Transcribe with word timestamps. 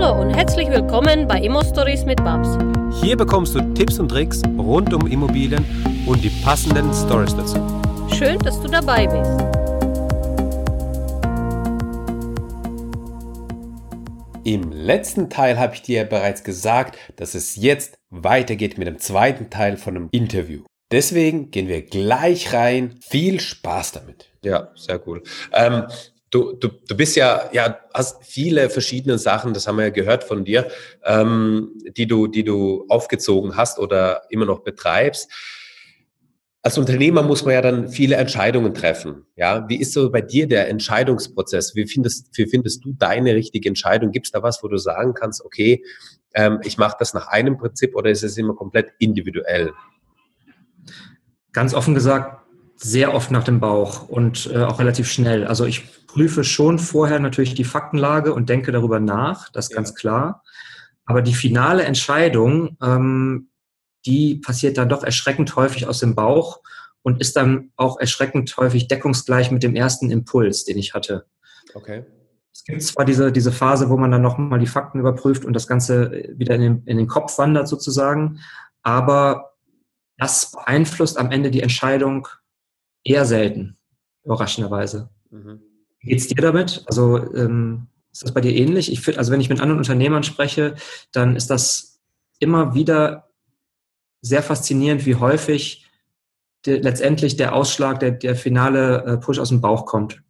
Hallo 0.00 0.22
und 0.22 0.30
herzlich 0.30 0.70
willkommen 0.70 1.28
bei 1.28 1.40
Immo 1.40 1.62
Stories 1.62 2.06
mit 2.06 2.24
Babs. 2.24 2.56
Hier 3.02 3.18
bekommst 3.18 3.54
du 3.54 3.60
Tipps 3.74 3.98
und 3.98 4.08
Tricks 4.08 4.40
rund 4.56 4.94
um 4.94 5.06
Immobilien 5.06 5.62
und 6.06 6.24
die 6.24 6.30
passenden 6.42 6.90
Stories 6.94 7.36
dazu. 7.36 7.58
Schön, 8.16 8.38
dass 8.38 8.58
du 8.62 8.68
dabei 8.68 9.06
bist. 9.06 9.30
Im 14.44 14.72
letzten 14.72 15.28
Teil 15.28 15.58
habe 15.58 15.74
ich 15.74 15.82
dir 15.82 16.04
bereits 16.04 16.44
gesagt, 16.44 16.96
dass 17.16 17.34
es 17.34 17.56
jetzt 17.56 17.98
weitergeht 18.08 18.78
mit 18.78 18.88
dem 18.88 18.98
zweiten 19.00 19.50
Teil 19.50 19.76
von 19.76 19.96
einem 19.96 20.08
Interview. 20.12 20.62
Deswegen 20.90 21.50
gehen 21.50 21.68
wir 21.68 21.82
gleich 21.82 22.54
rein. 22.54 22.94
Viel 23.02 23.38
Spaß 23.38 23.92
damit. 23.92 24.30
Ja, 24.42 24.70
sehr 24.76 25.06
cool. 25.06 25.22
Ähm, 25.52 25.84
du, 26.30 26.54
du, 26.54 26.68
du 26.68 26.96
bist 26.96 27.16
ja, 27.16 27.48
ja, 27.52 27.78
hast 27.92 28.24
viele 28.24 28.70
verschiedene 28.70 29.18
Sachen, 29.18 29.52
das 29.52 29.66
haben 29.66 29.76
wir 29.76 29.84
ja 29.84 29.90
gehört 29.90 30.24
von 30.24 30.44
dir, 30.44 30.68
ähm, 31.04 31.72
die 31.96 32.06
du, 32.06 32.26
die 32.26 32.44
du 32.44 32.86
aufgezogen 32.88 33.56
hast 33.56 33.78
oder 33.78 34.22
immer 34.30 34.46
noch 34.46 34.60
betreibst. 34.60 35.30
Als 36.62 36.76
Unternehmer 36.76 37.22
muss 37.22 37.44
man 37.44 37.54
ja 37.54 37.62
dann 37.62 37.88
viele 37.88 38.16
Entscheidungen 38.16 38.74
treffen. 38.74 39.24
Ja, 39.34 39.66
wie 39.68 39.80
ist 39.80 39.94
so 39.94 40.10
bei 40.10 40.20
dir 40.20 40.46
der 40.46 40.68
Entscheidungsprozess? 40.68 41.74
Wie 41.74 41.86
findest, 41.86 42.36
wie 42.36 42.46
findest 42.46 42.84
du 42.84 42.92
deine 42.92 43.34
richtige 43.34 43.68
Entscheidung? 43.68 44.12
Gibt 44.12 44.26
es 44.26 44.32
da 44.32 44.42
was, 44.42 44.62
wo 44.62 44.68
du 44.68 44.76
sagen 44.76 45.14
kannst, 45.14 45.42
okay, 45.42 45.82
ähm, 46.34 46.60
ich 46.62 46.76
mache 46.76 46.96
das 46.98 47.14
nach 47.14 47.28
einem 47.28 47.56
Prinzip 47.56 47.96
oder 47.96 48.10
ist 48.10 48.22
es 48.22 48.36
immer 48.36 48.54
komplett 48.54 48.92
individuell? 48.98 49.72
Ganz 51.52 51.72
offen 51.72 51.94
gesagt, 51.94 52.39
sehr 52.82 53.14
oft 53.14 53.30
nach 53.30 53.44
dem 53.44 53.60
Bauch 53.60 54.08
und 54.08 54.50
äh, 54.52 54.62
auch 54.62 54.78
relativ 54.78 55.10
schnell. 55.10 55.46
Also 55.46 55.66
ich 55.66 56.06
prüfe 56.06 56.44
schon 56.44 56.78
vorher 56.78 57.20
natürlich 57.20 57.54
die 57.54 57.64
Faktenlage 57.64 58.32
und 58.32 58.48
denke 58.48 58.72
darüber 58.72 59.00
nach, 59.00 59.50
das 59.50 59.66
ist 59.66 59.72
ja. 59.72 59.76
ganz 59.76 59.94
klar. 59.94 60.42
Aber 61.04 61.22
die 61.22 61.34
finale 61.34 61.84
Entscheidung, 61.84 62.76
ähm, 62.82 63.50
die 64.06 64.36
passiert 64.36 64.78
dann 64.78 64.88
doch 64.88 65.04
erschreckend 65.04 65.54
häufig 65.56 65.86
aus 65.86 66.00
dem 66.00 66.14
Bauch 66.14 66.60
und 67.02 67.20
ist 67.20 67.36
dann 67.36 67.70
auch 67.76 68.00
erschreckend 68.00 68.56
häufig 68.56 68.88
deckungsgleich 68.88 69.50
mit 69.50 69.62
dem 69.62 69.76
ersten 69.76 70.10
Impuls, 70.10 70.64
den 70.64 70.78
ich 70.78 70.94
hatte. 70.94 71.26
Okay. 71.74 72.04
Es 72.52 72.64
gibt 72.64 72.82
zwar 72.82 73.04
diese, 73.04 73.30
diese 73.30 73.52
Phase, 73.52 73.90
wo 73.90 73.96
man 73.96 74.10
dann 74.10 74.22
nochmal 74.22 74.58
die 74.58 74.66
Fakten 74.66 75.00
überprüft 75.00 75.44
und 75.44 75.52
das 75.52 75.66
Ganze 75.66 76.30
wieder 76.34 76.54
in 76.54 76.60
den, 76.60 76.82
in 76.86 76.96
den 76.96 77.06
Kopf 77.06 77.36
wandert 77.38 77.68
sozusagen, 77.68 78.40
aber 78.82 79.52
das 80.16 80.52
beeinflusst 80.52 81.18
am 81.18 81.30
Ende 81.30 81.50
die 81.50 81.62
Entscheidung 81.62 82.26
eher 83.04 83.24
selten, 83.24 83.76
überraschenderweise. 84.24 85.10
Mhm. 85.30 85.60
Wie 86.00 86.10
geht's 86.10 86.26
dir 86.26 86.34
damit? 86.36 86.84
Also 86.86 87.18
ähm, 87.34 87.88
ist 88.12 88.24
das 88.24 88.32
bei 88.32 88.40
dir 88.40 88.54
ähnlich? 88.54 88.90
Ich 88.90 89.00
finde, 89.00 89.18
also 89.18 89.32
wenn 89.32 89.40
ich 89.40 89.48
mit 89.48 89.60
anderen 89.60 89.78
Unternehmern 89.78 90.22
spreche, 90.22 90.74
dann 91.12 91.36
ist 91.36 91.50
das 91.50 92.00
immer 92.38 92.74
wieder 92.74 93.30
sehr 94.22 94.42
faszinierend, 94.42 95.06
wie 95.06 95.14
häufig 95.14 95.86
der, 96.66 96.82
letztendlich 96.82 97.36
der 97.36 97.54
Ausschlag, 97.54 98.00
der, 98.00 98.12
der 98.12 98.34
finale 98.36 99.04
äh, 99.04 99.16
Push 99.16 99.38
aus 99.38 99.48
dem 99.50 99.60
Bauch 99.60 99.86
kommt. 99.86 100.22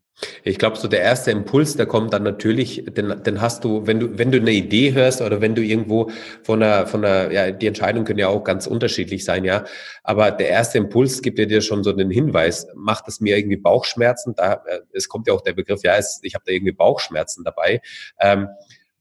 Ich 0.44 0.58
glaube, 0.58 0.76
so 0.76 0.88
der 0.88 1.00
erste 1.00 1.30
Impuls, 1.30 1.76
der 1.76 1.86
kommt 1.86 2.12
dann 2.12 2.22
natürlich, 2.22 2.84
den, 2.86 3.22
den 3.22 3.40
hast 3.40 3.64
du, 3.64 3.86
wenn 3.86 4.00
du, 4.00 4.18
wenn 4.18 4.30
du 4.30 4.38
eine 4.38 4.52
Idee 4.52 4.92
hörst 4.92 5.22
oder 5.22 5.40
wenn 5.40 5.54
du 5.54 5.62
irgendwo 5.62 6.10
von 6.42 6.62
einer, 6.62 6.86
von 6.86 7.04
einer, 7.04 7.32
ja, 7.32 7.50
die 7.50 7.66
Entscheidungen 7.66 8.04
können 8.04 8.18
ja 8.18 8.28
auch 8.28 8.44
ganz 8.44 8.66
unterschiedlich 8.66 9.24
sein, 9.24 9.44
ja. 9.44 9.64
Aber 10.02 10.30
der 10.30 10.48
erste 10.48 10.78
Impuls 10.78 11.22
gibt 11.22 11.38
ja 11.38 11.46
dir 11.46 11.62
schon 11.62 11.84
so 11.84 11.90
einen 11.90 12.10
Hinweis. 12.10 12.66
Macht 12.74 13.08
es 13.08 13.20
mir 13.20 13.38
irgendwie 13.38 13.56
Bauchschmerzen? 13.56 14.34
Da, 14.34 14.62
äh, 14.66 14.80
es 14.92 15.08
kommt 15.08 15.26
ja 15.26 15.32
auch 15.34 15.42
der 15.42 15.54
Begriff, 15.54 15.82
ja, 15.82 15.96
es, 15.96 16.20
ich 16.22 16.34
habe 16.34 16.44
da 16.46 16.52
irgendwie 16.52 16.72
Bauchschmerzen 16.72 17.44
dabei. 17.44 17.80
Ähm, 18.20 18.48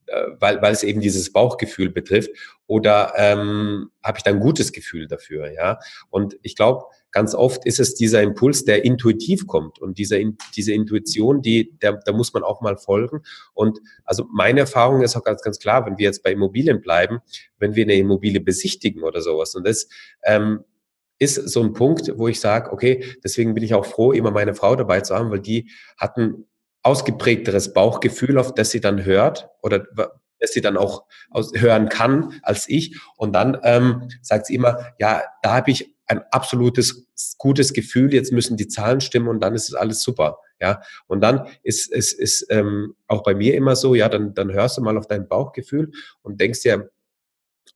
äh, 0.09 0.27
weil, 0.39 0.61
weil 0.61 0.73
es 0.73 0.83
eben 0.83 1.01
dieses 1.01 1.31
Bauchgefühl 1.31 1.89
betrifft. 1.89 2.31
Oder 2.65 3.13
ähm, 3.15 3.91
habe 4.03 4.17
ich 4.17 4.23
da 4.23 4.31
ein 4.31 4.39
gutes 4.39 4.71
Gefühl 4.71 5.07
dafür, 5.07 5.51
ja? 5.51 5.79
Und 6.09 6.37
ich 6.41 6.55
glaube, 6.55 6.85
ganz 7.11 7.33
oft 7.33 7.65
ist 7.65 7.79
es 7.79 7.95
dieser 7.95 8.21
Impuls, 8.21 8.65
der 8.65 8.85
intuitiv 8.85 9.47
kommt. 9.47 9.79
Und 9.79 9.97
dieser, 9.97 10.17
diese 10.55 10.73
Intuition, 10.73 11.41
die, 11.41 11.77
der, 11.79 11.93
da 12.05 12.11
muss 12.11 12.33
man 12.33 12.43
auch 12.43 12.61
mal 12.61 12.77
folgen. 12.77 13.21
Und 13.53 13.79
also 14.05 14.25
meine 14.31 14.61
Erfahrung 14.61 15.01
ist 15.01 15.15
auch 15.15 15.23
ganz, 15.23 15.41
ganz 15.41 15.59
klar, 15.59 15.85
wenn 15.85 15.97
wir 15.97 16.05
jetzt 16.05 16.23
bei 16.23 16.31
Immobilien 16.31 16.81
bleiben, 16.81 17.19
wenn 17.57 17.75
wir 17.75 17.83
eine 17.83 17.95
Immobilie 17.95 18.41
besichtigen 18.41 19.03
oder 19.03 19.21
sowas. 19.21 19.55
Und 19.55 19.67
das 19.67 19.87
ähm, 20.23 20.63
ist 21.17 21.35
so 21.49 21.61
ein 21.61 21.73
Punkt, 21.73 22.11
wo 22.17 22.27
ich 22.27 22.39
sage, 22.39 22.71
okay, 22.71 23.03
deswegen 23.23 23.53
bin 23.53 23.63
ich 23.63 23.73
auch 23.73 23.85
froh, 23.85 24.11
immer 24.11 24.31
meine 24.31 24.55
Frau 24.55 24.75
dabei 24.75 25.01
zu 25.01 25.15
haben, 25.15 25.31
weil 25.31 25.41
die 25.41 25.69
hatten 25.97 26.45
ausgeprägteres 26.81 27.73
Bauchgefühl, 27.73 28.37
auf 28.37 28.53
das 28.53 28.71
sie 28.71 28.79
dann 28.79 29.03
hört 29.03 29.49
oder 29.61 29.85
das 30.39 30.51
sie 30.51 30.61
dann 30.61 30.77
auch 30.77 31.05
aus, 31.29 31.51
hören 31.55 31.89
kann 31.89 32.39
als 32.43 32.67
ich. 32.67 32.99
Und 33.17 33.33
dann 33.33 33.57
ähm, 33.63 34.09
sagt 34.21 34.47
sie 34.47 34.55
immer, 34.55 34.93
ja, 34.99 35.23
da 35.41 35.55
habe 35.55 35.71
ich 35.71 35.95
ein 36.07 36.23
absolutes 36.31 37.07
gutes 37.37 37.73
Gefühl, 37.73 38.13
jetzt 38.13 38.31
müssen 38.31 38.57
die 38.57 38.67
Zahlen 38.67 39.01
stimmen 39.01 39.27
und 39.27 39.41
dann 39.41 39.53
ist 39.55 39.69
es 39.69 39.75
alles 39.75 40.01
super. 40.01 40.39
Ja, 40.61 40.81
und 41.07 41.21
dann 41.21 41.47
ist 41.63 41.91
es 41.91 42.11
ist, 42.11 42.41
ist, 42.41 42.47
ähm, 42.49 42.95
auch 43.07 43.23
bei 43.23 43.33
mir 43.33 43.55
immer 43.55 43.77
so, 43.77 43.95
ja, 43.95 44.09
dann, 44.09 44.33
dann 44.33 44.51
hörst 44.51 44.77
du 44.77 44.81
mal 44.81 44.97
auf 44.97 45.07
dein 45.07 45.27
Bauchgefühl 45.27 45.91
und 46.21 46.41
denkst 46.41 46.61
dir, 46.61 46.89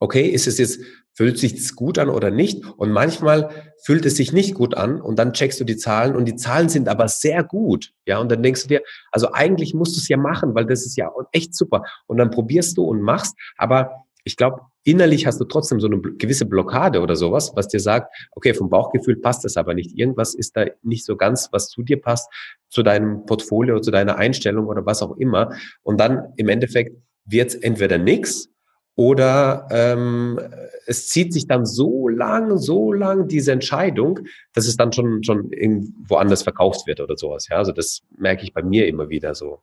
okay, 0.00 0.26
ist 0.26 0.46
es 0.46 0.58
jetzt, 0.58 0.80
fühlt 1.12 1.38
sich 1.38 1.54
das 1.54 1.74
gut 1.74 1.98
an 1.98 2.08
oder 2.08 2.30
nicht? 2.30 2.64
Und 2.76 2.92
manchmal 2.92 3.50
fühlt 3.84 4.04
es 4.04 4.16
sich 4.16 4.32
nicht 4.32 4.54
gut 4.54 4.76
an 4.76 5.00
und 5.00 5.18
dann 5.18 5.32
checkst 5.32 5.60
du 5.60 5.64
die 5.64 5.76
Zahlen 5.76 6.16
und 6.16 6.26
die 6.26 6.36
Zahlen 6.36 6.68
sind 6.68 6.88
aber 6.88 7.08
sehr 7.08 7.44
gut. 7.44 7.92
Ja, 8.06 8.18
und 8.18 8.30
dann 8.30 8.42
denkst 8.42 8.62
du 8.62 8.68
dir, 8.68 8.82
also 9.12 9.32
eigentlich 9.32 9.74
musst 9.74 9.96
du 9.96 10.00
es 10.00 10.08
ja 10.08 10.16
machen, 10.16 10.54
weil 10.54 10.66
das 10.66 10.84
ist 10.84 10.96
ja 10.96 11.10
echt 11.32 11.54
super. 11.54 11.84
Und 12.06 12.18
dann 12.18 12.30
probierst 12.30 12.76
du 12.76 12.84
und 12.84 13.00
machst, 13.00 13.36
aber 13.56 14.04
ich 14.24 14.36
glaube, 14.36 14.60
innerlich 14.84 15.26
hast 15.26 15.38
du 15.38 15.44
trotzdem 15.44 15.80
so 15.80 15.86
eine 15.86 16.00
gewisse 16.00 16.46
Blockade 16.46 17.00
oder 17.00 17.14
sowas, 17.14 17.52
was 17.54 17.68
dir 17.68 17.80
sagt, 17.80 18.14
okay, 18.32 18.54
vom 18.54 18.70
Bauchgefühl 18.70 19.16
passt 19.16 19.44
das 19.44 19.56
aber 19.56 19.74
nicht. 19.74 19.98
Irgendwas 19.98 20.34
ist 20.34 20.56
da 20.56 20.64
nicht 20.82 21.04
so 21.04 21.16
ganz, 21.16 21.48
was 21.52 21.68
zu 21.68 21.82
dir 21.82 22.00
passt, 22.00 22.30
zu 22.68 22.82
deinem 22.82 23.26
Portfolio, 23.26 23.80
zu 23.80 23.90
deiner 23.90 24.16
Einstellung 24.16 24.66
oder 24.66 24.84
was 24.86 25.02
auch 25.02 25.16
immer. 25.18 25.54
Und 25.82 26.00
dann 26.00 26.32
im 26.36 26.48
Endeffekt 26.48 26.96
wird 27.26 27.50
es 27.50 27.54
entweder 27.54 27.98
nix 27.98 28.48
oder 28.96 29.66
ähm, 29.70 30.38
es 30.86 31.08
zieht 31.08 31.32
sich 31.32 31.46
dann 31.46 31.66
so 31.66 32.08
lang, 32.08 32.58
so 32.58 32.92
lang 32.92 33.28
diese 33.28 33.52
Entscheidung, 33.52 34.20
dass 34.52 34.66
es 34.66 34.76
dann 34.76 34.92
schon 34.92 35.22
schon 35.24 35.50
irgendwo 35.50 36.16
anders 36.16 36.42
verkauft 36.42 36.86
wird 36.86 37.00
oder 37.00 37.16
sowas. 37.16 37.48
Ja, 37.48 37.56
also 37.58 37.72
das 37.72 38.02
merke 38.16 38.44
ich 38.44 38.52
bei 38.52 38.62
mir 38.62 38.86
immer 38.86 39.08
wieder 39.08 39.34
so. 39.34 39.60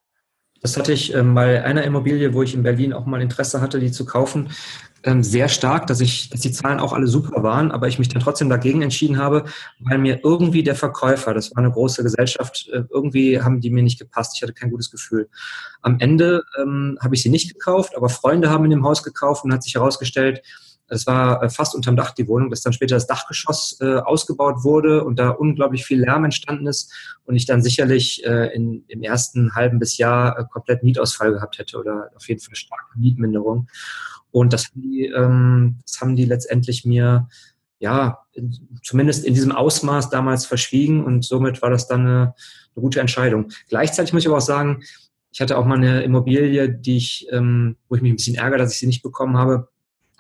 Das 0.62 0.78
hatte 0.78 0.94
ich 0.94 1.14
ähm, 1.14 1.34
bei 1.34 1.64
einer 1.64 1.84
Immobilie, 1.84 2.34
wo 2.34 2.44
ich 2.44 2.54
in 2.54 2.64
Berlin 2.64 2.94
auch 2.94 3.06
mal 3.06 3.22
Interesse 3.22 3.62
hatte, 3.62 3.80
die 3.80 3.92
zu 3.92 4.06
kaufen, 4.06 4.50
ähm, 5.04 5.24
sehr 5.24 5.50
stark, 5.50 5.88
dass 5.88 6.00
ich, 6.00 6.30
dass 6.30 6.42
die 6.42 6.52
Zahlen 6.52 6.80
auch 6.80 6.94
alle 6.94 7.08
super 7.08 7.42
waren, 7.42 7.72
aber 7.72 7.88
ich 7.88 7.98
mich 7.98 8.10
dann 8.10 8.22
trotzdem 8.22 8.50
dagegen 8.50 8.84
entschieden 8.84 9.18
habe, 9.18 9.46
weil 9.80 9.98
mir 9.98 10.20
irgendwie 10.24 10.64
der 10.64 10.76
Verkäufer, 10.76 11.34
das 11.34 11.52
war 11.56 11.64
eine 11.64 11.72
große 11.72 12.04
Gesellschaft, 12.04 12.70
äh, 12.72 12.84
irgendwie 12.90 13.42
haben 13.42 13.62
die 13.62 13.72
mir 13.72 13.82
nicht 13.82 14.00
gepasst. 14.00 14.34
Ich 14.36 14.44
hatte 14.44 14.54
kein 14.54 14.70
gutes 14.70 14.92
Gefühl. 14.92 15.30
Am 15.82 16.00
Ende 16.00 16.44
ähm, 16.62 17.00
habe 17.02 17.16
ich 17.16 17.24
sie 17.24 17.30
nicht 17.30 17.52
gekauft, 17.52 17.98
aber 17.98 18.10
Freunde 18.10 18.52
haben 18.52 18.66
in 18.66 18.72
dem 18.72 18.86
Haus 18.86 19.02
gekauft 19.02 19.44
und 19.44 19.54
hat 19.54 19.64
sich 19.64 19.74
herausgestellt, 19.74 20.44
es 20.92 21.08
war 21.08 21.42
äh, 21.42 21.50
fast 21.50 21.74
unterm 21.74 21.96
Dach 21.96 22.12
die 22.12 22.28
Wohnung, 22.28 22.50
dass 22.50 22.62
dann 22.62 22.74
später 22.74 22.96
das 22.96 23.08
Dachgeschoss 23.08 23.78
äh, 23.80 23.96
ausgebaut 23.96 24.64
wurde 24.64 25.04
und 25.04 25.18
da 25.18 25.30
unglaublich 25.30 25.86
viel 25.86 26.02
Lärm 26.02 26.26
entstanden 26.26 26.68
ist 26.68 26.94
und 27.26 27.36
ich 27.36 27.46
dann 27.46 27.64
sicherlich 27.64 28.26
äh, 28.26 28.54
in, 28.54 28.84
im 28.88 29.02
ersten 29.02 29.56
halben 29.56 29.80
bis 29.80 29.98
Jahr 29.98 30.38
äh, 30.38 30.44
komplett 30.52 30.84
Mietausfall 30.84 31.32
gehabt 31.32 31.58
hätte 31.60 31.80
oder 31.80 32.12
auf 32.16 32.28
jeden 32.28 32.42
Fall 32.42 32.56
starke 32.56 33.00
Mietminderung. 33.00 33.68
Und 34.32 34.54
das 34.54 34.66
haben 34.66 34.82
die, 34.82 35.06
ähm, 35.06 35.80
das 35.86 36.02
haben 36.02 36.16
die 36.16 36.26
letztendlich 36.26 36.86
mir 36.86 37.28
ja, 37.80 38.20
in, 38.34 38.54
zumindest 38.84 39.26
in 39.26 39.34
diesem 39.34 39.52
Ausmaß 39.54 40.10
damals 40.10 40.46
verschwiegen 40.46 41.04
und 41.04 41.24
somit 41.26 41.62
war 41.62 41.70
das 41.70 41.88
dann 41.88 42.02
eine, 42.02 42.36
eine 42.76 42.82
gute 42.82 43.00
Entscheidung. 43.00 43.50
Gleichzeitig 43.70 44.14
muss 44.14 44.24
ich 44.24 44.28
aber 44.28 44.38
auch 44.38 44.42
sagen, 44.42 44.84
ich 45.32 45.40
hatte 45.40 45.58
auch 45.58 45.66
mal 45.66 45.78
eine 45.78 46.04
Immobilie, 46.04 46.70
die 46.70 46.98
ich, 46.98 47.28
ähm, 47.32 47.78
wo 47.88 47.96
ich 47.96 48.02
mich 48.02 48.12
ein 48.12 48.18
bisschen 48.18 48.36
ärgere, 48.36 48.60
dass 48.60 48.74
ich 48.74 48.80
sie 48.80 48.88
nicht 48.88 49.02
bekommen 49.02 49.38
habe, 49.38 49.70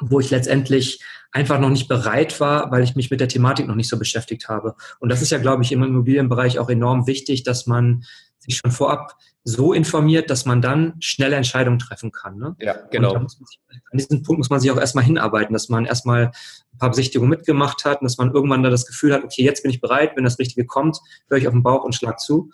wo 0.01 0.19
ich 0.19 0.29
letztendlich 0.29 1.01
einfach 1.31 1.59
noch 1.59 1.69
nicht 1.69 1.87
bereit 1.87 2.39
war, 2.39 2.71
weil 2.71 2.83
ich 2.83 2.95
mich 2.95 3.09
mit 3.09 3.19
der 3.19 3.27
Thematik 3.27 3.67
noch 3.67 3.75
nicht 3.75 3.89
so 3.89 3.97
beschäftigt 3.97 4.49
habe. 4.49 4.75
Und 4.99 5.09
das 5.09 5.21
ist 5.21 5.31
ja, 5.31 5.37
glaube 5.37 5.63
ich, 5.63 5.71
im 5.71 5.83
Immobilienbereich 5.83 6.59
auch 6.59 6.69
enorm 6.69 7.07
wichtig, 7.07 7.43
dass 7.43 7.67
man 7.67 8.03
sich 8.39 8.57
schon 8.57 8.71
vorab 8.71 9.15
so 9.43 9.73
informiert, 9.73 10.29
dass 10.29 10.45
man 10.45 10.61
dann 10.61 10.95
schnelle 10.99 11.35
Entscheidungen 11.35 11.79
treffen 11.79 12.11
kann. 12.11 12.37
Ne? 12.37 12.55
Ja, 12.59 12.75
genau. 12.91 13.27
Sich, 13.27 13.59
an 13.69 13.97
diesem 13.97 14.23
Punkt 14.23 14.39
muss 14.39 14.49
man 14.49 14.59
sich 14.59 14.69
auch 14.71 14.77
erstmal 14.77 15.03
hinarbeiten, 15.03 15.53
dass 15.53 15.69
man 15.69 15.85
erstmal 15.85 16.31
ein 16.73 16.77
paar 16.77 16.89
Besichtigungen 16.89 17.29
mitgemacht 17.29 17.85
hat 17.85 18.01
und 18.01 18.05
dass 18.05 18.17
man 18.17 18.33
irgendwann 18.33 18.63
da 18.63 18.69
das 18.69 18.85
Gefühl 18.85 19.13
hat, 19.13 19.23
okay, 19.23 19.43
jetzt 19.43 19.63
bin 19.63 19.71
ich 19.71 19.81
bereit, 19.81 20.11
wenn 20.15 20.23
das 20.23 20.37
Richtige 20.37 20.65
kommt, 20.65 20.99
höre 21.27 21.37
ich 21.37 21.47
auf 21.47 21.53
den 21.53 21.63
Bauch 21.63 21.83
und 21.83 21.95
schlag 21.95 22.19
zu. 22.19 22.51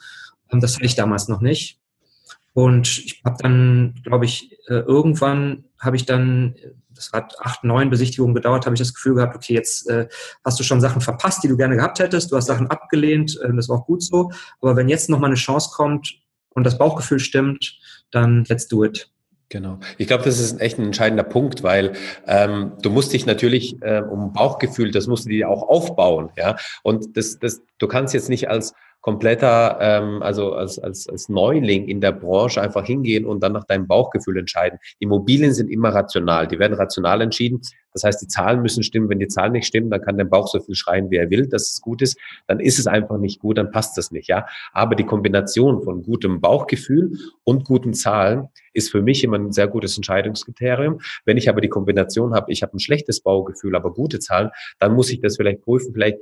Ähm, 0.52 0.62
das 0.62 0.76
hatte 0.76 0.86
ich 0.86 0.96
damals 0.96 1.28
noch 1.28 1.42
nicht. 1.42 1.80
Und 2.54 2.88
ich 2.88 3.22
habe 3.24 3.38
dann, 3.42 3.96
glaube 4.04 4.26
ich, 4.26 4.52
äh, 4.68 4.80
irgendwann 4.80 5.66
habe 5.78 5.96
ich 5.96 6.06
dann, 6.06 6.56
das 6.98 7.12
hat 7.14 7.36
acht, 7.40 7.64
neun 7.64 7.90
Besichtigungen 7.90 8.36
gedauert, 8.36 8.66
habe 8.66 8.76
ich 8.76 8.80
das 8.80 8.94
Gefühl 8.94 9.16
gehabt, 9.16 9.36
okay, 9.36 9.54
jetzt 9.54 9.90
äh, 9.90 10.08
hast 10.44 10.60
du 10.60 10.64
schon 10.64 10.82
Sachen 10.82 11.02
verpasst, 11.02 11.44
die 11.44 11.48
du 11.48 11.58
gerne 11.58 11.76
gehabt 11.76 12.00
hättest, 12.00 12.32
du 12.32 12.36
hast 12.36 12.48
Sachen 12.48 12.68
abgelehnt, 12.68 13.40
äh, 13.42 13.54
das 13.56 13.70
war 13.70 13.80
auch 13.80 13.86
gut 13.86 14.04
so. 14.04 14.32
Aber 14.62 14.76
wenn 14.76 14.90
jetzt 14.90 15.10
nochmal 15.10 15.30
eine 15.30 15.38
Chance 15.38 15.70
kommt 15.74 16.20
und 16.50 16.66
das 16.66 16.78
Bauchgefühl 16.78 17.20
stimmt, 17.20 17.80
dann 18.12 18.46
let's 18.46 18.68
do 18.68 18.84
it. 18.84 19.12
Genau. 19.50 19.80
Ich 19.98 20.08
glaube, 20.08 20.26
das 20.26 20.40
ist 20.40 20.60
echt 20.60 20.78
ein 20.78 20.88
entscheidender 20.88 21.24
Punkt, 21.24 21.64
weil 21.64 21.94
ähm, 22.26 22.74
du 22.82 22.90
musst 22.90 23.14
dich 23.14 23.26
natürlich 23.26 23.82
äh, 23.82 24.02
um 24.02 24.34
Bauchgefühl, 24.34 24.92
das 24.92 25.08
musst 25.08 25.26
du 25.26 25.30
dir 25.30 25.50
auch 25.50 25.64
aufbauen, 25.64 26.32
ja. 26.36 26.58
Und 26.84 27.16
das, 27.16 27.40
das, 27.40 27.62
du 27.78 27.88
kannst 27.88 28.14
jetzt 28.14 28.28
nicht 28.28 28.50
als 28.50 28.74
kompletter, 29.08 29.78
ähm, 29.80 30.22
also 30.22 30.52
als, 30.52 30.80
als, 30.80 31.08
als 31.08 31.30
Neuling 31.30 31.88
in 31.88 32.02
der 32.02 32.12
Branche 32.12 32.62
einfach 32.62 32.86
hingehen 32.86 33.26
und 33.26 33.42
dann 33.42 33.54
nach 33.54 33.64
deinem 33.64 33.88
Bauchgefühl 33.88 34.38
entscheiden. 34.38 34.80
Immobilien 35.00 35.54
sind 35.54 35.70
immer 35.70 35.96
rational, 35.96 36.46
die 36.46 36.60
werden 36.60 36.74
rational 36.74 37.22
entschieden. 37.22 37.62
Das 37.94 38.04
heißt, 38.04 38.22
die 38.22 38.28
Zahlen 38.28 38.62
müssen 38.62 38.84
stimmen. 38.84 39.08
Wenn 39.08 39.20
die 39.20 39.30
Zahlen 39.30 39.54
nicht 39.54 39.66
stimmen, 39.66 39.90
dann 39.90 40.02
kann 40.02 40.18
dein 40.18 40.30
Bauch 40.30 40.50
so 40.50 40.60
viel 40.60 40.76
schreien, 40.76 41.10
wie 41.10 41.16
er 41.16 41.30
will, 41.30 41.48
dass 41.48 41.72
es 41.72 41.82
gut 41.82 42.02
ist. 42.02 42.20
Dann 42.48 42.60
ist 42.60 42.80
es 42.80 42.86
einfach 42.86 43.18
nicht 43.18 43.40
gut, 43.40 43.58
dann 43.58 43.72
passt 43.72 43.98
das 43.98 44.12
nicht, 44.12 44.28
ja. 44.28 44.46
Aber 44.74 44.96
die 44.96 45.06
Kombination 45.06 45.82
von 45.82 46.04
gutem 46.04 46.42
Bauchgefühl 46.42 47.18
und 47.46 47.64
guten 47.64 47.94
Zahlen 47.94 48.50
ist 48.74 48.92
für 48.92 49.02
mich 49.02 49.24
immer 49.24 49.40
ein 49.40 49.52
sehr 49.52 49.68
gutes 49.68 49.96
Entscheidungskriterium. 49.98 51.00
Wenn 51.26 51.38
ich 51.38 51.50
aber 51.50 51.62
die 51.62 51.70
Kombination 51.70 52.36
habe, 52.36 52.52
ich 52.52 52.62
habe 52.62 52.76
ein 52.76 52.80
schlechtes 52.80 53.22
Baugefühl, 53.22 53.76
aber 53.76 53.94
gute 53.94 54.20
Zahlen, 54.20 54.52
dann 54.80 54.94
muss 54.94 55.10
ich 55.10 55.20
das 55.22 55.38
vielleicht 55.38 55.62
prüfen. 55.62 55.94
Vielleicht 55.94 56.20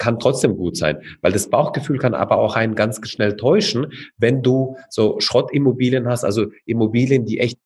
kann 0.00 0.18
trotzdem 0.18 0.56
gut 0.56 0.76
sein, 0.76 0.98
weil 1.20 1.30
das 1.30 1.48
Bauchgefühl 1.48 1.98
kann 1.98 2.14
aber 2.14 2.38
auch 2.38 2.56
einen 2.56 2.74
ganz 2.74 3.06
schnell 3.08 3.36
täuschen, 3.36 3.92
wenn 4.16 4.42
du 4.42 4.76
so 4.88 5.20
Schrottimmobilien 5.20 6.08
hast, 6.08 6.24
also 6.24 6.46
Immobilien, 6.64 7.26
die 7.26 7.38
echt 7.38 7.58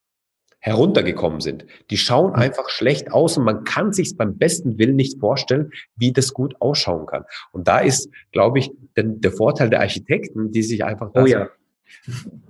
heruntergekommen 0.58 1.40
sind. 1.40 1.64
Die 1.90 1.96
schauen 1.96 2.30
mhm. 2.32 2.38
einfach 2.38 2.68
schlecht 2.68 3.12
aus 3.12 3.38
und 3.38 3.44
man 3.44 3.64
kann 3.64 3.92
sich 3.92 4.16
beim 4.16 4.36
besten 4.36 4.78
Willen 4.78 4.96
nicht 4.96 5.20
vorstellen, 5.20 5.70
wie 5.94 6.12
das 6.12 6.32
gut 6.32 6.54
ausschauen 6.60 7.06
kann. 7.06 7.24
Und 7.52 7.68
da 7.68 7.78
ist, 7.78 8.10
glaube 8.32 8.58
ich, 8.58 8.70
denn 8.96 9.20
der 9.20 9.32
Vorteil 9.32 9.70
der 9.70 9.80
Architekten, 9.80 10.50
die 10.50 10.62
sich 10.62 10.84
einfach 10.84 11.10
oh 11.14 11.26
ja. 11.26 11.48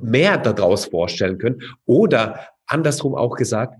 mehr 0.01 0.39
daraus 0.39 0.87
vorstellen 0.87 1.39
können 1.39 1.61
oder 1.85 2.41
andersrum 2.67 3.15
auch 3.15 3.37
gesagt, 3.37 3.75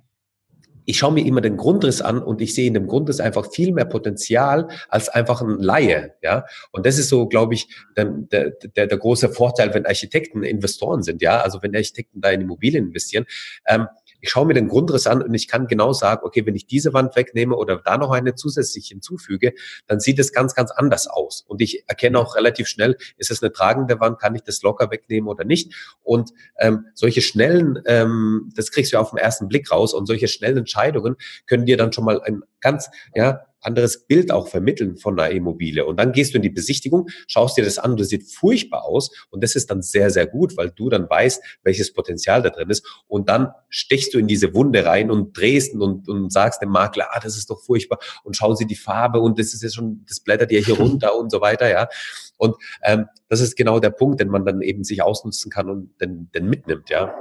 ich 0.85 0.99
schaue 0.99 1.13
mir 1.13 1.25
immer 1.25 1.41
den 1.41 1.57
Grundriss 1.57 2.01
an 2.01 2.23
und 2.23 2.41
ich 2.41 2.55
sehe 2.55 2.67
in 2.67 2.75
dem 2.75 2.87
Grundriss 2.87 3.21
einfach 3.21 3.51
viel 3.51 3.73
mehr 3.73 3.85
Potenzial 3.85 4.69
als 4.89 5.09
einfach 5.09 5.41
ein 5.43 5.59
Laie. 5.59 6.15
Ja, 6.23 6.45
und 6.73 6.87
das 6.87 6.99
ist 6.99 7.09
so, 7.09 7.27
glaube 7.27 7.55
ich, 7.55 7.69
der, 7.97 8.05
der, 8.07 8.51
der, 8.87 8.99
große 8.99 9.31
Vorteil, 9.31 9.75
wenn 9.75 9.87
Architekten 9.87 10.43
Investoren 10.43 11.03
sind. 11.03 11.23
Ja, 11.23 11.41
also 11.41 11.63
wenn 11.63 11.75
Architekten 11.75 12.21
da 12.21 12.31
in 12.31 12.41
Immobilien 12.41 12.87
investieren. 12.87 13.27
Ähm, 13.67 13.87
ich 14.25 14.31
schaue 14.31 14.47
mir 14.47 14.55
den 14.55 14.69
Grundriss 14.69 15.07
an 15.07 15.21
und 15.21 15.35
ich 15.35 15.49
kann 15.49 15.67
genau 15.67 15.93
sagen, 15.93 16.23
okay, 16.25 16.47
wenn 16.47 16.55
ich 16.55 16.67
diese 16.67 16.95
Wand 16.95 17.15
wegnehme 17.15 17.55
oder 17.57 17.77
da 17.77 17.99
noch 17.99 18.11
eine 18.11 18.35
zusätzlich 18.35 18.87
hinzufüge, 18.87 19.53
dann 19.87 20.01
sieht 20.01 20.19
es 20.19 20.33
ganz, 20.33 20.55
ganz 20.55 20.71
anders 20.71 21.07
aus. 21.07 21.45
Und 21.47 21.61
ich 21.61 21.87
erkenne 21.89 22.19
auch 22.19 22.35
relativ 22.35 22.67
schnell, 22.67 22.97
ist 23.19 23.31
es 23.31 23.43
eine 23.43 23.53
tragende 23.53 24.01
Wand, 24.01 24.19
kann 24.19 24.35
ich 24.35 24.41
das 24.41 24.63
locker 24.63 24.91
wegnehmen 24.91 25.29
oder 25.29 25.45
nicht. 25.45 25.75
Und 26.03 26.31
ähm, 26.59 26.87
solche 26.95 27.21
schnellen, 27.21 27.83
ähm, 27.85 28.51
das 28.57 28.71
kriegst 28.71 28.93
du 28.93 28.97
ja 28.97 29.03
auf 29.03 29.11
den 29.11 29.19
ersten 29.19 29.47
Blick 29.47 29.71
raus 29.71 29.93
und 29.93 30.07
solche 30.07 30.27
schnellen 30.27 30.57
Entscheidungen 30.57 31.17
können 31.47 31.67
dir 31.67 31.77
dann 31.77 31.93
schon 31.93 32.07
mal 32.07 32.23
ein 32.23 32.45
ganz, 32.63 32.89
ja, 33.15 33.43
anderes 33.65 34.07
Bild 34.07 34.31
auch 34.31 34.49
vermitteln 34.49 34.97
von 34.97 35.19
einer 35.19 35.31
Immobilie. 35.31 35.85
Und 35.85 35.99
dann 35.99 36.13
gehst 36.13 36.35
du 36.35 36.39
in 36.39 36.43
die 36.43 36.51
Besichtigung, 36.51 37.09
schaust 37.27 37.57
dir 37.57 37.65
das 37.65 37.79
an, 37.79 37.97
das 37.97 38.09
sieht 38.09 38.31
furchtbar 38.31 38.85
aus 38.85 39.11
und 39.31 39.43
das 39.43 39.57
ist 39.57 39.71
dann 39.71 39.83
sehr, 39.83 40.11
sehr 40.11 40.27
gut, 40.27 40.57
weil 40.57 40.71
du 40.71 40.89
dann 40.89 41.09
weißt, 41.09 41.43
welches 41.63 41.93
Potenzial 41.93 42.43
da 42.43 42.51
drin 42.51 42.71
ist 42.71 42.87
und 43.07 43.29
dann 43.29 43.53
stechst 43.69 44.15
du 44.15 44.19
in 44.19 44.27
diese 44.27 44.55
Wunde 44.55 44.85
rein 44.85 45.11
und 45.11 45.37
drehst 45.37 45.75
und, 45.75 46.09
und 46.09 46.33
sagst 46.33 46.63
dem 46.63 46.71
Makler, 46.71 47.09
ah, 47.11 47.21
das 47.21 47.37
ist 47.37 47.51
doch 47.51 47.61
furchtbar 47.63 47.99
und 48.23 48.37
schauen 48.37 48.57
Sie 48.57 48.67
die 48.67 48.77
Farbe 48.77 49.21
und 49.21 49.39
das 49.39 49.55
ist 49.55 49.63
ja 49.63 49.71
schon, 49.71 50.05
das 50.09 50.21
blättert 50.21 50.51
ja 50.53 50.61
hier 50.61 50.77
runter 50.79 51.17
und 51.17 51.31
so 51.31 51.41
weiter, 51.41 51.71
ja. 51.71 51.89
Und 52.37 52.57
ähm, 52.83 53.07
das 53.29 53.41
ist 53.41 53.57
genau 53.57 53.81
der 53.81 53.91
Punkt, 53.91 54.21
den 54.21 54.29
man 54.29 54.45
dann 54.45 54.61
eben 54.61 54.85
sich 54.85 55.03
ausnutzen 55.03 55.51
kann 55.51 55.71
und 55.71 56.01
den, 56.01 56.31
den 56.35 56.49
mitnimmt, 56.49 56.91
ja. 56.91 57.15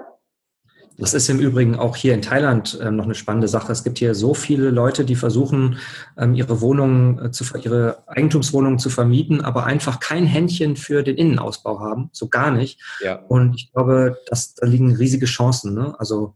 Das 0.97 1.13
ist 1.13 1.27
im 1.29 1.39
Übrigen 1.39 1.75
auch 1.75 1.95
hier 1.95 2.13
in 2.13 2.21
Thailand 2.21 2.77
ähm, 2.81 2.95
noch 2.95 3.05
eine 3.05 3.15
spannende 3.15 3.47
Sache. 3.47 3.71
Es 3.71 3.83
gibt 3.83 3.97
hier 3.97 4.13
so 4.13 4.33
viele 4.33 4.69
Leute, 4.69 5.05
die 5.05 5.15
versuchen, 5.15 5.77
ähm, 6.17 6.35
ihre 6.35 6.61
Wohnungen, 6.61 7.19
äh, 7.19 7.31
zu, 7.31 7.45
ihre 7.57 8.03
Eigentumswohnungen 8.07 8.77
zu 8.77 8.89
vermieten, 8.89 9.41
aber 9.41 9.65
einfach 9.65 9.99
kein 9.99 10.25
Händchen 10.25 10.75
für 10.75 11.03
den 11.03 11.17
Innenausbau 11.17 11.79
haben, 11.79 12.09
so 12.11 12.27
gar 12.27 12.51
nicht. 12.51 12.79
Ja. 13.01 13.15
Und 13.27 13.55
ich 13.55 13.71
glaube, 13.71 14.17
dass, 14.27 14.53
da 14.53 14.67
liegen 14.67 14.95
riesige 14.95 15.25
Chancen. 15.25 15.73
Ne? 15.73 15.95
Also 15.97 16.35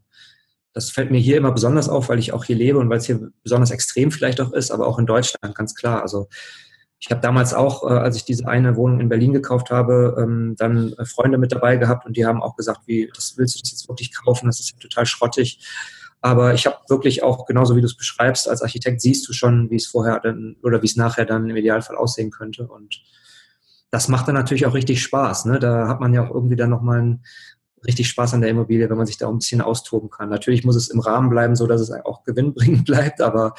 das 0.72 0.90
fällt 0.90 1.10
mir 1.10 1.18
hier 1.18 1.36
immer 1.36 1.52
besonders 1.52 1.88
auf, 1.88 2.08
weil 2.08 2.18
ich 2.18 2.32
auch 2.32 2.44
hier 2.44 2.56
lebe 2.56 2.78
und 2.78 2.90
weil 2.90 2.98
es 2.98 3.06
hier 3.06 3.30
besonders 3.42 3.70
extrem 3.70 4.10
vielleicht 4.10 4.40
auch 4.40 4.52
ist, 4.52 4.70
aber 4.70 4.86
auch 4.86 4.98
in 4.98 5.06
Deutschland 5.06 5.54
ganz 5.54 5.74
klar. 5.74 6.02
Also 6.02 6.28
ich 7.00 7.10
habe 7.10 7.20
damals 7.20 7.54
auch, 7.54 7.84
äh, 7.84 7.94
als 7.94 8.16
ich 8.16 8.24
diese 8.24 8.48
eine 8.48 8.76
Wohnung 8.76 9.00
in 9.00 9.08
Berlin 9.08 9.32
gekauft 9.32 9.70
habe, 9.70 10.16
ähm, 10.18 10.56
dann 10.58 10.92
äh, 10.94 11.04
Freunde 11.04 11.38
mit 11.38 11.52
dabei 11.52 11.76
gehabt 11.76 12.06
und 12.06 12.16
die 12.16 12.26
haben 12.26 12.42
auch 12.42 12.56
gesagt, 12.56 12.80
wie, 12.86 13.10
das 13.14 13.34
willst 13.36 13.54
du 13.54 13.60
das 13.60 13.70
jetzt 13.70 13.88
wirklich 13.88 14.12
kaufen? 14.14 14.46
Das 14.46 14.58
ist 14.58 14.72
ja 14.72 14.78
total 14.78 15.06
schrottig. 15.06 15.60
Aber 16.20 16.54
ich 16.54 16.66
habe 16.66 16.76
wirklich 16.88 17.22
auch, 17.22 17.46
genauso 17.46 17.76
wie 17.76 17.80
du 17.80 17.86
es 17.86 17.96
beschreibst, 17.96 18.48
als 18.48 18.62
Architekt 18.62 19.00
siehst 19.00 19.28
du 19.28 19.32
schon, 19.32 19.70
wie 19.70 19.76
es 19.76 19.86
vorher 19.86 20.18
dann 20.18 20.56
oder 20.64 20.82
wie 20.82 20.86
es 20.86 20.96
nachher 20.96 21.24
dann 21.24 21.48
im 21.48 21.56
Idealfall 21.56 21.96
aussehen 21.96 22.32
könnte. 22.32 22.66
Und 22.66 23.00
das 23.90 24.08
macht 24.08 24.26
dann 24.26 24.34
natürlich 24.34 24.66
auch 24.66 24.74
richtig 24.74 25.00
Spaß. 25.00 25.44
Ne? 25.44 25.60
Da 25.60 25.86
hat 25.86 26.00
man 26.00 26.12
ja 26.12 26.26
auch 26.26 26.34
irgendwie 26.34 26.56
dann 26.56 26.70
nochmal 26.70 27.00
ein, 27.00 27.22
richtig 27.86 28.08
Spaß 28.08 28.34
an 28.34 28.40
der 28.40 28.50
Immobilie, 28.50 28.88
wenn 28.88 28.96
man 28.96 29.06
sich 29.06 29.18
da 29.18 29.28
ein 29.28 29.38
bisschen 29.38 29.60
austoben 29.60 30.10
kann. 30.10 30.28
Natürlich 30.28 30.64
muss 30.64 30.76
es 30.76 30.88
im 30.88 31.00
Rahmen 31.00 31.30
bleiben, 31.30 31.56
so 31.56 31.66
dass 31.66 31.80
es 31.80 31.90
auch 31.90 32.24
gewinnbringend 32.24 32.84
bleibt, 32.86 33.20
aber 33.20 33.54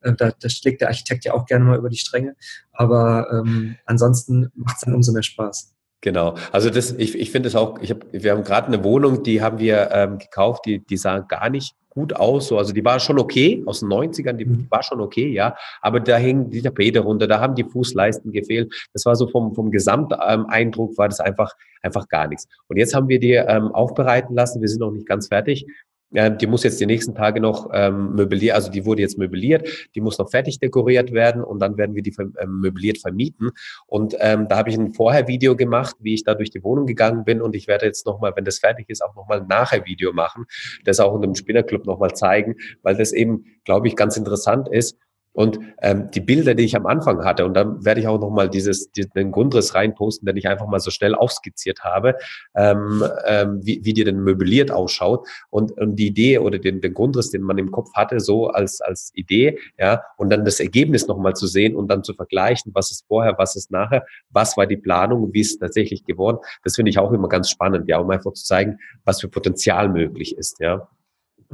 äh, 0.00 0.12
da, 0.12 0.32
da 0.38 0.48
schlägt 0.48 0.80
der 0.80 0.88
Architekt 0.88 1.24
ja 1.24 1.34
auch 1.34 1.46
gerne 1.46 1.64
mal 1.64 1.78
über 1.78 1.90
die 1.90 1.96
Stränge. 1.96 2.36
Aber 2.72 3.28
ähm, 3.32 3.76
ansonsten 3.86 4.50
macht 4.54 4.76
es 4.76 4.82
dann 4.82 4.94
umso 4.94 5.12
mehr 5.12 5.22
Spaß. 5.22 5.74
Genau. 6.00 6.36
Also 6.52 6.68
das, 6.68 6.92
ich, 6.92 7.18
ich 7.18 7.30
finde 7.30 7.48
es 7.48 7.56
auch, 7.56 7.80
ich 7.80 7.90
hab, 7.90 8.04
wir 8.12 8.32
haben 8.32 8.44
gerade 8.44 8.66
eine 8.66 8.84
Wohnung, 8.84 9.22
die 9.22 9.40
haben 9.40 9.58
wir 9.58 9.90
ähm, 9.90 10.18
gekauft, 10.18 10.66
die, 10.66 10.84
die 10.84 10.98
sah 10.98 11.20
gar 11.20 11.48
nicht 11.48 11.74
gut 11.94 12.14
aus. 12.14 12.48
So. 12.48 12.58
Also 12.58 12.72
die 12.72 12.84
war 12.84 13.00
schon 13.00 13.18
okay, 13.18 13.62
aus 13.66 13.80
den 13.80 13.88
90ern, 13.88 14.34
die, 14.34 14.44
die 14.44 14.50
mhm. 14.50 14.66
war 14.70 14.82
schon 14.82 15.00
okay, 15.00 15.28
ja. 15.28 15.56
Aber 15.80 16.00
da 16.00 16.16
hingen 16.16 16.50
die 16.50 16.62
Tapete 16.62 17.00
runter, 17.00 17.26
da 17.26 17.40
haben 17.40 17.54
die 17.54 17.64
Fußleisten 17.64 18.32
gefehlt. 18.32 18.72
Das 18.92 19.06
war 19.06 19.16
so 19.16 19.28
vom, 19.28 19.54
vom 19.54 19.70
Gesamteindruck 19.70 20.98
war 20.98 21.08
das 21.08 21.20
einfach, 21.20 21.52
einfach 21.82 22.08
gar 22.08 22.28
nichts. 22.28 22.46
Und 22.68 22.76
jetzt 22.76 22.94
haben 22.94 23.08
wir 23.08 23.20
die 23.20 23.32
ähm, 23.32 23.68
aufbereiten 23.68 24.34
lassen. 24.34 24.60
Wir 24.60 24.68
sind 24.68 24.80
noch 24.80 24.90
nicht 24.90 25.06
ganz 25.06 25.28
fertig. 25.28 25.66
Ähm, 26.14 26.38
die 26.38 26.46
muss 26.46 26.62
jetzt 26.62 26.80
die 26.80 26.86
nächsten 26.86 27.14
Tage 27.14 27.40
noch 27.40 27.70
ähm, 27.72 28.14
möbliert, 28.14 28.54
also 28.54 28.70
die 28.70 28.84
wurde 28.84 29.02
jetzt 29.02 29.18
möbliert, 29.18 29.88
die 29.94 30.00
muss 30.00 30.18
noch 30.18 30.30
fertig 30.30 30.58
dekoriert 30.58 31.12
werden 31.12 31.42
und 31.42 31.58
dann 31.60 31.76
werden 31.76 31.94
wir 31.94 32.02
die 32.02 32.14
ähm, 32.18 32.60
möbliert 32.60 32.98
vermieten. 32.98 33.50
Und 33.86 34.16
ähm, 34.20 34.48
da 34.48 34.56
habe 34.56 34.70
ich 34.70 34.76
ein 34.76 34.94
Vorher-Video 34.94 35.56
gemacht, 35.56 35.96
wie 36.00 36.14
ich 36.14 36.24
da 36.24 36.34
durch 36.34 36.50
die 36.50 36.62
Wohnung 36.62 36.86
gegangen 36.86 37.24
bin 37.24 37.40
und 37.42 37.54
ich 37.56 37.66
werde 37.66 37.86
jetzt 37.86 38.06
nochmal, 38.06 38.32
wenn 38.36 38.44
das 38.44 38.58
fertig 38.58 38.88
ist, 38.88 39.04
auch 39.04 39.14
nochmal 39.14 39.40
ein 39.40 39.48
Nachher-Video 39.48 40.12
machen, 40.12 40.44
das 40.84 41.00
auch 41.00 41.14
in 41.16 41.22
dem 41.22 41.34
Spinnerclub 41.34 41.86
nochmal 41.86 42.14
zeigen, 42.14 42.56
weil 42.82 42.96
das 42.96 43.12
eben, 43.12 43.44
glaube 43.64 43.88
ich, 43.88 43.96
ganz 43.96 44.16
interessant 44.16 44.68
ist, 44.68 44.96
und 45.34 45.58
ähm, 45.82 46.10
die 46.12 46.20
Bilder, 46.20 46.54
die 46.54 46.64
ich 46.64 46.76
am 46.76 46.86
Anfang 46.86 47.24
hatte, 47.24 47.44
und 47.44 47.54
dann 47.54 47.84
werde 47.84 48.00
ich 48.00 48.06
auch 48.06 48.20
nochmal 48.20 48.48
dieses, 48.48 48.90
den 48.92 49.32
Grundriss 49.32 49.74
reinposten, 49.74 50.24
den 50.24 50.36
ich 50.36 50.48
einfach 50.48 50.68
mal 50.68 50.78
so 50.78 50.90
schnell 50.90 51.14
aufskizziert 51.14 51.80
habe, 51.80 52.14
ähm, 52.54 53.04
ähm, 53.26 53.60
wie, 53.62 53.84
wie 53.84 53.92
die 53.92 54.04
denn 54.04 54.20
möbliert 54.20 54.70
ausschaut. 54.70 55.26
Und, 55.50 55.72
und 55.72 55.96
die 55.96 56.06
Idee 56.06 56.38
oder 56.38 56.58
den, 56.58 56.80
den 56.80 56.94
Grundriss, 56.94 57.30
den 57.30 57.42
man 57.42 57.58
im 57.58 57.72
Kopf 57.72 57.92
hatte, 57.94 58.20
so 58.20 58.46
als, 58.46 58.80
als 58.80 59.10
Idee, 59.14 59.58
ja, 59.76 60.02
und 60.16 60.30
dann 60.30 60.44
das 60.44 60.60
Ergebnis 60.60 61.08
nochmal 61.08 61.34
zu 61.34 61.48
sehen 61.48 61.74
und 61.74 61.88
dann 61.88 62.04
zu 62.04 62.14
vergleichen, 62.14 62.72
was 62.72 62.92
ist 62.92 63.04
vorher, 63.08 63.34
was 63.36 63.56
ist 63.56 63.72
nachher, 63.72 64.06
was 64.30 64.56
war 64.56 64.66
die 64.66 64.76
Planung, 64.76 65.32
wie 65.32 65.40
ist 65.40 65.54
es 65.54 65.58
tatsächlich 65.58 66.04
geworden, 66.04 66.38
das 66.62 66.76
finde 66.76 66.90
ich 66.90 66.98
auch 66.98 67.12
immer 67.12 67.28
ganz 67.28 67.50
spannend, 67.50 67.88
ja, 67.88 67.98
um 67.98 68.08
einfach 68.08 68.32
zu 68.34 68.44
zeigen, 68.44 68.78
was 69.04 69.20
für 69.20 69.28
Potenzial 69.28 69.88
möglich 69.88 70.38
ist, 70.38 70.60
ja. 70.60 70.88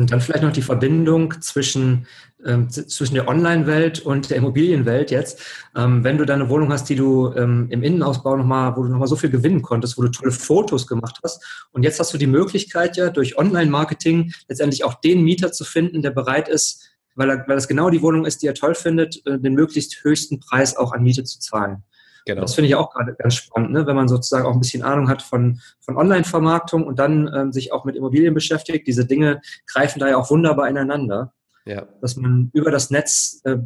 Und 0.00 0.10
dann 0.10 0.22
vielleicht 0.22 0.42
noch 0.42 0.52
die 0.52 0.62
Verbindung 0.62 1.42
zwischen, 1.42 2.06
ähm, 2.46 2.70
zwischen 2.70 3.12
der 3.12 3.28
Online-Welt 3.28 4.00
und 4.00 4.30
der 4.30 4.38
Immobilienwelt 4.38 5.10
jetzt. 5.10 5.42
Ähm, 5.76 6.02
wenn 6.02 6.16
du 6.16 6.24
deine 6.24 6.48
Wohnung 6.48 6.72
hast, 6.72 6.88
die 6.88 6.96
du 6.96 7.34
ähm, 7.36 7.66
im 7.68 7.82
Innenausbau 7.82 8.34
nochmal, 8.34 8.74
wo 8.78 8.82
du 8.82 8.88
nochmal 8.88 9.08
so 9.08 9.16
viel 9.16 9.28
gewinnen 9.28 9.60
konntest, 9.60 9.98
wo 9.98 10.02
du 10.02 10.08
tolle 10.08 10.32
Fotos 10.32 10.86
gemacht 10.86 11.18
hast. 11.22 11.68
Und 11.72 11.82
jetzt 11.82 12.00
hast 12.00 12.14
du 12.14 12.16
die 12.16 12.26
Möglichkeit 12.26 12.96
ja 12.96 13.10
durch 13.10 13.36
Online-Marketing 13.36 14.32
letztendlich 14.48 14.84
auch 14.84 14.94
den 14.94 15.22
Mieter 15.22 15.52
zu 15.52 15.64
finden, 15.64 16.00
der 16.00 16.12
bereit 16.12 16.48
ist, 16.48 16.96
weil, 17.14 17.28
er, 17.28 17.44
weil 17.46 17.56
das 17.56 17.68
genau 17.68 17.90
die 17.90 18.00
Wohnung 18.00 18.24
ist, 18.24 18.40
die 18.40 18.46
er 18.46 18.54
toll 18.54 18.74
findet, 18.74 19.20
äh, 19.26 19.38
den 19.38 19.52
möglichst 19.52 20.02
höchsten 20.02 20.40
Preis 20.40 20.78
auch 20.78 20.92
an 20.92 21.02
Miete 21.02 21.24
zu 21.24 21.40
zahlen. 21.40 21.82
Genau. 22.26 22.42
Das 22.42 22.54
finde 22.54 22.68
ich 22.68 22.74
auch 22.74 22.92
gerade 22.92 23.14
ganz 23.14 23.34
spannend, 23.34 23.72
ne? 23.72 23.86
wenn 23.86 23.96
man 23.96 24.08
sozusagen 24.08 24.46
auch 24.46 24.52
ein 24.52 24.60
bisschen 24.60 24.82
Ahnung 24.82 25.08
hat 25.08 25.22
von, 25.22 25.60
von 25.80 25.96
Online-Vermarktung 25.96 26.84
und 26.84 26.98
dann 26.98 27.30
ähm, 27.34 27.52
sich 27.52 27.72
auch 27.72 27.84
mit 27.84 27.96
Immobilien 27.96 28.34
beschäftigt. 28.34 28.86
Diese 28.86 29.06
Dinge 29.06 29.40
greifen 29.66 29.98
da 29.98 30.08
ja 30.08 30.16
auch 30.16 30.30
wunderbar 30.30 30.68
ineinander. 30.68 31.32
Ja. 31.64 31.86
Dass 32.00 32.16
man 32.16 32.50
über 32.52 32.70
das 32.70 32.90
Netz 32.90 33.40
äh, 33.44 33.58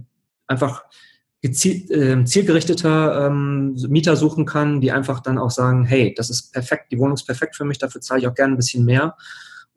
einfach 0.47 0.85
gezielt, 1.45 1.91
äh, 1.91 2.25
zielgerichteter 2.25 3.27
ähm, 3.27 3.77
Mieter 3.89 4.17
suchen 4.17 4.47
kann, 4.47 4.81
die 4.81 4.93
einfach 4.93 5.21
dann 5.21 5.39
auch 5.39 5.51
sagen, 5.51 5.85
hey, 5.85 6.15
das 6.17 6.31
ist 6.31 6.53
perfekt, 6.53 6.91
die 6.91 6.99
Wohnung 6.99 7.15
ist 7.15 7.27
perfekt 7.27 7.55
für 7.55 7.65
mich, 7.65 7.79
dafür 7.79 8.01
zahle 8.01 8.21
ich 8.21 8.27
auch 8.27 8.35
gerne 8.35 8.55
ein 8.55 8.57
bisschen 8.57 8.85
mehr. 8.85 9.17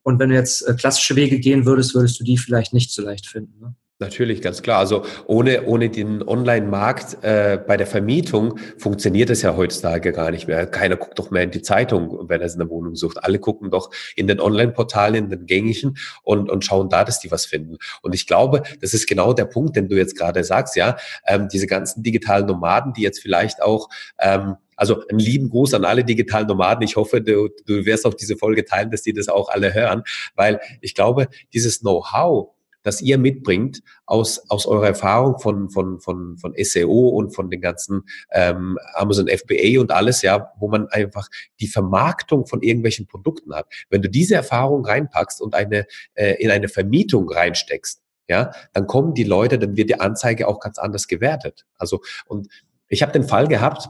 Und 0.01 0.19
wenn 0.19 0.29
du 0.29 0.35
jetzt 0.35 0.61
äh, 0.61 0.73
klassische 0.75 1.17
Wege 1.17 1.39
gehen 1.39 1.65
würdest, 1.65 1.93
würdest 1.93 2.19
du 2.19 2.23
die 2.23 2.37
vielleicht 2.37 2.73
nicht 2.73 2.91
so 2.91 3.01
leicht 3.01 3.27
finden. 3.27 3.59
Ne? 3.59 3.75
Natürlich, 3.99 4.43
ganz 4.43 4.61
klar. 4.61 4.77
Also 4.77 5.05
ohne, 5.25 5.63
ohne 5.63 5.89
den 5.89 6.21
Online-Markt 6.21 7.23
äh, 7.23 7.57
bei 7.65 7.77
der 7.77 7.87
Vermietung 7.87 8.59
funktioniert 8.77 9.31
es 9.31 9.41
ja 9.41 9.57
heutzutage 9.57 10.11
gar 10.11 10.29
nicht 10.29 10.47
mehr. 10.47 10.67
Keiner 10.67 10.97
guckt 10.97 11.17
doch 11.17 11.31
mehr 11.31 11.41
in 11.41 11.49
die 11.49 11.63
Zeitung, 11.63 12.29
wenn 12.29 12.39
er 12.39 12.53
eine 12.53 12.69
Wohnung 12.69 12.95
sucht. 12.95 13.23
Alle 13.23 13.39
gucken 13.39 13.71
doch 13.71 13.89
in 14.15 14.27
den 14.27 14.39
Online-Portalen, 14.39 15.15
in 15.15 15.29
den 15.31 15.47
gängigen 15.47 15.97
und, 16.21 16.47
und 16.51 16.63
schauen 16.63 16.89
da, 16.89 17.03
dass 17.03 17.19
die 17.21 17.31
was 17.31 17.47
finden. 17.47 17.77
Und 18.03 18.13
ich 18.13 18.27
glaube, 18.27 18.61
das 18.81 18.93
ist 18.93 19.07
genau 19.07 19.33
der 19.33 19.45
Punkt, 19.45 19.75
den 19.75 19.89
du 19.89 19.95
jetzt 19.95 20.15
gerade 20.15 20.43
sagst, 20.43 20.75
ja. 20.75 20.97
Ähm, 21.25 21.47
diese 21.51 21.65
ganzen 21.65 22.03
digitalen 22.03 22.45
Nomaden, 22.45 22.93
die 22.93 23.01
jetzt 23.01 23.19
vielleicht 23.19 23.63
auch 23.63 23.89
ähm, 24.19 24.57
also 24.75 25.01
einen 25.07 25.17
lieben 25.17 25.49
Gruß 25.49 25.73
an 25.73 25.85
alle 25.85 26.03
digitalen 26.03 26.45
Nomaden. 26.45 26.83
Ich 26.83 26.97
hoffe, 26.97 27.19
du, 27.19 27.49
du 27.65 27.85
wirst 27.85 28.05
auch 28.05 28.13
diese 28.13 28.37
Folge 28.37 28.63
teilen, 28.63 28.91
dass 28.91 29.01
die 29.01 29.13
das 29.13 29.27
auch 29.27 29.49
alle 29.49 29.73
hören, 29.73 30.03
weil 30.35 30.59
ich 30.81 30.93
glaube, 30.93 31.29
dieses 31.51 31.79
Know-how, 31.79 32.49
das 32.83 33.01
ihr 33.01 33.17
mitbringt 33.17 33.81
aus, 34.05 34.49
aus 34.49 34.65
eurer 34.65 34.87
Erfahrung 34.87 35.39
von, 35.39 35.69
von, 35.69 35.99
von, 35.99 36.37
von 36.37 36.53
SEO 36.57 37.09
und 37.09 37.35
von 37.35 37.49
den 37.49 37.61
ganzen 37.61 38.03
ähm, 38.31 38.77
Amazon 38.93 39.27
FBA 39.27 39.79
und 39.79 39.91
alles, 39.91 40.21
ja, 40.21 40.51
wo 40.59 40.69
man 40.69 40.87
einfach 40.87 41.27
die 41.59 41.67
Vermarktung 41.67 42.45
von 42.45 42.61
irgendwelchen 42.61 43.07
Produkten 43.07 43.53
hat. 43.53 43.67
Wenn 43.89 44.01
du 44.01 44.09
diese 44.09 44.35
Erfahrung 44.35 44.85
reinpackst 44.85 45.41
und 45.41 45.55
eine 45.55 45.85
äh, 46.13 46.35
in 46.41 46.51
eine 46.51 46.69
Vermietung 46.69 47.29
reinsteckst, 47.29 48.01
ja, 48.29 48.51
dann 48.73 48.87
kommen 48.87 49.13
die 49.13 49.23
Leute, 49.23 49.57
dann 49.57 49.77
wird 49.77 49.89
die 49.89 49.99
Anzeige 49.99 50.47
auch 50.47 50.59
ganz 50.59 50.77
anders 50.77 51.07
gewertet. 51.07 51.65
Also 51.77 52.01
und 52.25 52.47
ich 52.89 53.01
habe 53.01 53.11
den 53.11 53.23
Fall 53.23 53.47
gehabt, 53.47 53.89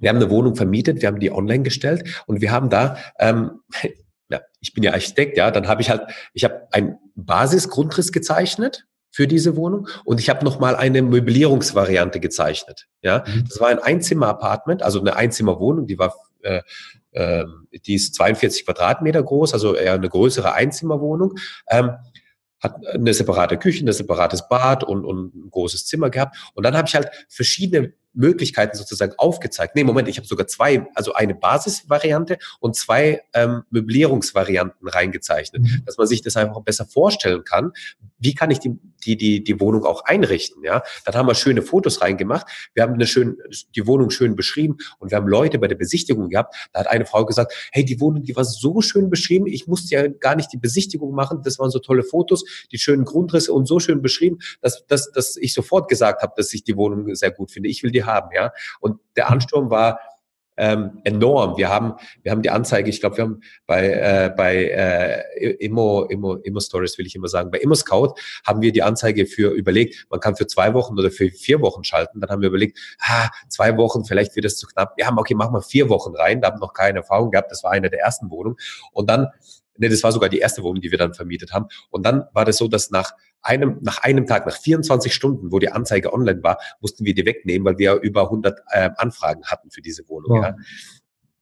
wir 0.00 0.08
haben 0.10 0.16
eine 0.16 0.30
Wohnung 0.30 0.54
vermietet, 0.54 1.02
wir 1.02 1.08
haben 1.08 1.20
die 1.20 1.32
online 1.32 1.62
gestellt 1.62 2.22
und 2.26 2.40
wir 2.40 2.52
haben 2.52 2.70
da 2.70 2.98
ähm, 3.18 3.60
ich 4.60 4.72
bin 4.72 4.82
ja 4.82 4.92
Architekt, 4.92 5.36
ja, 5.36 5.50
dann 5.50 5.68
habe 5.68 5.82
ich 5.82 5.90
halt, 5.90 6.02
ich 6.32 6.44
habe 6.44 6.68
einen 6.72 6.98
Basisgrundriss 7.14 8.12
gezeichnet 8.12 8.86
für 9.10 9.26
diese 9.26 9.56
Wohnung 9.56 9.88
und 10.04 10.20
ich 10.20 10.28
habe 10.28 10.44
noch 10.44 10.60
mal 10.60 10.76
eine 10.76 11.02
Möblierungsvariante 11.02 12.20
gezeichnet. 12.20 12.86
Ja, 13.02 13.24
mhm. 13.26 13.44
das 13.48 13.60
war 13.60 13.68
ein 13.68 13.78
Einzimmer-Apartment, 13.78 14.82
also 14.82 15.00
eine 15.00 15.16
Einzimmerwohnung, 15.16 15.86
die 15.86 15.98
war 15.98 16.14
äh, 16.42 16.62
äh, 17.12 17.44
die 17.86 17.94
ist 17.94 18.14
42 18.14 18.64
Quadratmeter 18.64 19.22
groß, 19.22 19.52
also 19.52 19.74
eher 19.74 19.94
eine 19.94 20.08
größere 20.08 20.52
Einzimmerwohnung. 20.54 21.34
Ähm, 21.68 21.92
hat 22.60 22.84
eine 22.86 23.14
separate 23.14 23.56
Küche, 23.56 23.84
ein 23.84 23.92
separates 23.92 24.48
Bad 24.48 24.82
und, 24.82 25.04
und 25.04 25.34
ein 25.34 25.50
großes 25.50 25.86
Zimmer 25.86 26.10
gehabt. 26.10 26.36
Und 26.54 26.64
dann 26.64 26.76
habe 26.76 26.88
ich 26.88 26.94
halt 26.94 27.08
verschiedene 27.28 27.94
Möglichkeiten 28.18 28.76
sozusagen 28.76 29.14
aufgezeigt. 29.16 29.74
Nee, 29.76 29.84
Moment, 29.84 30.08
ich 30.08 30.18
habe 30.18 30.26
sogar 30.26 30.46
zwei, 30.46 30.86
also 30.94 31.14
eine 31.14 31.34
Basisvariante 31.34 32.38
und 32.60 32.76
zwei 32.76 33.22
ähm, 33.32 33.62
Möblierungsvarianten 33.70 34.88
reingezeichnet, 34.88 35.62
mhm. 35.62 35.82
dass 35.86 35.96
man 35.96 36.06
sich 36.06 36.20
das 36.20 36.36
einfach 36.36 36.60
besser 36.62 36.84
vorstellen 36.84 37.44
kann. 37.44 37.72
Wie 38.18 38.34
kann 38.34 38.50
ich 38.50 38.58
die, 38.58 38.76
die, 39.04 39.16
die, 39.16 39.44
die 39.44 39.60
Wohnung 39.60 39.84
auch 39.84 40.04
einrichten? 40.04 40.64
Ja, 40.64 40.82
dann 41.04 41.14
haben 41.14 41.28
wir 41.28 41.36
schöne 41.36 41.62
Fotos 41.62 42.02
reingemacht. 42.02 42.46
Wir 42.74 42.82
haben 42.82 42.94
eine 42.94 43.06
schön, 43.06 43.38
die 43.76 43.86
Wohnung 43.86 44.10
schön 44.10 44.34
beschrieben 44.34 44.78
und 44.98 45.12
wir 45.12 45.16
haben 45.16 45.28
Leute 45.28 45.60
bei 45.60 45.68
der 45.68 45.76
Besichtigung 45.76 46.28
gehabt. 46.28 46.56
Da 46.72 46.80
hat 46.80 46.88
eine 46.88 47.06
Frau 47.06 47.24
gesagt, 47.24 47.70
hey, 47.70 47.84
die 47.84 48.00
Wohnung, 48.00 48.24
die 48.24 48.34
war 48.34 48.44
so 48.44 48.80
schön 48.80 49.08
beschrieben. 49.10 49.46
Ich 49.46 49.68
musste 49.68 49.94
ja 49.94 50.08
gar 50.08 50.34
nicht 50.34 50.52
die 50.52 50.56
Besichtigung 50.56 51.14
machen. 51.14 51.42
Das 51.44 51.60
waren 51.60 51.70
so 51.70 51.78
tolle 51.78 52.02
Fotos, 52.02 52.44
die 52.72 52.78
schönen 52.78 53.04
Grundrisse 53.04 53.52
und 53.52 53.66
so 53.66 53.78
schön 53.78 54.02
beschrieben, 54.02 54.38
dass, 54.60 54.84
dass, 54.86 55.12
dass 55.12 55.36
ich 55.36 55.54
sofort 55.54 55.88
gesagt 55.88 56.22
habe, 56.22 56.32
dass 56.36 56.52
ich 56.52 56.64
die 56.64 56.76
Wohnung 56.76 57.14
sehr 57.14 57.30
gut 57.30 57.52
finde. 57.52 57.68
Ich 57.68 57.84
will 57.84 57.92
die 57.92 58.07
haben, 58.08 58.30
ja. 58.34 58.52
Und 58.80 58.98
der 59.16 59.30
Ansturm 59.30 59.70
war 59.70 60.00
ähm, 60.58 61.00
enorm. 61.04 61.56
Wir 61.56 61.68
haben, 61.68 61.94
wir 62.22 62.32
haben 62.32 62.42
die 62.42 62.50
Anzeige, 62.50 62.90
ich 62.90 63.00
glaube, 63.00 63.16
wir 63.16 63.24
haben 63.24 63.40
bei, 63.66 63.88
äh, 63.88 64.34
bei 64.36 64.64
äh, 64.64 65.50
Immo, 65.64 66.04
Immo, 66.04 66.34
Immo 66.34 66.60
Stories 66.60 66.98
will 66.98 67.06
ich 67.06 67.14
immer 67.14 67.28
sagen, 67.28 67.50
bei 67.50 67.58
Immo 67.58 67.74
Scout 67.74 68.14
haben 68.44 68.60
wir 68.60 68.72
die 68.72 68.82
Anzeige 68.82 69.26
für 69.26 69.52
überlegt, 69.52 70.06
man 70.10 70.20
kann 70.20 70.36
für 70.36 70.46
zwei 70.46 70.74
Wochen 70.74 70.98
oder 70.98 71.10
für 71.10 71.30
vier 71.30 71.60
Wochen 71.60 71.84
schalten. 71.84 72.20
Dann 72.20 72.28
haben 72.28 72.42
wir 72.42 72.48
überlegt, 72.48 72.78
ah, 73.00 73.28
zwei 73.48 73.76
Wochen, 73.76 74.04
vielleicht 74.04 74.34
wird 74.34 74.44
es 74.44 74.58
zu 74.58 74.66
knapp. 74.66 74.94
Wir 74.96 75.06
haben, 75.06 75.18
okay, 75.18 75.34
machen 75.34 75.54
wir 75.54 75.62
vier 75.62 75.88
Wochen 75.88 76.14
rein, 76.16 76.40
da 76.40 76.48
haben 76.48 76.56
wir 76.56 76.66
noch 76.66 76.74
keine 76.74 76.98
Erfahrung 76.98 77.30
gehabt, 77.30 77.52
das 77.52 77.62
war 77.62 77.70
eine 77.70 77.88
der 77.88 78.00
ersten 78.00 78.30
Wohnungen. 78.30 78.56
Und 78.92 79.08
dann 79.08 79.28
nee, 79.78 79.88
das 79.88 80.02
war 80.02 80.10
sogar 80.12 80.28
die 80.28 80.38
erste 80.38 80.62
Wohnung, 80.62 80.80
die 80.80 80.90
wir 80.90 80.98
dann 80.98 81.14
vermietet 81.14 81.52
haben. 81.52 81.66
Und 81.90 82.04
dann 82.04 82.24
war 82.32 82.44
das 82.44 82.56
so, 82.56 82.66
dass 82.68 82.90
nach 82.90 83.12
einem, 83.42 83.78
nach 83.82 84.02
einem 84.02 84.26
Tag, 84.26 84.46
nach 84.46 84.56
24 84.56 85.14
Stunden, 85.14 85.52
wo 85.52 85.58
die 85.58 85.70
Anzeige 85.70 86.12
online 86.12 86.42
war, 86.42 86.58
mussten 86.80 87.04
wir 87.04 87.14
die 87.14 87.24
wegnehmen, 87.24 87.64
weil 87.64 87.78
wir 87.78 87.94
über 87.94 88.24
100 88.24 88.58
äh, 88.70 88.90
Anfragen 88.96 89.44
hatten 89.44 89.70
für 89.70 89.82
diese 89.82 90.08
Wohnung. 90.08 90.38
Wow. 90.38 90.44
Ja. 90.44 90.56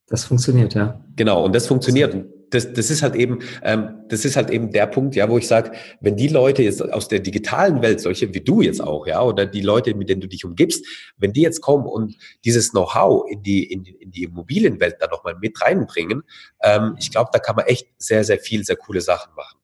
Das 0.09 0.25
funktioniert, 0.25 0.75
ja. 0.75 1.05
Genau, 1.17 1.45
und 1.45 1.55
das 1.55 1.67
funktioniert. 1.67 2.15
Und 2.15 2.27
das, 2.51 2.73
das 2.73 2.91
ist 2.91 3.03
halt 3.03 3.17
eben, 3.17 3.41
ähm, 3.63 4.05
das 4.09 4.25
ist 4.25 4.37
halt 4.37 4.51
eben 4.51 4.71
der 4.71 4.87
Punkt, 4.87 5.17
ja, 5.17 5.29
wo 5.29 5.37
ich 5.37 5.49
sage, 5.49 5.73
wenn 6.01 6.17
die 6.17 6.29
Leute 6.29 6.63
jetzt 6.63 6.81
aus 6.81 7.09
der 7.09 7.19
digitalen 7.19 7.83
Welt, 7.83 8.01
solche 8.01 8.33
wie 8.33 8.41
du 8.41 8.63
jetzt 8.63 8.81
auch, 8.81 9.07
ja, 9.09 9.21
oder 9.23 9.47
die 9.47 9.63
Leute, 9.63 9.95
mit 9.95 10.09
denen 10.09 10.21
du 10.21 10.29
dich 10.29 10.45
umgibst, 10.45 10.87
wenn 11.17 11.33
die 11.33 11.43
jetzt 11.43 11.61
kommen 11.61 11.87
und 11.87 12.15
dieses 12.45 12.71
Know-how 12.71 13.29
in 13.29 13.43
die, 13.43 13.65
in 13.65 13.83
die, 13.83 13.97
in 13.97 14.13
die 14.13 14.23
Immobilienwelt 14.25 14.97
dann 15.01 15.11
nochmal 15.11 15.37
mit 15.41 15.61
reinbringen, 15.61 16.23
ähm, 16.63 16.95
ich 16.99 17.11
glaube, 17.11 17.31
da 17.33 17.41
kann 17.41 17.57
man 17.57 17.67
echt 17.67 17.89
sehr, 17.99 18.23
sehr 18.23 18.39
viel, 18.39 18.65
sehr 18.65 18.77
coole 18.77 19.01
Sachen 19.01 19.35
machen. 19.35 19.59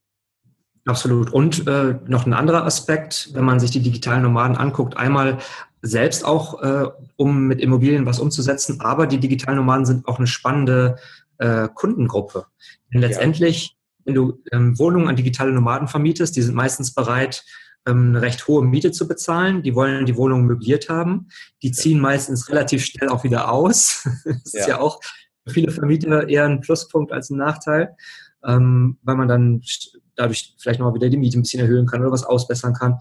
Absolut. 0.85 1.33
Und 1.33 1.67
äh, 1.69 1.97
noch 2.07 2.27
ein 2.27 2.33
anderer 2.33 2.65
Aspekt, 2.65 3.31
wenn 3.35 3.45
man 3.45 3.61
sich 3.61 3.71
die 3.71 3.83
digitalen 3.83 4.23
Nomaden 4.23 4.57
anguckt, 4.57 4.97
einmal 4.97 5.39
selbst 5.81 6.25
auch, 6.25 6.63
äh, 6.63 6.89
um 7.17 7.47
mit 7.47 7.61
Immobilien 7.61 8.07
was 8.07 8.21
umzusetzen, 8.21 8.81
aber 8.81 9.07
die 9.07 9.19
digitalen 9.19 9.59
Nomaden 9.59 9.85
sind 9.85 10.07
auch 10.07 10.19
eine 10.19 10.27
spannende 10.27 10.97
äh, 11.39 11.69
Kundengruppe. 11.73 12.47
Denn 12.93 13.01
letztendlich, 13.01 13.67
ja. 13.67 13.75
wenn 14.05 14.15
du 14.15 14.39
ähm, 14.53 14.79
Wohnungen 14.79 15.09
an 15.09 15.17
digitale 15.17 15.53
Nomaden 15.53 15.89
vermietest, 15.89 16.37
die 16.37 16.43
sind 16.43 16.55
meistens 16.55 16.95
bereit, 16.95 17.45
ähm, 17.87 18.11
eine 18.11 18.23
recht 18.23 18.47
hohe 18.47 18.65
Miete 18.65 18.93
zu 18.93 19.09
bezahlen. 19.09 19.63
Die 19.63 19.75
wollen 19.75 20.07
die 20.07 20.17
Wohnung 20.17 20.47
möbliert 20.47 20.89
haben. 20.89 21.29
Die 21.63 21.73
ziehen 21.73 22.01
meistens 22.01 22.49
relativ 22.49 22.85
schnell 22.85 23.09
auch 23.09 23.25
wieder 23.25 23.51
aus. 23.51 24.09
das 24.25 24.53
ja. 24.53 24.61
ist 24.61 24.69
ja 24.69 24.81
auch 24.81 25.01
für 25.47 25.55
viele 25.55 25.73
Vermieter 25.73 26.29
eher 26.29 26.45
ein 26.45 26.61
Pluspunkt 26.61 27.13
als 27.13 27.31
ein 27.31 27.39
Nachteil, 27.39 27.97
ähm, 28.47 28.99
weil 29.03 29.17
man 29.17 29.29
dann 29.29 29.63
dadurch 30.15 30.55
vielleicht 30.59 30.81
nochmal 30.81 30.95
wieder 30.95 31.09
die 31.09 31.17
Miete 31.17 31.39
ein 31.39 31.43
bisschen 31.43 31.61
erhöhen 31.61 31.87
kann 31.87 32.01
oder 32.01 32.13
was 32.13 32.25
ausbessern 32.25 32.75
kann. 32.75 32.99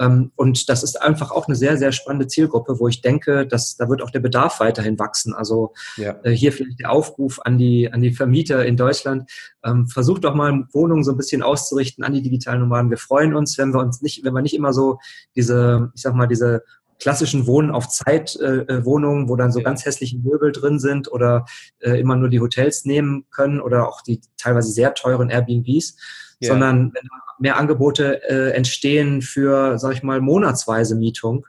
Ähm, 0.00 0.32
und 0.34 0.68
das 0.68 0.82
ist 0.82 1.00
einfach 1.00 1.30
auch 1.30 1.46
eine 1.46 1.54
sehr, 1.54 1.76
sehr 1.76 1.92
spannende 1.92 2.26
Zielgruppe, 2.26 2.80
wo 2.80 2.88
ich 2.88 3.02
denke, 3.02 3.46
dass 3.46 3.76
da 3.76 3.88
wird 3.88 4.02
auch 4.02 4.10
der 4.10 4.20
Bedarf 4.20 4.58
weiterhin 4.58 4.98
wachsen. 4.98 5.34
Also 5.34 5.74
ja. 5.96 6.16
Äh, 6.22 6.30
hier 6.30 6.52
vielleicht 6.52 6.80
der 6.80 6.90
Aufruf 6.90 7.38
an 7.44 7.58
die, 7.58 7.92
an 7.92 8.00
die 8.00 8.12
Vermieter 8.12 8.64
in 8.64 8.76
Deutschland. 8.76 9.30
Ähm, 9.62 9.86
versucht 9.88 10.24
doch 10.24 10.34
mal 10.34 10.64
Wohnungen 10.72 11.04
so 11.04 11.10
ein 11.10 11.18
bisschen 11.18 11.42
auszurichten 11.42 12.02
an 12.02 12.14
die 12.14 12.22
digitalen 12.22 12.60
Nomaden. 12.60 12.90
Wir 12.90 12.98
freuen 12.98 13.34
uns, 13.34 13.58
wenn 13.58 13.74
wir 13.74 13.80
uns 13.80 14.00
nicht, 14.00 14.24
wenn 14.24 14.32
wir 14.32 14.42
nicht 14.42 14.54
immer 14.54 14.72
so 14.72 14.98
diese, 15.36 15.92
ich 15.94 16.02
sag 16.02 16.14
mal, 16.14 16.26
diese 16.26 16.62
klassischen 17.00 17.46
Wohnen 17.46 17.70
auf 17.70 17.88
Zeit 17.88 18.36
äh, 18.36 18.58
äh 18.60 18.84
Wohnungen, 18.84 19.28
wo 19.28 19.36
dann 19.36 19.52
so 19.52 19.60
ganz 19.60 19.84
hässliche 19.84 20.18
Möbel 20.18 20.52
drin 20.52 20.78
sind 20.78 21.10
oder 21.10 21.46
äh, 21.80 21.98
immer 21.98 22.16
nur 22.16 22.28
die 22.28 22.40
Hotels 22.40 22.84
nehmen 22.84 23.26
können 23.30 23.60
oder 23.60 23.88
auch 23.88 24.02
die 24.02 24.20
teilweise 24.36 24.70
sehr 24.70 24.94
teuren 24.94 25.30
Airbnbs, 25.30 25.96
ja. 26.40 26.52
sondern 26.52 26.92
wenn 26.94 27.08
mehr 27.38 27.56
Angebote 27.56 28.22
äh, 28.28 28.50
entstehen 28.52 29.22
für, 29.22 29.78
sag 29.78 29.94
ich 29.94 30.02
mal, 30.02 30.20
monatsweise 30.20 30.94
Mietung, 30.94 31.46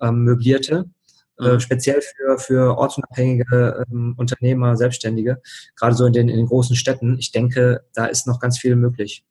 ähm, 0.00 0.24
möblierte, 0.24 0.86
äh, 1.38 1.52
mhm. 1.52 1.60
speziell 1.60 2.00
für, 2.00 2.38
für 2.38 2.78
ortsunabhängige 2.78 3.84
ähm, 3.90 4.14
Unternehmer, 4.16 4.76
Selbstständige, 4.76 5.40
gerade 5.76 5.94
so 5.94 6.06
in 6.06 6.12
den, 6.12 6.28
in 6.28 6.38
den 6.38 6.46
großen 6.46 6.76
Städten. 6.76 7.18
Ich 7.18 7.32
denke, 7.32 7.82
da 7.94 8.06
ist 8.06 8.26
noch 8.26 8.40
ganz 8.40 8.58
viel 8.58 8.76
möglich. 8.76 9.24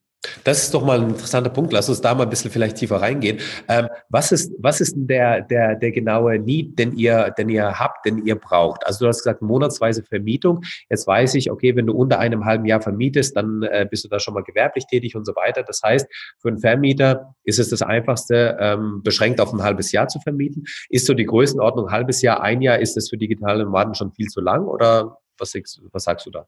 Das 0.44 0.62
ist 0.62 0.74
doch 0.74 0.84
mal 0.84 1.00
ein 1.00 1.10
interessanter 1.10 1.50
Punkt. 1.50 1.72
Lass 1.72 1.88
uns 1.88 2.00
da 2.00 2.14
mal 2.14 2.24
ein 2.24 2.30
bisschen 2.30 2.50
vielleicht 2.50 2.76
tiefer 2.76 3.00
reingehen. 3.00 3.38
Ähm, 3.68 3.88
was 4.08 4.32
ist, 4.32 4.52
was 4.58 4.80
ist 4.80 4.94
denn 4.94 5.06
der, 5.06 5.42
der, 5.42 5.76
der 5.76 5.92
genaue 5.92 6.38
Need, 6.38 6.78
den 6.78 6.96
ihr, 6.96 7.32
den 7.36 7.48
ihr 7.48 7.78
habt, 7.78 8.04
den 8.06 8.24
ihr 8.24 8.36
braucht? 8.36 8.86
Also 8.86 9.04
du 9.04 9.08
hast 9.08 9.18
gesagt, 9.18 9.42
monatsweise 9.42 10.02
Vermietung. 10.02 10.62
Jetzt 10.90 11.06
weiß 11.06 11.34
ich, 11.34 11.50
okay, 11.50 11.76
wenn 11.76 11.86
du 11.86 11.94
unter 11.94 12.18
einem 12.18 12.44
halben 12.44 12.64
Jahr 12.64 12.80
vermietest, 12.80 13.36
dann 13.36 13.62
äh, 13.62 13.86
bist 13.88 14.04
du 14.04 14.08
da 14.08 14.18
schon 14.18 14.34
mal 14.34 14.42
gewerblich 14.42 14.86
tätig 14.86 15.16
und 15.16 15.24
so 15.24 15.34
weiter. 15.34 15.62
Das 15.62 15.82
heißt, 15.82 16.06
für 16.38 16.48
einen 16.48 16.58
Vermieter 16.58 17.34
ist 17.44 17.58
es 17.58 17.70
das 17.70 17.82
einfachste, 17.82 18.56
ähm, 18.60 19.02
beschränkt 19.02 19.40
auf 19.40 19.52
ein 19.52 19.62
halbes 19.62 19.92
Jahr 19.92 20.08
zu 20.08 20.20
vermieten. 20.20 20.64
Ist 20.88 21.06
so 21.06 21.14
die 21.14 21.26
Größenordnung 21.26 21.90
halbes 21.90 22.22
Jahr, 22.22 22.42
ein 22.42 22.62
Jahr, 22.62 22.78
ist 22.78 22.96
das 22.96 23.08
für 23.08 23.16
digitale 23.16 23.64
Nomaden 23.64 23.94
schon 23.94 24.12
viel 24.12 24.26
zu 24.26 24.40
lang 24.40 24.66
oder 24.66 25.18
was, 25.38 25.54
was 25.92 26.04
sagst 26.04 26.26
du 26.26 26.30
da? 26.30 26.46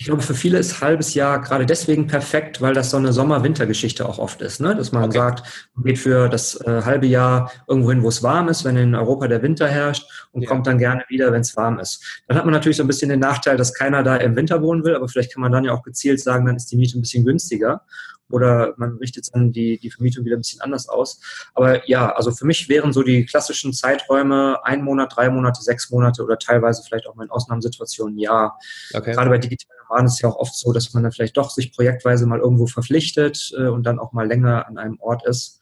Ich 0.00 0.06
glaube, 0.06 0.22
für 0.22 0.32
viele 0.32 0.56
ist 0.56 0.80
halbes 0.80 1.12
Jahr 1.12 1.42
gerade 1.42 1.66
deswegen 1.66 2.06
perfekt, 2.06 2.62
weil 2.62 2.72
das 2.72 2.88
so 2.88 2.96
eine 2.96 3.12
Sommer-Winter-Geschichte 3.12 4.08
auch 4.08 4.18
oft 4.18 4.40
ist. 4.40 4.58
Ne? 4.58 4.74
Dass 4.74 4.92
man 4.92 5.04
okay. 5.04 5.18
sagt, 5.18 5.68
man 5.74 5.84
geht 5.84 5.98
für 5.98 6.30
das 6.30 6.58
äh, 6.62 6.80
halbe 6.86 7.06
Jahr 7.06 7.52
irgendwo 7.68 7.90
hin, 7.90 8.02
wo 8.02 8.08
es 8.08 8.22
warm 8.22 8.48
ist, 8.48 8.64
wenn 8.64 8.78
in 8.78 8.94
Europa 8.94 9.28
der 9.28 9.42
Winter 9.42 9.68
herrscht 9.68 10.08
und 10.32 10.40
ja. 10.40 10.48
kommt 10.48 10.66
dann 10.66 10.78
gerne 10.78 11.04
wieder, 11.10 11.30
wenn 11.32 11.42
es 11.42 11.54
warm 11.54 11.78
ist. 11.78 12.22
Dann 12.28 12.38
hat 12.38 12.46
man 12.46 12.54
natürlich 12.54 12.78
so 12.78 12.82
ein 12.82 12.86
bisschen 12.86 13.10
den 13.10 13.20
Nachteil, 13.20 13.58
dass 13.58 13.74
keiner 13.74 14.02
da 14.02 14.16
im 14.16 14.36
Winter 14.36 14.62
wohnen 14.62 14.84
will, 14.84 14.94
aber 14.94 15.06
vielleicht 15.06 15.34
kann 15.34 15.42
man 15.42 15.52
dann 15.52 15.64
ja 15.64 15.74
auch 15.74 15.82
gezielt 15.82 16.18
sagen, 16.18 16.46
dann 16.46 16.56
ist 16.56 16.72
die 16.72 16.76
Miete 16.76 16.98
ein 16.98 17.02
bisschen 17.02 17.26
günstiger 17.26 17.82
oder 18.30 18.74
man 18.76 18.96
richtet 18.98 19.28
dann 19.32 19.52
die, 19.52 19.78
die 19.78 19.90
Vermietung 19.90 20.24
wieder 20.24 20.36
ein 20.36 20.40
bisschen 20.40 20.60
anders 20.60 20.88
aus. 20.88 21.20
Aber 21.54 21.88
ja, 21.88 22.12
also 22.12 22.30
für 22.32 22.46
mich 22.46 22.68
wären 22.68 22.92
so 22.92 23.02
die 23.02 23.26
klassischen 23.26 23.72
Zeiträume 23.72 24.64
ein 24.64 24.82
Monat, 24.82 25.14
drei 25.16 25.30
Monate, 25.30 25.62
sechs 25.62 25.90
Monate 25.90 26.22
oder 26.22 26.38
teilweise 26.38 26.82
vielleicht 26.82 27.06
auch 27.06 27.14
mal 27.14 27.24
in 27.24 27.30
Ausnahmesituationen 27.30 28.18
ja. 28.18 28.56
Okay. 28.94 29.12
Gerade 29.12 29.30
bei 29.30 29.38
digitalen 29.38 29.78
Nomaden 29.88 30.06
ist 30.06 30.14
es 30.14 30.20
ja 30.20 30.28
auch 30.28 30.36
oft 30.36 30.54
so, 30.54 30.72
dass 30.72 30.92
man 30.94 31.02
dann 31.02 31.12
vielleicht 31.12 31.36
doch 31.36 31.50
sich 31.50 31.72
projektweise 31.72 32.26
mal 32.26 32.38
irgendwo 32.38 32.66
verpflichtet 32.66 33.52
äh, 33.56 33.66
und 33.66 33.84
dann 33.84 33.98
auch 33.98 34.12
mal 34.12 34.26
länger 34.26 34.66
an 34.66 34.78
einem 34.78 34.98
Ort 35.00 35.26
ist. 35.26 35.60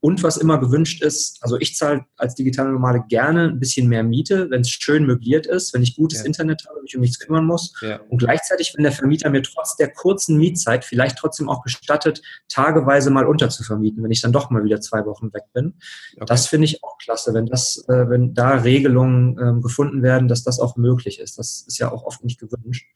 Und 0.00 0.22
was 0.22 0.38
immer 0.38 0.58
gewünscht 0.58 1.02
ist, 1.02 1.38
also 1.42 1.58
ich 1.58 1.76
zahle 1.76 2.06
als 2.16 2.34
digitale 2.34 2.72
Nomade 2.72 3.04
gerne 3.08 3.50
ein 3.50 3.60
bisschen 3.60 3.86
mehr 3.86 4.02
Miete, 4.02 4.48
wenn 4.48 4.62
es 4.62 4.70
schön 4.70 5.04
möbliert 5.04 5.46
ist, 5.46 5.74
wenn 5.74 5.82
ich 5.82 5.94
gutes 5.94 6.20
ja. 6.20 6.24
Internet 6.24 6.66
habe, 6.66 6.80
mich 6.80 6.96
um 6.96 7.02
nichts 7.02 7.18
kümmern 7.18 7.44
muss. 7.44 7.74
Ja. 7.82 8.00
Und 8.08 8.18
gleichzeitig, 8.18 8.72
wenn 8.74 8.82
der 8.82 8.92
Vermieter 8.92 9.28
mir 9.28 9.42
trotz 9.42 9.76
der 9.76 9.92
kurzen 9.92 10.38
Mietzeit 10.38 10.86
vielleicht 10.86 11.18
trotzdem 11.18 11.50
auch 11.50 11.62
gestattet, 11.62 12.22
tageweise 12.48 13.10
mal 13.10 13.26
unterzuvermieten, 13.26 14.02
wenn 14.02 14.10
ich 14.10 14.22
dann 14.22 14.32
doch 14.32 14.48
mal 14.48 14.64
wieder 14.64 14.80
zwei 14.80 15.04
Wochen 15.04 15.34
weg 15.34 15.44
bin. 15.52 15.74
Okay. 16.16 16.24
Das 16.26 16.46
finde 16.46 16.64
ich 16.64 16.82
auch 16.82 16.96
klasse, 16.96 17.34
wenn 17.34 17.44
das, 17.46 17.84
äh, 17.88 18.08
wenn 18.08 18.32
da 18.32 18.56
Regelungen 18.56 19.38
äh, 19.38 19.60
gefunden 19.60 20.02
werden, 20.02 20.28
dass 20.28 20.44
das 20.44 20.60
auch 20.60 20.76
möglich 20.76 21.20
ist. 21.20 21.38
Das 21.38 21.64
ist 21.66 21.78
ja 21.78 21.92
auch 21.92 22.04
oft 22.04 22.24
nicht 22.24 22.40
gewünscht. 22.40 22.86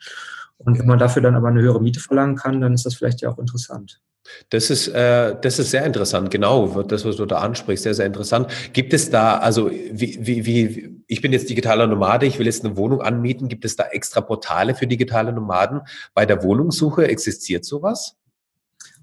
Und 0.59 0.79
wenn 0.79 0.87
man 0.87 0.99
dafür 0.99 1.23
dann 1.23 1.35
aber 1.35 1.49
eine 1.49 1.63
höhere 1.63 1.83
Miete 1.83 2.01
verlangen 2.01 2.37
kann, 2.37 2.61
dann 2.61 2.75
ist 2.75 2.87
das 2.87 2.95
vielleicht 2.95 3.21
ja 3.21 3.31
auch 3.31 3.39
interessant. 3.39 4.01
Das 4.49 4.71
ist, 4.71 4.89
äh, 4.89 5.37
das 5.41 5.59
ist 5.59 5.71
sehr 5.71 5.85
interessant, 5.85 6.31
genau, 6.31 6.83
das, 6.83 7.05
was 7.05 7.17
du 7.17 7.27
da 7.27 7.39
ansprichst, 7.39 7.83
sehr, 7.83 7.93
sehr 7.93 8.07
interessant. 8.07 8.51
Gibt 8.73 8.95
es 8.95 9.11
da, 9.11 9.37
also 9.37 9.71
wie, 9.71 10.19
wie, 10.21 10.47
wie, 10.47 11.03
ich 11.07 11.21
bin 11.21 11.33
jetzt 11.33 11.51
digitaler 11.51 11.87
Nomade, 11.87 12.25
ich 12.25 12.39
will 12.39 12.47
jetzt 12.47 12.65
eine 12.65 12.77
Wohnung 12.77 13.03
anmieten, 13.03 13.49
gibt 13.49 13.67
es 13.67 13.77
da 13.77 13.85
extra 13.85 14.23
Portale 14.23 14.75
für 14.75 14.87
digitale 14.87 15.33
Nomaden? 15.33 15.83
Bei 16.15 16.25
der 16.25 16.43
Wohnungssuche 16.43 17.07
existiert 17.07 17.67
sowas? 17.67 18.17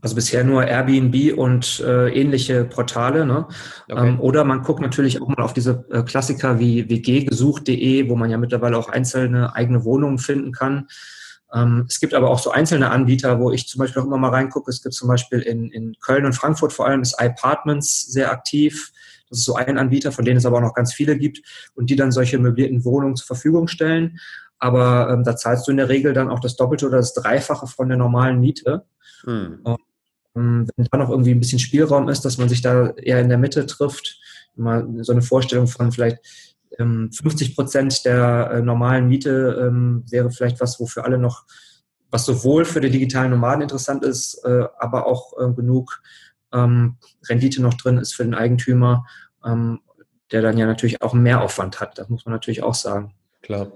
Also 0.01 0.15
bisher 0.15 0.43
nur 0.43 0.65
Airbnb 0.65 1.37
und 1.37 1.79
äh, 1.81 2.09
ähnliche 2.09 2.65
Portale. 2.65 3.23
Ne? 3.23 3.47
Okay. 3.87 4.07
Ähm, 4.07 4.19
oder 4.19 4.43
man 4.43 4.63
guckt 4.63 4.81
natürlich 4.81 5.21
auch 5.21 5.27
mal 5.27 5.43
auf 5.43 5.53
diese 5.53 5.85
äh, 5.91 6.01
Klassiker 6.01 6.59
wie 6.59 6.89
wggesucht.de, 6.89 8.09
wo 8.09 8.15
man 8.15 8.31
ja 8.31 8.39
mittlerweile 8.39 8.79
auch 8.79 8.89
einzelne 8.89 9.55
eigene 9.55 9.85
Wohnungen 9.85 10.17
finden 10.17 10.51
kann. 10.51 10.87
Ähm, 11.53 11.85
es 11.87 11.99
gibt 11.99 12.13
aber 12.13 12.29
auch 12.29 12.39
so 12.39 12.51
einzelne 12.51 12.91
Anbieter, 12.91 13.39
wo 13.39 13.51
ich 13.51 13.67
zum 13.67 13.79
Beispiel 13.79 14.01
auch 14.01 14.05
immer 14.05 14.17
mal 14.17 14.29
reingucke. 14.29 14.69
Es 14.69 14.81
gibt 14.81 14.95
zum 14.95 15.07
Beispiel 15.07 15.39
in, 15.39 15.69
in 15.71 15.95
Köln 15.99 16.25
und 16.25 16.33
Frankfurt 16.33 16.73
vor 16.73 16.87
allem 16.87 17.01
ist 17.01 17.17
iPartments 17.19 18.11
sehr 18.11 18.31
aktiv. 18.31 18.91
Das 19.29 19.39
ist 19.39 19.45
so 19.45 19.55
ein 19.55 19.77
Anbieter, 19.77 20.11
von 20.11 20.25
denen 20.25 20.37
es 20.37 20.45
aber 20.45 20.57
auch 20.57 20.61
noch 20.61 20.73
ganz 20.73 20.93
viele 20.93 21.17
gibt 21.17 21.41
und 21.73 21.89
die 21.89 21.95
dann 21.95 22.11
solche 22.11 22.37
möblierten 22.39 22.83
Wohnungen 22.85 23.15
zur 23.15 23.27
Verfügung 23.27 23.67
stellen. 23.67 24.19
Aber 24.59 25.09
ähm, 25.09 25.23
da 25.23 25.35
zahlst 25.35 25.67
du 25.67 25.71
in 25.71 25.77
der 25.77 25.89
Regel 25.89 26.13
dann 26.13 26.29
auch 26.29 26.39
das 26.39 26.55
Doppelte 26.55 26.87
oder 26.87 26.97
das 26.97 27.13
Dreifache 27.13 27.67
von 27.67 27.89
der 27.89 27.97
normalen 27.97 28.39
Miete. 28.39 28.85
Hm. 29.23 29.59
Und, 29.63 29.79
ähm, 30.35 30.67
wenn 30.75 30.87
da 30.89 30.97
noch 30.97 31.09
irgendwie 31.09 31.31
ein 31.31 31.39
bisschen 31.39 31.59
Spielraum 31.59 32.09
ist, 32.09 32.23
dass 32.23 32.37
man 32.37 32.47
sich 32.47 32.61
da 32.61 32.91
eher 32.91 33.19
in 33.19 33.29
der 33.29 33.37
Mitte 33.37 33.65
trifft, 33.65 34.19
mal 34.55 34.87
so 35.01 35.11
eine 35.11 35.21
Vorstellung 35.21 35.67
von 35.67 35.91
vielleicht 35.91 36.19
50 36.77 37.49
ähm, 37.49 37.55
Prozent 37.55 38.05
der 38.05 38.51
äh, 38.53 38.61
normalen 38.61 39.07
Miete 39.07 39.67
ähm, 39.67 40.03
wäre 40.09 40.31
vielleicht 40.31 40.61
was, 40.61 40.79
wofür 40.79 41.05
alle 41.05 41.17
noch, 41.17 41.45
was 42.09 42.25
sowohl 42.25 42.65
für 42.65 42.81
die 42.81 42.89
digitalen 42.89 43.31
Nomaden 43.31 43.61
interessant 43.61 44.03
ist, 44.03 44.43
äh, 44.45 44.65
aber 44.79 45.05
auch 45.05 45.33
äh, 45.39 45.53
genug 45.53 46.01
ähm, 46.53 46.97
Rendite 47.27 47.61
noch 47.61 47.75
drin 47.75 47.97
ist 47.97 48.13
für 48.13 48.23
den 48.23 48.35
Eigentümer, 48.35 49.05
der 50.31 50.43
dann 50.43 50.59
ja 50.59 50.67
natürlich 50.67 51.01
auch 51.01 51.13
mehr 51.13 51.41
Aufwand 51.41 51.79
hat. 51.79 51.97
Das 51.97 52.09
muss 52.09 52.25
man 52.25 52.33
natürlich 52.33 52.61
auch 52.61 52.75
sagen. 52.75 53.15
Klar. 53.41 53.71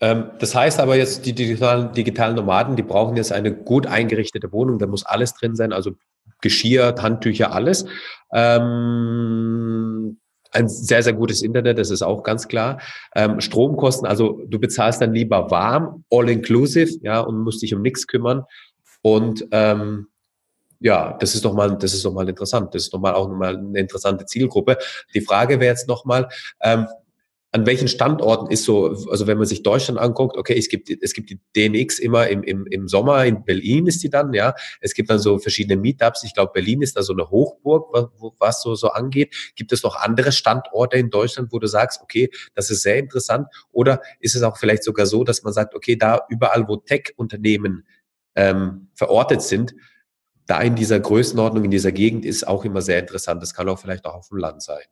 Das 0.00 0.54
heißt 0.54 0.80
aber 0.80 0.96
jetzt, 0.96 1.26
die 1.26 1.34
digitalen, 1.34 1.92
digitalen 1.92 2.36
Nomaden, 2.36 2.74
die 2.74 2.82
brauchen 2.82 3.16
jetzt 3.18 3.32
eine 3.32 3.54
gut 3.54 3.86
eingerichtete 3.86 4.50
Wohnung, 4.50 4.78
da 4.78 4.86
muss 4.86 5.04
alles 5.04 5.34
drin 5.34 5.56
sein, 5.56 5.74
also 5.74 5.92
Geschirr, 6.40 6.94
Handtücher, 6.98 7.52
alles. 7.52 7.84
Ähm, 8.32 10.18
ein 10.54 10.68
sehr, 10.68 11.02
sehr 11.02 11.12
gutes 11.12 11.42
Internet, 11.42 11.78
das 11.78 11.90
ist 11.90 12.02
auch 12.02 12.22
ganz 12.22 12.48
klar. 12.48 12.80
Ähm, 13.14 13.40
Stromkosten, 13.40 14.06
also 14.06 14.40
du 14.46 14.58
bezahlst 14.58 15.00
dann 15.00 15.12
lieber 15.12 15.50
warm, 15.50 16.04
all 16.10 16.30
inclusive, 16.30 16.98
ja, 17.02 17.20
und 17.20 17.42
musst 17.42 17.62
dich 17.62 17.74
um 17.74 17.82
nichts 17.82 18.06
kümmern. 18.06 18.44
Und 19.02 19.46
ähm, 19.50 20.06
ja, 20.80 21.16
das 21.18 21.34
ist 21.34 21.44
doch 21.44 21.54
mal, 21.54 21.76
das 21.76 21.94
ist 21.94 22.04
doch 22.04 22.12
mal 22.12 22.28
interessant. 22.28 22.74
Das 22.74 22.84
ist 22.84 22.94
doch 22.94 23.00
mal 23.00 23.14
auch 23.14 23.28
nochmal 23.28 23.56
eine 23.56 23.80
interessante 23.80 24.26
Zielgruppe. 24.26 24.76
Die 25.14 25.20
Frage 25.20 25.58
wäre 25.60 25.72
jetzt 25.72 25.88
nochmal, 25.88 26.28
ähm, 26.62 26.86
an 27.54 27.66
welchen 27.66 27.86
Standorten 27.86 28.50
ist 28.50 28.64
so, 28.64 28.88
also 29.08 29.28
wenn 29.28 29.38
man 29.38 29.46
sich 29.46 29.62
Deutschland 29.62 30.00
anguckt, 30.00 30.36
okay, 30.36 30.58
es 30.58 30.68
gibt, 30.68 30.90
es 30.90 31.14
gibt 31.14 31.30
die 31.30 31.38
DNX 31.54 32.00
immer 32.00 32.26
im, 32.26 32.42
im, 32.42 32.66
im 32.66 32.88
Sommer, 32.88 33.24
in 33.26 33.44
Berlin 33.44 33.86
ist 33.86 34.02
die 34.02 34.10
dann, 34.10 34.34
ja. 34.34 34.56
Es 34.80 34.92
gibt 34.92 35.08
dann 35.08 35.20
so 35.20 35.38
verschiedene 35.38 35.80
Meetups. 35.80 36.24
Ich 36.24 36.34
glaube, 36.34 36.50
Berlin 36.52 36.82
ist 36.82 36.96
da 36.96 37.02
so 37.04 37.12
eine 37.12 37.30
Hochburg, 37.30 37.92
was, 37.92 38.06
was 38.40 38.62
so, 38.62 38.74
so 38.74 38.88
angeht. 38.88 39.52
Gibt 39.54 39.70
es 39.70 39.84
noch 39.84 39.94
andere 39.94 40.32
Standorte 40.32 40.96
in 40.96 41.10
Deutschland, 41.10 41.52
wo 41.52 41.60
du 41.60 41.68
sagst, 41.68 42.02
okay, 42.02 42.28
das 42.56 42.70
ist 42.70 42.82
sehr 42.82 42.98
interessant? 42.98 43.46
Oder 43.70 44.02
ist 44.18 44.34
es 44.34 44.42
auch 44.42 44.56
vielleicht 44.56 44.82
sogar 44.82 45.06
so, 45.06 45.22
dass 45.22 45.44
man 45.44 45.52
sagt, 45.52 45.76
okay, 45.76 45.94
da 45.94 46.22
überall, 46.30 46.66
wo 46.66 46.78
Tech-Unternehmen 46.78 47.86
ähm, 48.34 48.88
verortet 48.96 49.42
sind, 49.42 49.76
da 50.46 50.60
in 50.60 50.74
dieser 50.74 50.98
Größenordnung, 50.98 51.62
in 51.62 51.70
dieser 51.70 51.92
Gegend 51.92 52.24
ist 52.24 52.48
auch 52.48 52.64
immer 52.64 52.82
sehr 52.82 52.98
interessant. 52.98 53.40
Das 53.40 53.54
kann 53.54 53.68
auch 53.68 53.78
vielleicht 53.78 54.06
auch 54.06 54.14
auf 54.14 54.28
dem 54.30 54.38
Land 54.38 54.60
sein. 54.60 54.82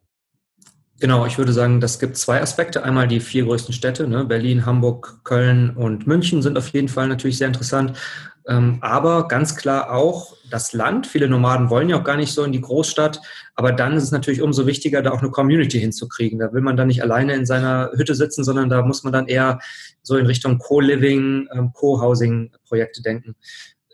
Genau, 1.02 1.26
ich 1.26 1.36
würde 1.36 1.52
sagen, 1.52 1.80
das 1.80 1.98
gibt 1.98 2.16
zwei 2.16 2.40
Aspekte. 2.40 2.84
Einmal 2.84 3.08
die 3.08 3.18
vier 3.18 3.44
größten 3.44 3.74
Städte, 3.74 4.06
ne? 4.06 4.24
Berlin, 4.24 4.66
Hamburg, 4.66 5.18
Köln 5.24 5.70
und 5.70 6.06
München 6.06 6.42
sind 6.42 6.56
auf 6.56 6.68
jeden 6.68 6.86
Fall 6.86 7.08
natürlich 7.08 7.38
sehr 7.38 7.48
interessant. 7.48 7.98
Ähm, 8.46 8.78
aber 8.82 9.26
ganz 9.26 9.56
klar 9.56 9.90
auch 9.90 10.36
das 10.48 10.72
Land. 10.72 11.08
Viele 11.08 11.28
Nomaden 11.28 11.70
wollen 11.70 11.88
ja 11.88 11.98
auch 11.98 12.04
gar 12.04 12.16
nicht 12.16 12.32
so 12.32 12.44
in 12.44 12.52
die 12.52 12.60
Großstadt. 12.60 13.20
Aber 13.56 13.72
dann 13.72 13.96
ist 13.96 14.04
es 14.04 14.12
natürlich 14.12 14.42
umso 14.42 14.64
wichtiger, 14.68 15.02
da 15.02 15.10
auch 15.10 15.22
eine 15.22 15.32
Community 15.32 15.80
hinzukriegen. 15.80 16.38
Da 16.38 16.52
will 16.52 16.62
man 16.62 16.76
dann 16.76 16.86
nicht 16.86 17.02
alleine 17.02 17.34
in 17.34 17.46
seiner 17.46 17.90
Hütte 17.96 18.14
sitzen, 18.14 18.44
sondern 18.44 18.68
da 18.68 18.82
muss 18.82 19.02
man 19.02 19.12
dann 19.12 19.26
eher 19.26 19.58
so 20.02 20.16
in 20.16 20.26
Richtung 20.26 20.58
Co-Living, 20.58 21.48
ähm, 21.52 21.72
Co-Housing-Projekte 21.72 23.02
denken. 23.02 23.34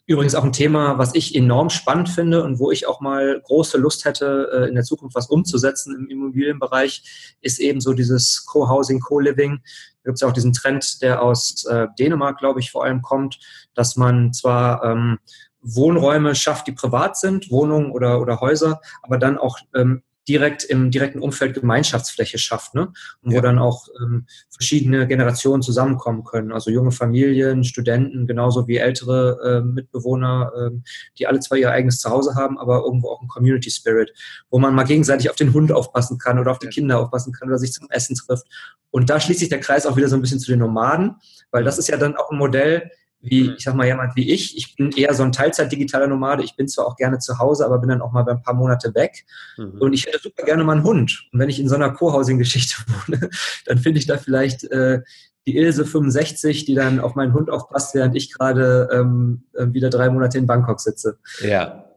Übrigens 0.09 0.35
auch 0.35 0.43
ein 0.43 0.55
Thema, 0.55 0.97
was 0.97 1.15
ich 1.15 1.35
enorm 1.35 1.69
spannend 1.69 2.09
finde 2.09 2.43
und 2.43 2.59
wo 2.59 2.71
ich 2.71 2.89
auch 2.89 3.03
mal 3.03 3.43
große 3.45 3.77
Lust 3.77 4.07
hätte, 4.07 4.49
äh, 4.55 4.69
in 4.69 4.75
der 4.75 4.83
Zukunft 4.83 5.15
was 5.15 5.27
umzusetzen 5.27 5.95
im 5.95 6.09
Immobilienbereich, 6.09 7.37
ist 7.43 7.61
eben 7.61 7.83
so 7.83 7.93
dieses 7.93 8.47
Co-Housing, 8.47 9.01
Co-Living. 9.01 9.61
Da 10.03 10.09
gibt 10.09 10.15
es 10.15 10.23
ja 10.23 10.29
auch 10.29 10.33
diesen 10.33 10.55
Trend, 10.55 11.03
der 11.03 11.21
aus 11.21 11.67
äh, 11.67 11.89
Dänemark, 11.99 12.39
glaube 12.39 12.61
ich, 12.61 12.71
vor 12.71 12.85
allem 12.85 13.03
kommt, 13.03 13.39
dass 13.75 13.97
man 13.97 14.33
zwar 14.33 14.83
ähm, 14.83 15.19
Wohnräume 15.61 16.35
schafft, 16.35 16.69
die 16.69 16.73
privat 16.73 17.19
sind, 17.19 17.51
Wohnungen 17.51 17.91
oder, 17.91 18.23
oder 18.23 18.41
Häuser, 18.41 18.81
aber 19.03 19.19
dann 19.19 19.37
auch 19.37 19.59
ähm, 19.75 20.03
direkt 20.29 20.63
im 20.63 20.91
direkten 20.91 21.21
Umfeld 21.21 21.55
Gemeinschaftsfläche 21.55 22.39
schafft, 22.39 22.75
ne? 22.75 22.93
Und 23.23 23.33
ja. 23.33 23.39
wo 23.39 23.43
dann 23.43 23.59
auch 23.59 23.89
ähm, 24.01 24.27
verschiedene 24.51 25.07
Generationen 25.07 25.63
zusammenkommen 25.63 26.23
können. 26.25 26.53
Also 26.53 26.71
junge 26.71 26.93
Familien, 26.93 27.65
Studenten, 27.65 28.27
genauso 28.27 28.69
wie 28.69 28.77
ältere 28.77 29.39
äh, 29.45 29.67
Mitbewohner, 29.67 30.53
äh, 30.55 30.77
die 31.19 31.27
alle 31.27 31.41
zwar 31.41 31.57
ihr 31.59 31.71
eigenes 31.71 32.01
Zuhause 32.01 32.35
haben, 32.35 32.59
aber 32.59 32.83
irgendwo 32.85 33.09
auch 33.09 33.23
ein 33.23 33.29
Community 33.29 33.71
Spirit, 33.71 34.13
wo 34.51 34.59
man 34.59 34.75
mal 34.75 34.85
gegenseitig 34.85 35.31
auf 35.31 35.37
den 35.37 35.55
Hund 35.55 35.73
aufpassen 35.73 36.19
kann 36.19 36.39
oder 36.39 36.51
auf 36.51 36.59
die 36.59 36.67
ja. 36.67 36.73
Kinder 36.73 37.01
aufpassen 37.01 37.33
kann 37.33 37.49
oder 37.49 37.59
sich 37.59 37.73
zum 37.73 37.89
Essen 37.91 38.15
trifft. 38.15 38.47
Und 38.91 39.11
da 39.11 39.21
schließt 39.21 39.41
sich 39.41 39.49
der 39.49 39.61
Kreis 39.61 39.87
auch 39.87 39.97
wieder 39.97 40.09
so 40.09 40.17
ein 40.17 40.21
bisschen 40.21 40.41
zu 40.41 40.51
den 40.51 40.61
Nomaden, 40.61 41.17
weil 41.51 41.65
das 41.65 41.79
ist 41.79 41.89
ja 41.89 41.97
dann 41.97 42.17
auch 42.17 42.31
ein 42.31 42.39
Modell, 42.39 42.91
wie, 43.21 43.45
mhm. 43.45 43.55
ich 43.57 43.65
sag 43.65 43.75
mal, 43.75 43.87
jemand 43.87 44.15
wie 44.17 44.31
ich. 44.31 44.57
Ich 44.57 44.77
bin 44.77 44.93
eher 44.93 45.13
so 45.15 45.23
ein 45.23 45.33
Teilzeit-digitaler 45.33 46.07
Nomade. 46.07 46.45
Ich 46.45 46.57
bin 46.57 46.69
zwar 46.69 46.87
auch 46.87 46.97
gerne 46.97 47.19
zu 47.19 47.39
Hause, 47.39 47.65
aber 47.65 47.79
bin 47.79 47.89
dann 47.89 48.03
auch 48.03 48.13
mal 48.13 48.29
ein 48.29 48.43
paar 48.43 48.55
Monate 48.55 48.95
weg. 48.95 49.25
Mhm. 49.57 49.81
Und 49.81 49.93
ich 49.93 50.07
hätte 50.07 50.21
super 50.21 50.45
gerne 50.45 50.65
mal 50.65 50.73
einen 50.73 50.85
Hund. 50.85 51.29
Und 51.33 51.39
wenn 51.41 51.49
ich 51.49 51.59
in 51.59 51.69
so 51.69 51.75
einer 51.75 51.91
Co-Housing-Geschichte 51.91 52.77
wohne, 53.09 53.31
dann 53.67 53.79
finde 53.79 53.99
ich 53.99 54.07
da 54.07 54.19
vielleicht 54.19 54.65
äh, 54.65 55.01
die 55.47 55.57
Ilse 55.57 55.85
65, 55.85 56.67
die 56.67 56.75
dann 56.75 57.01
auf 57.01 57.15
meinen 57.15 57.33
Hund 57.33 57.51
aufpasst, 57.51 57.95
während 57.95 58.15
ich 58.17 58.33
gerade 58.33 58.89
ähm, 58.93 59.45
äh, 59.55 59.67
wieder 59.73 59.91
drei 59.91 60.11
Monate 60.11 60.39
in 60.39 60.47
Bangkok 60.47 60.81
sitze. 60.81 61.19
Ja, 61.41 61.88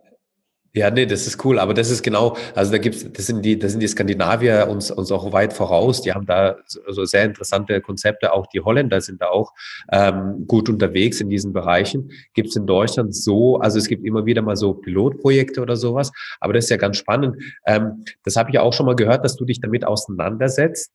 ja, 0.74 0.90
nee, 0.90 1.06
das 1.06 1.28
ist 1.28 1.44
cool, 1.44 1.60
aber 1.60 1.74
das 1.74 1.92
ist 1.92 2.02
genau, 2.02 2.38
also 2.56 2.72
da 2.72 2.78
gibt's, 2.78 3.06
das 3.12 3.28
sind 3.28 3.44
die, 3.44 3.60
das 3.60 3.72
sind 3.72 3.82
die 3.82 3.88
Skandinavier 3.88 4.68
uns, 4.70 4.90
uns 4.90 5.12
auch 5.12 5.34
weit 5.34 5.52
voraus. 5.52 6.02
Die 6.02 6.14
haben 6.14 6.26
da 6.26 6.56
so 6.66 7.04
sehr 7.04 7.26
interessante 7.26 7.82
Konzepte. 7.82 8.32
Auch 8.32 8.48
die 8.48 8.62
Holländer 8.62 9.02
sind 9.02 9.22
da 9.22 9.28
auch 9.28 9.52
ähm, 9.92 10.46
gut 10.48 10.70
unterwegs 10.70 11.20
in 11.20 11.30
diesen 11.30 11.52
Bereichen. 11.52 12.12
Gibt's 12.34 12.56
in 12.56 12.68
Deutschland 12.68 13.14
so, 13.14 13.58
also 13.60 13.78
es 13.78 13.88
gibt 13.88 14.06
immer 14.06 14.26
wieder 14.26 14.42
mal 14.42 14.56
so 14.56 14.74
Pilotprojekte 14.74 15.62
oder 15.62 15.76
sowas, 15.76 16.14
aber 16.40 16.54
das 16.54 16.66
ist 16.66 16.70
ja 16.70 16.78
ganz 16.78 16.96
spannend. 16.96 17.36
Ähm, 17.66 18.06
das 18.24 18.38
habe 18.38 18.50
ich 18.52 18.58
auch 18.58 18.72
schon 18.72 18.86
mal 18.86 18.96
gehört, 18.96 19.26
dass 19.26 19.36
du 19.36 19.44
dich 19.44 19.60
damit 19.60 19.86
auseinandersetzt. 19.86 20.94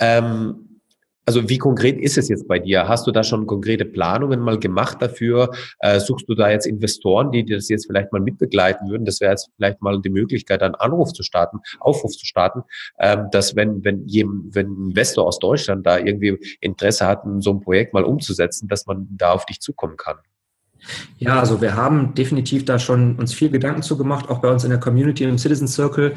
Ähm, 0.00 0.71
also 1.26 1.48
wie 1.48 1.58
konkret 1.58 2.00
ist 2.00 2.18
es 2.18 2.28
jetzt 2.28 2.48
bei 2.48 2.58
dir? 2.58 2.88
Hast 2.88 3.06
du 3.06 3.12
da 3.12 3.22
schon 3.22 3.46
konkrete 3.46 3.84
Planungen 3.84 4.40
mal 4.40 4.58
gemacht 4.58 5.00
dafür? 5.00 5.50
Äh, 5.78 6.00
suchst 6.00 6.28
du 6.28 6.34
da 6.34 6.50
jetzt 6.50 6.66
Investoren, 6.66 7.30
die 7.30 7.44
dir 7.44 7.56
das 7.56 7.68
jetzt 7.68 7.86
vielleicht 7.86 8.12
mal 8.12 8.20
mitbegleiten 8.20 8.88
würden? 8.90 9.04
Das 9.04 9.20
wäre 9.20 9.32
jetzt 9.32 9.50
vielleicht 9.56 9.80
mal 9.82 10.00
die 10.00 10.10
Möglichkeit, 10.10 10.62
einen 10.62 10.74
Anruf 10.74 11.12
zu 11.12 11.22
starten, 11.22 11.60
Aufruf 11.80 12.12
zu 12.12 12.26
starten, 12.26 12.62
ähm, 12.98 13.28
dass 13.30 13.54
wenn, 13.54 13.84
wenn 13.84 14.06
jemand, 14.06 14.54
wenn 14.54 14.66
ein 14.70 14.88
Investor 14.90 15.26
aus 15.26 15.38
Deutschland 15.38 15.86
da 15.86 15.98
irgendwie 15.98 16.38
Interesse 16.60 17.06
hat, 17.06 17.22
so 17.38 17.52
ein 17.52 17.60
Projekt 17.60 17.94
mal 17.94 18.04
umzusetzen, 18.04 18.68
dass 18.68 18.86
man 18.86 19.06
da 19.10 19.32
auf 19.32 19.46
dich 19.46 19.60
zukommen 19.60 19.96
kann. 19.96 20.16
Ja, 21.18 21.38
also 21.38 21.60
wir 21.60 21.76
haben 21.76 22.14
definitiv 22.14 22.64
da 22.64 22.78
schon 22.78 23.16
uns 23.16 23.32
viel 23.32 23.50
Gedanken 23.50 23.82
zu 23.82 23.96
gemacht, 23.96 24.28
auch 24.28 24.40
bei 24.40 24.50
uns 24.50 24.64
in 24.64 24.70
der 24.70 24.80
Community 24.80 25.24
im 25.24 25.38
Citizen 25.38 25.68
Circle. 25.68 26.14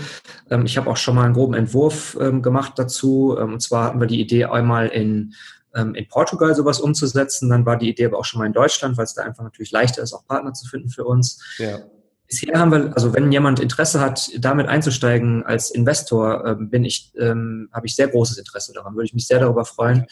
Ähm, 0.50 0.66
ich 0.66 0.78
habe 0.78 0.90
auch 0.90 0.98
schon 0.98 1.16
mal 1.16 1.26
einen 1.26 1.34
groben 1.34 1.54
Entwurf 1.54 2.18
ähm, 2.20 2.42
gemacht 2.42 2.74
dazu. 2.78 3.38
Ähm, 3.40 3.54
und 3.54 3.62
zwar 3.62 3.86
hatten 3.86 4.00
wir 4.00 4.08
die 4.08 4.22
Idee 4.22 4.46
einmal 4.46 4.88
in, 4.88 5.34
in 5.76 6.08
Portugal 6.08 6.56
sowas 6.56 6.80
umzusetzen. 6.80 7.50
Dann 7.50 7.66
war 7.66 7.78
die 7.78 7.90
Idee 7.90 8.06
aber 8.06 8.18
auch 8.18 8.24
schon 8.24 8.40
mal 8.40 8.46
in 8.46 8.54
Deutschland, 8.54 8.96
weil 8.98 9.04
es 9.04 9.14
da 9.14 9.24
einfach 9.24 9.44
natürlich 9.44 9.72
leichter 9.72 10.02
ist, 10.02 10.14
auch 10.14 10.26
Partner 10.26 10.54
zu 10.54 10.70
finden 10.70 10.88
für 10.88 11.04
uns. 11.04 11.44
Ja. 11.58 11.80
Bisher 12.28 12.58
haben 12.58 12.72
wir, 12.72 12.94
also 12.96 13.14
wenn 13.14 13.30
jemand 13.30 13.60
Interesse 13.60 14.00
hat, 14.00 14.32
damit 14.40 14.68
einzusteigen 14.68 15.46
als 15.46 15.72
Investor, 15.72 16.56
bin 16.56 16.86
ich, 16.86 17.12
ähm, 17.20 17.68
habe 17.74 17.88
ich 17.88 17.96
sehr 17.96 18.08
großes 18.08 18.38
Interesse 18.38 18.72
daran. 18.72 18.96
Würde 18.96 19.08
ich 19.08 19.14
mich 19.14 19.28
sehr 19.28 19.42
darüber 19.42 19.66
freuen. 19.66 20.06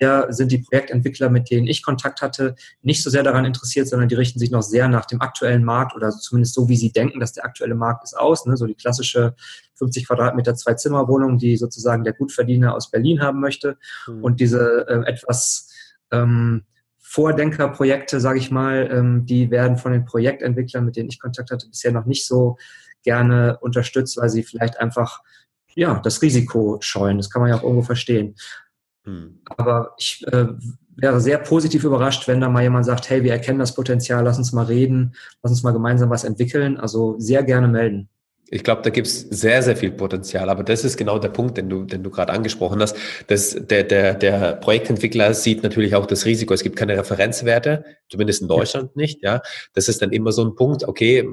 Bisher 0.00 0.32
sind 0.32 0.50
die 0.50 0.58
Projektentwickler, 0.58 1.28
mit 1.28 1.50
denen 1.50 1.66
ich 1.66 1.82
Kontakt 1.82 2.22
hatte, 2.22 2.54
nicht 2.80 3.02
so 3.02 3.10
sehr 3.10 3.22
daran 3.22 3.44
interessiert, 3.44 3.86
sondern 3.86 4.08
die 4.08 4.14
richten 4.14 4.38
sich 4.38 4.50
noch 4.50 4.62
sehr 4.62 4.88
nach 4.88 5.04
dem 5.04 5.20
aktuellen 5.20 5.62
Markt 5.62 5.94
oder 5.94 6.10
zumindest 6.10 6.54
so, 6.54 6.70
wie 6.70 6.76
sie 6.76 6.90
denken, 6.90 7.20
dass 7.20 7.34
der 7.34 7.44
aktuelle 7.44 7.74
Markt 7.74 8.04
ist 8.04 8.16
aus. 8.16 8.46
Ne? 8.46 8.56
So 8.56 8.64
die 8.64 8.74
klassische 8.74 9.34
50 9.74 10.06
Quadratmeter 10.06 10.54
Zwei-Zimmer-Wohnung, 10.54 11.36
die 11.36 11.58
sozusagen 11.58 12.02
der 12.02 12.14
Gutverdiener 12.14 12.74
aus 12.74 12.90
Berlin 12.90 13.20
haben 13.20 13.40
möchte. 13.40 13.76
Mhm. 14.06 14.24
Und 14.24 14.40
diese 14.40 14.88
äh, 14.88 15.10
etwas 15.10 15.68
ähm, 16.10 16.64
Vordenkerprojekte, 16.96 18.20
sage 18.20 18.38
ich 18.38 18.50
mal, 18.50 18.88
ähm, 18.90 19.26
die 19.26 19.50
werden 19.50 19.76
von 19.76 19.92
den 19.92 20.06
Projektentwicklern, 20.06 20.86
mit 20.86 20.96
denen 20.96 21.10
ich 21.10 21.20
Kontakt 21.20 21.50
hatte, 21.50 21.68
bisher 21.68 21.92
noch 21.92 22.06
nicht 22.06 22.26
so 22.26 22.56
gerne 23.02 23.58
unterstützt, 23.60 24.16
weil 24.16 24.30
sie 24.30 24.44
vielleicht 24.44 24.80
einfach 24.80 25.20
ja 25.74 26.00
das 26.02 26.22
Risiko 26.22 26.78
scheuen. 26.80 27.18
Das 27.18 27.28
kann 27.28 27.42
man 27.42 27.50
ja 27.50 27.56
auch 27.56 27.62
irgendwo 27.62 27.82
verstehen. 27.82 28.34
Hm. 29.04 29.40
Aber 29.56 29.94
ich 29.98 30.24
äh, 30.30 30.46
wäre 30.96 31.20
sehr 31.20 31.38
positiv 31.38 31.84
überrascht, 31.84 32.28
wenn 32.28 32.40
da 32.40 32.48
mal 32.48 32.62
jemand 32.62 32.86
sagt, 32.86 33.08
hey, 33.10 33.22
wir 33.24 33.32
erkennen 33.32 33.58
das 33.58 33.74
Potenzial, 33.74 34.24
lass 34.24 34.38
uns 34.38 34.52
mal 34.52 34.66
reden, 34.66 35.14
lass 35.42 35.52
uns 35.52 35.62
mal 35.62 35.72
gemeinsam 35.72 36.10
was 36.10 36.24
entwickeln. 36.24 36.78
Also 36.78 37.18
sehr 37.18 37.42
gerne 37.42 37.68
melden. 37.68 38.08
Ich 38.52 38.64
glaube, 38.64 38.82
da 38.82 38.90
gibt's 38.90 39.20
sehr, 39.20 39.62
sehr 39.62 39.76
viel 39.76 39.92
Potenzial. 39.92 40.50
Aber 40.50 40.64
das 40.64 40.84
ist 40.84 40.96
genau 40.96 41.20
der 41.20 41.28
Punkt, 41.28 41.56
den 41.56 41.68
du, 41.68 41.84
den 41.84 42.02
du 42.02 42.10
gerade 42.10 42.32
angesprochen 42.32 42.80
hast. 42.80 42.96
Das, 43.28 43.56
der, 43.56 43.84
der, 43.84 44.14
der 44.14 44.56
Projektentwickler 44.56 45.34
sieht 45.34 45.62
natürlich 45.62 45.94
auch 45.94 46.04
das 46.04 46.26
Risiko. 46.26 46.52
Es 46.52 46.64
gibt 46.64 46.74
keine 46.74 46.98
Referenzwerte, 46.98 47.84
zumindest 48.08 48.42
in 48.42 48.48
Deutschland 48.48 48.90
ja. 48.96 49.00
nicht. 49.00 49.22
Ja, 49.22 49.40
das 49.74 49.88
ist 49.88 50.02
dann 50.02 50.10
immer 50.10 50.32
so 50.32 50.44
ein 50.44 50.56
Punkt. 50.56 50.86
Okay, 50.86 51.28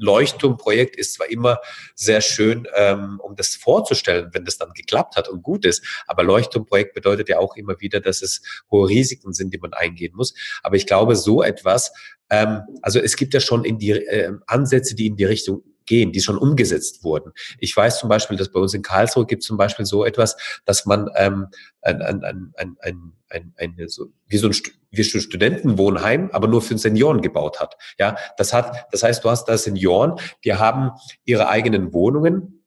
Leuchtturmprojekt 0.00 0.96
ist 0.96 1.14
zwar 1.14 1.30
immer 1.30 1.58
sehr 1.94 2.20
schön, 2.20 2.66
ähm, 2.74 3.20
um 3.22 3.36
das 3.36 3.54
vorzustellen, 3.54 4.30
wenn 4.32 4.44
das 4.44 4.58
dann 4.58 4.72
geklappt 4.72 5.16
hat 5.16 5.28
und 5.28 5.42
gut 5.42 5.64
ist, 5.64 5.84
aber 6.06 6.22
Leuchtturmprojekt 6.24 6.94
bedeutet 6.94 7.28
ja 7.28 7.38
auch 7.38 7.56
immer 7.56 7.80
wieder, 7.80 8.00
dass 8.00 8.22
es 8.22 8.42
hohe 8.70 8.88
Risiken 8.88 9.32
sind, 9.32 9.52
die 9.52 9.58
man 9.58 9.74
eingehen 9.74 10.14
muss. 10.16 10.34
Aber 10.62 10.76
ich 10.76 10.86
glaube, 10.86 11.16
so 11.16 11.42
etwas, 11.42 11.92
ähm, 12.30 12.62
also 12.80 12.98
es 12.98 13.16
gibt 13.16 13.34
ja 13.34 13.40
schon 13.40 13.64
in 13.64 13.78
die 13.78 13.90
äh, 13.90 14.32
Ansätze, 14.46 14.94
die 14.94 15.06
in 15.06 15.16
die 15.16 15.24
Richtung 15.24 15.62
gehen, 15.90 16.12
die 16.12 16.20
schon 16.20 16.38
umgesetzt 16.38 17.02
wurden. 17.02 17.32
Ich 17.58 17.76
weiß 17.76 17.98
zum 17.98 18.08
Beispiel, 18.08 18.36
dass 18.36 18.52
bei 18.52 18.60
uns 18.60 18.72
in 18.74 18.82
Karlsruhe 18.82 19.26
gibt 19.26 19.42
es 19.42 19.48
zum 19.48 19.56
Beispiel 19.56 19.84
so 19.84 20.04
etwas, 20.04 20.36
dass 20.64 20.86
man 20.86 21.10
ähm, 21.16 21.48
ein, 21.82 22.00
ein, 22.00 22.22
ein, 22.22 22.52
ein, 22.56 22.76
ein, 22.80 23.12
ein, 23.28 23.54
ein 23.56 23.88
so, 23.88 24.06
wie 24.28 24.38
so 24.38 24.46
ein 24.46 24.54
wie 24.92 25.02
so 25.02 25.18
ein 25.18 25.20
Studentenwohnheim, 25.20 26.30
aber 26.32 26.46
nur 26.46 26.62
für 26.62 26.78
Senioren 26.78 27.22
gebaut 27.22 27.60
hat. 27.60 27.76
Ja, 27.98 28.16
das 28.36 28.52
hat, 28.52 28.86
das 28.92 29.02
heißt, 29.02 29.24
du 29.24 29.30
hast 29.30 29.46
da 29.46 29.58
Senioren, 29.58 30.14
die 30.44 30.54
haben 30.54 30.92
ihre 31.24 31.48
eigenen 31.48 31.92
Wohnungen, 31.92 32.64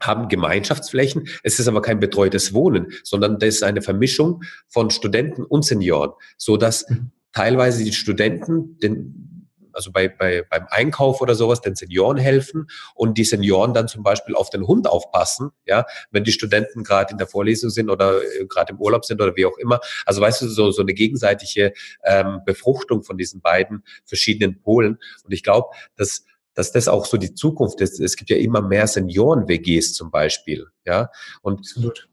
haben 0.00 0.28
Gemeinschaftsflächen. 0.28 1.28
Es 1.42 1.58
ist 1.58 1.66
aber 1.66 1.82
kein 1.82 1.98
betreutes 1.98 2.54
Wohnen, 2.54 2.88
sondern 3.02 3.38
das 3.38 3.56
ist 3.56 3.62
eine 3.64 3.82
Vermischung 3.82 4.42
von 4.68 4.90
Studenten 4.90 5.44
und 5.44 5.64
Senioren, 5.64 6.12
so 6.38 6.56
dass 6.56 6.88
mhm. 6.88 7.10
teilweise 7.32 7.84
die 7.84 7.92
Studenten 7.92 8.78
den 8.78 9.29
also 9.72 9.92
bei, 9.92 10.08
bei, 10.08 10.42
beim 10.48 10.66
Einkauf 10.70 11.20
oder 11.20 11.34
sowas 11.34 11.60
den 11.60 11.74
Senioren 11.74 12.18
helfen 12.18 12.68
und 12.94 13.18
die 13.18 13.24
Senioren 13.24 13.74
dann 13.74 13.88
zum 13.88 14.02
Beispiel 14.02 14.34
auf 14.34 14.50
den 14.50 14.66
Hund 14.66 14.88
aufpassen, 14.88 15.50
ja, 15.66 15.86
wenn 16.10 16.24
die 16.24 16.32
Studenten 16.32 16.84
gerade 16.84 17.12
in 17.12 17.18
der 17.18 17.26
Vorlesung 17.26 17.70
sind 17.70 17.90
oder 17.90 18.22
äh, 18.22 18.46
gerade 18.46 18.72
im 18.72 18.80
Urlaub 18.80 19.04
sind 19.04 19.20
oder 19.20 19.34
wie 19.36 19.46
auch 19.46 19.58
immer. 19.58 19.80
Also 20.06 20.20
weißt 20.20 20.42
du, 20.42 20.48
so, 20.48 20.70
so 20.70 20.82
eine 20.82 20.94
gegenseitige 20.94 21.72
ähm, 22.04 22.40
Befruchtung 22.44 23.02
von 23.02 23.16
diesen 23.16 23.40
beiden 23.40 23.84
verschiedenen 24.04 24.60
Polen. 24.60 24.98
Und 25.24 25.32
ich 25.32 25.42
glaube, 25.42 25.68
dass 25.96 26.24
dass 26.54 26.72
das 26.72 26.88
auch 26.88 27.06
so 27.06 27.16
die 27.16 27.32
Zukunft 27.32 27.80
ist. 27.80 28.00
Es 28.00 28.16
gibt 28.16 28.28
ja 28.28 28.36
immer 28.36 28.60
mehr 28.60 28.86
Senioren-WGs 28.86 29.94
zum 29.94 30.10
Beispiel, 30.10 30.66
ja. 30.84 31.08
Und 31.42 31.60
Absolut. 31.60 32.09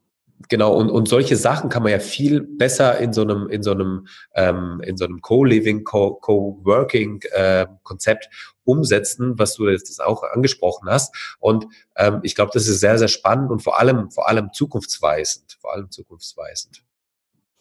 Genau, 0.49 0.75
und, 0.75 0.91
und 0.91 1.07
solche 1.07 1.35
Sachen 1.35 1.69
kann 1.69 1.81
man 1.81 1.91
ja 1.91 1.97
viel 1.99 2.41
besser 2.41 2.99
in 2.99 3.11
so 3.11 3.23
einem, 3.23 3.49
in 3.49 3.63
so 3.63 3.71
einem, 3.71 4.05
ähm, 4.35 4.79
in 4.83 4.95
so 4.95 5.05
einem 5.05 5.21
Co-Living, 5.21 5.83
Co-Working-Konzept 5.83 8.25
äh, 8.25 8.29
umsetzen, 8.63 9.39
was 9.39 9.55
du 9.55 9.67
jetzt 9.67 9.99
auch 9.99 10.21
angesprochen 10.23 10.89
hast. 10.89 11.37
Und 11.39 11.65
ähm, 11.95 12.19
ich 12.21 12.35
glaube, 12.35 12.51
das 12.53 12.67
ist 12.67 12.81
sehr, 12.81 12.99
sehr 12.99 13.07
spannend 13.07 13.49
und 13.49 13.63
vor 13.63 13.79
allem, 13.79 14.11
vor 14.11 14.29
allem 14.29 14.53
zukunftsweisend, 14.53 15.57
vor 15.59 15.73
allem 15.73 15.89
zukunftsweisend. 15.89 16.83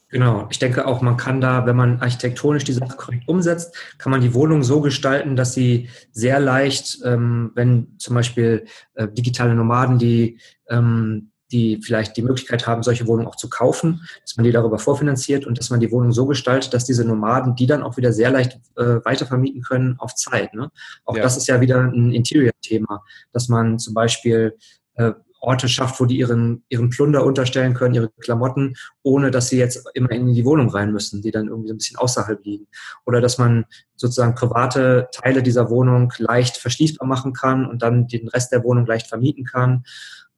Genau, 0.08 0.46
ich 0.50 0.60
denke 0.60 0.86
auch, 0.86 1.02
man 1.02 1.16
kann 1.16 1.40
da, 1.40 1.66
wenn 1.66 1.74
man 1.74 2.00
architektonisch 2.00 2.62
die 2.62 2.72
Sache 2.72 2.96
korrekt 2.96 3.26
umsetzt, 3.26 3.74
kann 3.98 4.12
man 4.12 4.20
die 4.20 4.34
Wohnung 4.34 4.62
so 4.62 4.80
gestalten, 4.80 5.34
dass 5.34 5.52
sie 5.52 5.88
sehr 6.12 6.38
leicht, 6.38 7.00
ähm, 7.04 7.50
wenn 7.54 7.98
zum 7.98 8.14
Beispiel 8.14 8.66
äh, 8.94 9.08
digitale 9.08 9.54
Nomaden, 9.54 9.98
die 9.98 10.38
ähm, 10.68 11.32
die 11.52 11.80
vielleicht 11.82 12.16
die 12.16 12.22
Möglichkeit 12.22 12.66
haben, 12.66 12.82
solche 12.82 13.06
Wohnungen 13.06 13.28
auch 13.28 13.36
zu 13.36 13.48
kaufen, 13.48 14.00
dass 14.22 14.36
man 14.36 14.44
die 14.44 14.52
darüber 14.52 14.78
vorfinanziert 14.78 15.46
und 15.46 15.58
dass 15.58 15.70
man 15.70 15.80
die 15.80 15.90
Wohnung 15.92 16.12
so 16.12 16.26
gestaltet, 16.26 16.74
dass 16.74 16.84
diese 16.84 17.04
Nomaden 17.04 17.54
die 17.54 17.66
dann 17.66 17.82
auch 17.82 17.96
wieder 17.96 18.12
sehr 18.12 18.30
leicht 18.30 18.58
äh, 18.76 19.04
weitervermieten 19.04 19.62
können 19.62 19.96
auf 19.98 20.14
Zeit. 20.14 20.54
Ne? 20.54 20.70
Auch 21.04 21.16
ja. 21.16 21.22
das 21.22 21.36
ist 21.36 21.46
ja 21.46 21.60
wieder 21.60 21.80
ein 21.80 22.12
Interior-Thema, 22.12 23.04
dass 23.32 23.48
man 23.48 23.78
zum 23.78 23.94
Beispiel 23.94 24.56
äh, 24.94 25.12
Orte 25.40 25.68
schafft, 25.68 26.00
wo 26.00 26.06
die 26.06 26.18
ihren, 26.18 26.64
ihren 26.68 26.90
Plunder 26.90 27.24
unterstellen 27.24 27.74
können, 27.74 27.94
ihre 27.94 28.10
Klamotten, 28.20 28.74
ohne 29.02 29.30
dass 29.30 29.48
sie 29.48 29.58
jetzt 29.58 29.88
immer 29.94 30.10
in 30.10 30.34
die 30.34 30.44
Wohnung 30.44 30.70
rein 30.70 30.92
müssen, 30.92 31.22
die 31.22 31.30
dann 31.30 31.46
irgendwie 31.46 31.68
so 31.68 31.74
ein 31.74 31.78
bisschen 31.78 31.98
außerhalb 31.98 32.44
liegen. 32.44 32.66
Oder 33.04 33.20
dass 33.20 33.38
man 33.38 33.64
sozusagen 33.94 34.34
private 34.34 35.08
Teile 35.12 35.42
dieser 35.42 35.70
Wohnung 35.70 36.12
leicht 36.18 36.56
verschließbar 36.56 37.06
machen 37.06 37.32
kann 37.32 37.64
und 37.64 37.82
dann 37.82 38.08
den 38.08 38.28
Rest 38.28 38.50
der 38.50 38.64
Wohnung 38.64 38.86
leicht 38.86 39.06
vermieten 39.06 39.44
kann. 39.44 39.84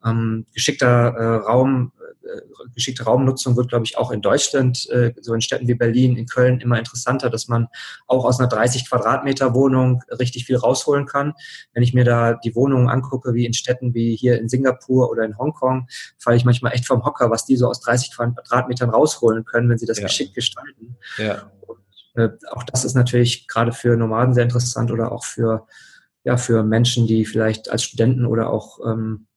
Ähm, 0.04 0.46
geschickter 0.54 0.86
äh, 0.86 1.36
Raum, 1.38 1.92
äh, 2.22 2.40
geschickte 2.74 3.04
Raumnutzung 3.04 3.56
wird, 3.56 3.68
glaube 3.68 3.84
ich, 3.84 3.98
auch 3.98 4.10
in 4.12 4.20
Deutschland, 4.20 4.88
äh, 4.90 5.12
so 5.20 5.34
in 5.34 5.40
Städten 5.40 5.66
wie 5.66 5.74
Berlin, 5.74 6.16
in 6.16 6.26
Köln 6.26 6.60
immer 6.60 6.78
interessanter, 6.78 7.30
dass 7.30 7.48
man 7.48 7.66
auch 8.06 8.24
aus 8.24 8.38
einer 8.38 8.48
30 8.48 8.88
Quadratmeter 8.88 9.54
Wohnung 9.54 10.02
richtig 10.10 10.44
viel 10.44 10.56
rausholen 10.56 11.06
kann. 11.06 11.34
Wenn 11.72 11.82
ich 11.82 11.94
mir 11.94 12.04
da 12.04 12.34
die 12.34 12.54
Wohnungen 12.54 12.88
angucke, 12.88 13.34
wie 13.34 13.46
in 13.46 13.54
Städten 13.54 13.94
wie 13.94 14.14
hier 14.14 14.38
in 14.38 14.48
Singapur 14.48 15.10
oder 15.10 15.24
in 15.24 15.36
Hongkong, 15.36 15.88
falle 16.18 16.36
ich 16.36 16.44
manchmal 16.44 16.72
echt 16.74 16.86
vom 16.86 17.04
Hocker, 17.04 17.30
was 17.30 17.44
die 17.44 17.56
so 17.56 17.66
aus 17.68 17.80
30 17.80 18.14
Quadratmetern 18.14 18.90
rausholen 18.90 19.44
können, 19.44 19.68
wenn 19.68 19.78
sie 19.78 19.86
das 19.86 19.98
ja. 19.98 20.06
geschickt 20.06 20.34
gestalten. 20.34 20.96
Ja. 21.16 21.50
Und, 21.66 21.78
äh, 22.14 22.28
auch 22.52 22.62
das 22.62 22.84
ist 22.84 22.94
natürlich 22.94 23.48
gerade 23.48 23.72
für 23.72 23.96
Nomaden 23.96 24.34
sehr 24.34 24.44
interessant 24.44 24.92
oder 24.92 25.10
auch 25.10 25.24
für 25.24 25.66
ja, 26.24 26.36
für 26.36 26.62
Menschen, 26.62 27.06
die 27.06 27.24
vielleicht 27.24 27.70
als 27.70 27.84
Studenten 27.84 28.26
oder 28.26 28.50
auch 28.50 28.80
ähm, 28.84 29.27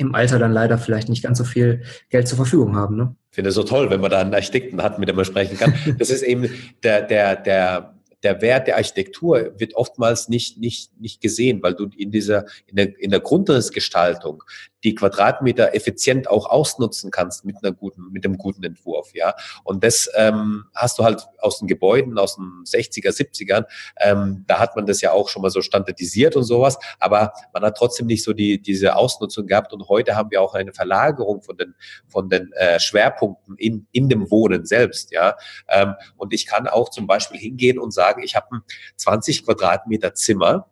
im 0.00 0.14
Alter 0.14 0.38
dann 0.38 0.52
leider 0.52 0.78
vielleicht 0.78 1.08
nicht 1.08 1.22
ganz 1.22 1.38
so 1.38 1.44
viel 1.44 1.82
Geld 2.08 2.26
zur 2.26 2.36
Verfügung 2.36 2.76
haben. 2.76 2.96
Ne? 2.96 3.14
Ich 3.30 3.36
finde 3.36 3.50
es 3.50 3.54
so 3.54 3.62
toll, 3.62 3.90
wenn 3.90 4.00
man 4.00 4.10
da 4.10 4.20
einen 4.20 4.34
Architekten 4.34 4.82
hat, 4.82 4.98
mit 4.98 5.08
dem 5.08 5.16
man 5.16 5.24
sprechen 5.24 5.56
kann. 5.58 5.74
Das 5.98 6.10
ist 6.10 6.22
eben 6.22 6.48
der, 6.82 7.02
der, 7.02 7.36
der, 7.36 7.94
der 8.22 8.42
Wert 8.42 8.66
der 8.66 8.76
Architektur 8.76 9.52
wird 9.56 9.74
oftmals 9.74 10.28
nicht, 10.28 10.58
nicht, 10.58 10.98
nicht 11.00 11.20
gesehen, 11.20 11.62
weil 11.62 11.74
du 11.74 11.88
in 11.96 12.10
dieser, 12.10 12.44
in 12.66 12.76
der, 12.76 12.98
in 13.00 13.10
der 13.10 13.20
Grundrissgestaltung 13.20 14.42
die 14.84 14.94
Quadratmeter 14.94 15.74
effizient 15.74 16.28
auch 16.28 16.48
ausnutzen 16.48 17.10
kannst 17.10 17.44
mit 17.44 17.56
einer 17.62 17.72
guten, 17.72 18.10
mit 18.12 18.24
einem 18.24 18.38
guten 18.38 18.62
Entwurf, 18.64 19.14
ja. 19.14 19.34
Und 19.64 19.84
das 19.84 20.10
ähm, 20.14 20.64
hast 20.74 20.98
du 20.98 21.04
halt 21.04 21.26
aus 21.38 21.58
den 21.58 21.68
Gebäuden 21.68 22.18
aus 22.18 22.36
den 22.36 22.64
60er, 22.64 23.10
70ern. 23.10 23.64
Ähm, 23.98 24.44
da 24.46 24.58
hat 24.58 24.76
man 24.76 24.86
das 24.86 25.00
ja 25.00 25.12
auch 25.12 25.28
schon 25.28 25.42
mal 25.42 25.50
so 25.50 25.60
standardisiert 25.62 26.36
und 26.36 26.44
sowas, 26.44 26.78
aber 26.98 27.32
man 27.52 27.62
hat 27.62 27.76
trotzdem 27.76 28.06
nicht 28.06 28.24
so 28.24 28.32
die 28.32 28.60
diese 28.60 28.96
Ausnutzung 28.96 29.46
gehabt. 29.46 29.72
Und 29.72 29.88
heute 29.88 30.16
haben 30.16 30.30
wir 30.30 30.40
auch 30.42 30.54
eine 30.54 30.72
Verlagerung 30.72 31.42
von 31.42 31.56
den 31.56 31.74
von 32.08 32.28
den 32.28 32.52
äh, 32.52 32.80
Schwerpunkten 32.80 33.56
in 33.56 33.86
in 33.92 34.08
dem 34.08 34.30
Wohnen 34.30 34.64
selbst, 34.64 35.12
ja. 35.12 35.36
Ähm, 35.68 35.94
und 36.16 36.32
ich 36.32 36.46
kann 36.46 36.66
auch 36.66 36.88
zum 36.90 37.06
Beispiel 37.06 37.38
hingehen 37.38 37.78
und 37.78 37.92
sagen, 37.92 38.22
ich 38.22 38.36
habe 38.36 38.56
ein 38.56 38.60
20 38.96 39.44
Quadratmeter 39.44 40.14
Zimmer 40.14 40.66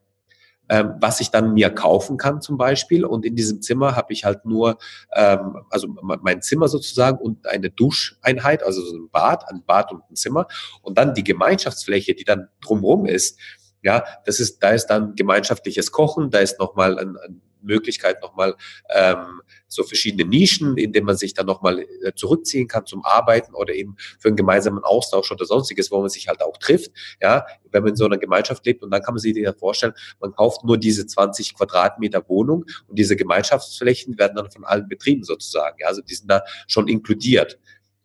ähm, 0.69 0.95
was 1.01 1.21
ich 1.21 1.31
dann 1.31 1.55
mir 1.55 1.71
kaufen 1.71 2.17
kann 2.17 2.41
zum 2.41 2.57
Beispiel. 2.59 3.05
Und 3.05 3.25
in 3.25 3.37
diesem 3.37 3.63
Zimmer 3.63 3.97
habe 3.97 4.13
ich 4.13 4.25
halt 4.25 4.45
nur, 4.45 4.79
ähm, 5.15 5.63
also 5.71 5.89
mein 6.03 6.43
Zimmer 6.43 6.69
sozusagen 6.69 7.19
und 7.19 7.47
eine 7.47 7.71
Duscheinheit, 7.71 8.63
also 8.63 8.83
so 8.83 8.97
ein 8.97 9.11
Bad, 9.11 9.49
ein 9.49 9.63
Bad 9.67 9.93
und 9.93 10.03
ein 10.11 10.17
Zimmer. 10.17 10.47
Und 10.83 10.99
dann 10.99 11.15
die 11.15 11.25
Gemeinschaftsfläche, 11.25 12.15
die 12.15 12.25
dann 12.25 12.49
drumherum 12.61 13.07
ist, 13.07 13.39
ja, 13.83 14.05
das 14.25 14.41
ist, 14.41 14.63
da 14.63 14.71
ist 14.71 14.87
dann 14.87 15.15
gemeinschaftliches 15.15 15.93
Kochen, 15.93 16.31
da 16.31 16.41
ist 16.41 16.59
nochmal 16.59 16.99
ein, 16.99 17.17
ein 17.17 17.43
Möglichkeit 17.63 18.23
nochmal 18.23 18.57
ähm, 18.95 19.43
so 19.67 19.83
verschiedene 19.83 20.29
Nischen, 20.29 20.77
in 20.77 20.93
denen 20.93 21.07
man 21.07 21.17
sich 21.17 21.35
dann 21.35 21.47
nochmal 21.47 21.81
äh, 21.81 22.13
zurückziehen 22.15 22.69
kann 22.69 22.87
zum 22.87 23.05
Arbeiten 23.05 23.55
oder 23.55 23.75
eben 23.75 23.97
für 24.19 24.29
einen 24.29 24.37
gemeinsamen 24.37 24.83
Austausch 24.83 25.31
oder 25.31 25.45
sonstiges, 25.45 25.91
wo 25.91 26.01
man 26.01 26.09
sich 26.09 26.29
halt 26.29 26.43
auch 26.43 26.57
trifft, 26.57 26.93
ja, 27.21 27.47
wenn 27.71 27.83
man 27.83 27.91
in 27.91 27.97
so 27.97 28.07
einer 28.07 28.19
Gemeinschaft 28.19 28.65
lebt 28.67 28.83
und 28.83 28.91
dann 28.91 29.03
kann 29.03 29.15
man 29.15 29.21
sich 29.21 29.37
ja 29.37 29.53
vorstellen, 29.53 29.93
man 30.21 30.33
kauft 30.33 30.65
nur 30.65 30.79
diese 30.79 31.07
20 31.07 31.55
Quadratmeter 31.55 32.29
Wohnung 32.29 32.65
und 32.87 32.99
diese 32.99 33.17
Gemeinschaftsflächen 33.17 34.19
werden 34.19 34.37
dann 34.37 34.51
von 34.51 34.65
allen 34.65 34.89
betrieben 34.89 35.25
sozusagen, 35.25 35.77
ja, 35.81 35.89
also 35.89 36.03
die 36.03 36.15
sind 36.15 36.31
da 36.31 36.43
schon 36.67 36.89
inkludiert. 36.89 37.59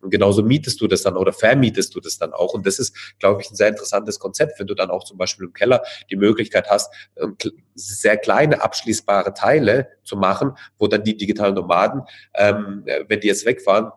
Und 0.03 0.09
genauso 0.09 0.43
mietest 0.43 0.81
du 0.81 0.87
das 0.87 1.01
dann 1.03 1.15
oder 1.15 1.33
vermietest 1.33 1.95
du 1.95 1.99
das 1.99 2.17
dann 2.17 2.33
auch. 2.33 2.53
Und 2.53 2.65
das 2.65 2.79
ist, 2.79 2.95
glaube 3.19 3.41
ich, 3.41 3.49
ein 3.49 3.55
sehr 3.55 3.69
interessantes 3.69 4.19
Konzept, 4.19 4.59
wenn 4.59 4.67
du 4.67 4.75
dann 4.75 4.89
auch 4.89 5.03
zum 5.05 5.17
Beispiel 5.17 5.45
im 5.45 5.53
Keller 5.53 5.81
die 6.09 6.15
Möglichkeit 6.15 6.69
hast, 6.69 6.93
ähm, 7.17 7.37
sehr 7.75 8.17
kleine 8.17 8.61
abschließbare 8.61 9.33
Teile 9.33 9.87
zu 10.03 10.15
machen, 10.17 10.51
wo 10.77 10.87
dann 10.87 11.03
die 11.03 11.17
digitalen 11.17 11.55
Nomaden, 11.55 12.03
ähm, 12.35 12.83
wenn 13.07 13.19
die 13.19 13.27
jetzt 13.27 13.45
wegfahren, 13.45 13.91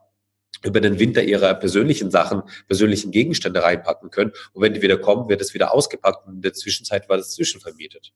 über 0.65 0.81
den 0.81 0.99
Winter 0.99 1.23
ihre 1.23 1.55
persönlichen 1.55 2.11
Sachen, 2.11 2.43
persönlichen 2.67 3.11
Gegenstände 3.11 3.63
reinpacken 3.63 4.11
können. 4.11 4.33
Und 4.53 4.63
wenn 4.63 4.75
die 4.75 4.83
wieder 4.83 4.99
kommen, 4.99 5.29
wird 5.29 5.41
es 5.41 5.55
wieder 5.55 5.75
ausgepackt 5.75 6.27
und 6.27 6.37
in 6.37 6.43
der 6.43 6.55
Zwischenzeit 6.55 7.09
war 7.09 7.17
das 7.17 7.31
zwischenvermietet. 7.31 8.13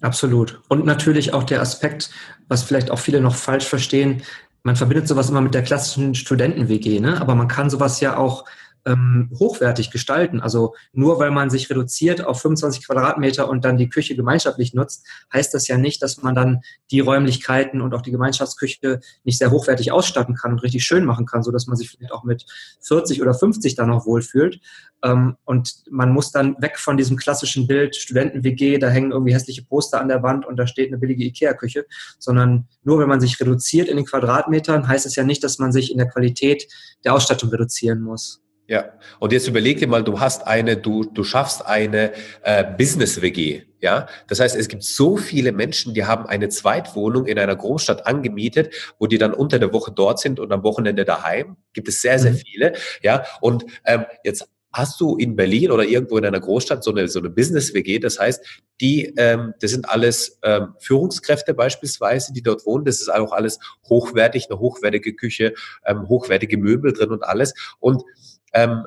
Absolut. 0.00 0.60
Und 0.68 0.84
natürlich 0.84 1.32
auch 1.32 1.44
der 1.44 1.60
Aspekt, 1.60 2.10
was 2.48 2.62
vielleicht 2.62 2.90
auch 2.90 2.98
viele 2.98 3.20
noch 3.20 3.36
falsch 3.36 3.64
verstehen, 3.64 4.22
man 4.62 4.76
verbindet 4.76 5.08
sowas 5.08 5.28
immer 5.28 5.40
mit 5.40 5.54
der 5.54 5.62
klassischen 5.62 6.14
Studenten-WG, 6.14 7.00
ne? 7.00 7.20
aber 7.20 7.34
man 7.34 7.48
kann 7.48 7.70
sowas 7.70 8.00
ja 8.00 8.16
auch 8.16 8.44
ähm, 8.84 9.30
hochwertig 9.38 9.90
gestalten. 9.90 10.40
Also 10.40 10.74
nur 10.92 11.18
weil 11.18 11.30
man 11.30 11.50
sich 11.50 11.70
reduziert 11.70 12.24
auf 12.24 12.40
25 12.40 12.86
Quadratmeter 12.86 13.48
und 13.48 13.64
dann 13.64 13.76
die 13.76 13.88
Küche 13.88 14.16
gemeinschaftlich 14.16 14.74
nutzt, 14.74 15.06
heißt 15.32 15.54
das 15.54 15.68
ja 15.68 15.78
nicht, 15.78 16.02
dass 16.02 16.22
man 16.22 16.34
dann 16.34 16.60
die 16.90 17.00
Räumlichkeiten 17.00 17.80
und 17.80 17.94
auch 17.94 18.02
die 18.02 18.10
Gemeinschaftsküche 18.10 19.00
nicht 19.24 19.38
sehr 19.38 19.50
hochwertig 19.50 19.92
ausstatten 19.92 20.34
kann 20.34 20.52
und 20.52 20.62
richtig 20.62 20.84
schön 20.84 21.04
machen 21.04 21.26
kann, 21.26 21.42
so 21.42 21.50
dass 21.50 21.66
man 21.66 21.76
sich 21.76 21.90
vielleicht 21.90 22.12
auch 22.12 22.24
mit 22.24 22.44
40 22.80 23.22
oder 23.22 23.34
50 23.34 23.74
dann 23.74 23.88
noch 23.88 24.06
wohlfühlt. 24.06 24.60
Ähm, 25.04 25.36
und 25.44 25.82
man 25.90 26.10
muss 26.10 26.32
dann 26.32 26.56
weg 26.60 26.78
von 26.78 26.96
diesem 26.96 27.16
klassischen 27.16 27.66
Bild 27.66 27.96
Studenten-WG, 27.96 28.78
da 28.78 28.88
hängen 28.88 29.12
irgendwie 29.12 29.34
hässliche 29.34 29.64
Poster 29.64 30.00
an 30.00 30.08
der 30.08 30.22
Wand 30.22 30.46
und 30.46 30.56
da 30.56 30.66
steht 30.66 30.88
eine 30.88 30.98
billige 30.98 31.24
Ikea-Küche, 31.24 31.86
sondern 32.18 32.68
nur 32.84 32.98
wenn 32.98 33.08
man 33.08 33.20
sich 33.20 33.40
reduziert 33.40 33.88
in 33.88 33.96
den 33.96 34.06
Quadratmetern, 34.06 34.88
heißt 34.88 35.06
es 35.06 35.16
ja 35.16 35.24
nicht, 35.24 35.42
dass 35.44 35.58
man 35.58 35.72
sich 35.72 35.90
in 35.90 35.98
der 35.98 36.08
Qualität 36.08 36.66
der 37.04 37.14
Ausstattung 37.14 37.50
reduzieren 37.50 38.00
muss. 38.00 38.42
Ja, 38.72 38.94
und 39.20 39.34
jetzt 39.34 39.46
überleg 39.46 39.80
dir 39.80 39.86
mal, 39.86 40.02
du 40.02 40.18
hast 40.18 40.46
eine, 40.46 40.78
du, 40.78 41.04
du 41.04 41.24
schaffst 41.24 41.66
eine 41.66 42.12
äh, 42.40 42.64
Business-WG, 42.64 43.64
ja. 43.80 44.06
Das 44.28 44.40
heißt, 44.40 44.56
es 44.56 44.66
gibt 44.66 44.82
so 44.82 45.18
viele 45.18 45.52
Menschen, 45.52 45.92
die 45.92 46.06
haben 46.06 46.24
eine 46.24 46.48
Zweitwohnung 46.48 47.26
in 47.26 47.38
einer 47.38 47.54
Großstadt 47.54 48.06
angemietet, 48.06 48.72
wo 48.98 49.06
die 49.06 49.18
dann 49.18 49.34
unter 49.34 49.58
der 49.58 49.74
Woche 49.74 49.92
dort 49.94 50.20
sind 50.20 50.40
und 50.40 50.50
am 50.52 50.62
Wochenende 50.62 51.04
daheim. 51.04 51.58
Gibt 51.74 51.88
es 51.88 52.00
sehr, 52.00 52.18
sehr 52.18 52.32
mhm. 52.32 52.36
viele, 52.36 52.72
ja. 53.02 53.26
Und 53.42 53.66
ähm, 53.84 54.06
jetzt 54.24 54.48
hast 54.72 54.98
du 55.02 55.16
in 55.16 55.36
Berlin 55.36 55.70
oder 55.70 55.84
irgendwo 55.84 56.16
in 56.16 56.24
einer 56.24 56.40
Großstadt 56.40 56.82
so 56.82 56.92
eine, 56.92 57.08
so 57.08 57.18
eine 57.18 57.28
Business-WG. 57.28 57.98
Das 57.98 58.18
heißt, 58.18 58.42
die, 58.80 59.12
ähm, 59.18 59.52
das 59.60 59.70
sind 59.70 59.86
alles 59.90 60.38
ähm, 60.42 60.68
Führungskräfte 60.78 61.52
beispielsweise, 61.52 62.32
die 62.32 62.42
dort 62.42 62.64
wohnen. 62.64 62.86
Das 62.86 63.02
ist 63.02 63.12
auch 63.12 63.32
alles 63.32 63.58
hochwertig, 63.90 64.46
eine 64.48 64.58
hochwertige 64.58 65.14
Küche, 65.14 65.52
ähm, 65.84 66.08
hochwertige 66.08 66.56
Möbel 66.56 66.94
drin 66.94 67.10
und 67.10 67.22
alles. 67.22 67.52
Und 67.80 68.02
ähm, 68.52 68.86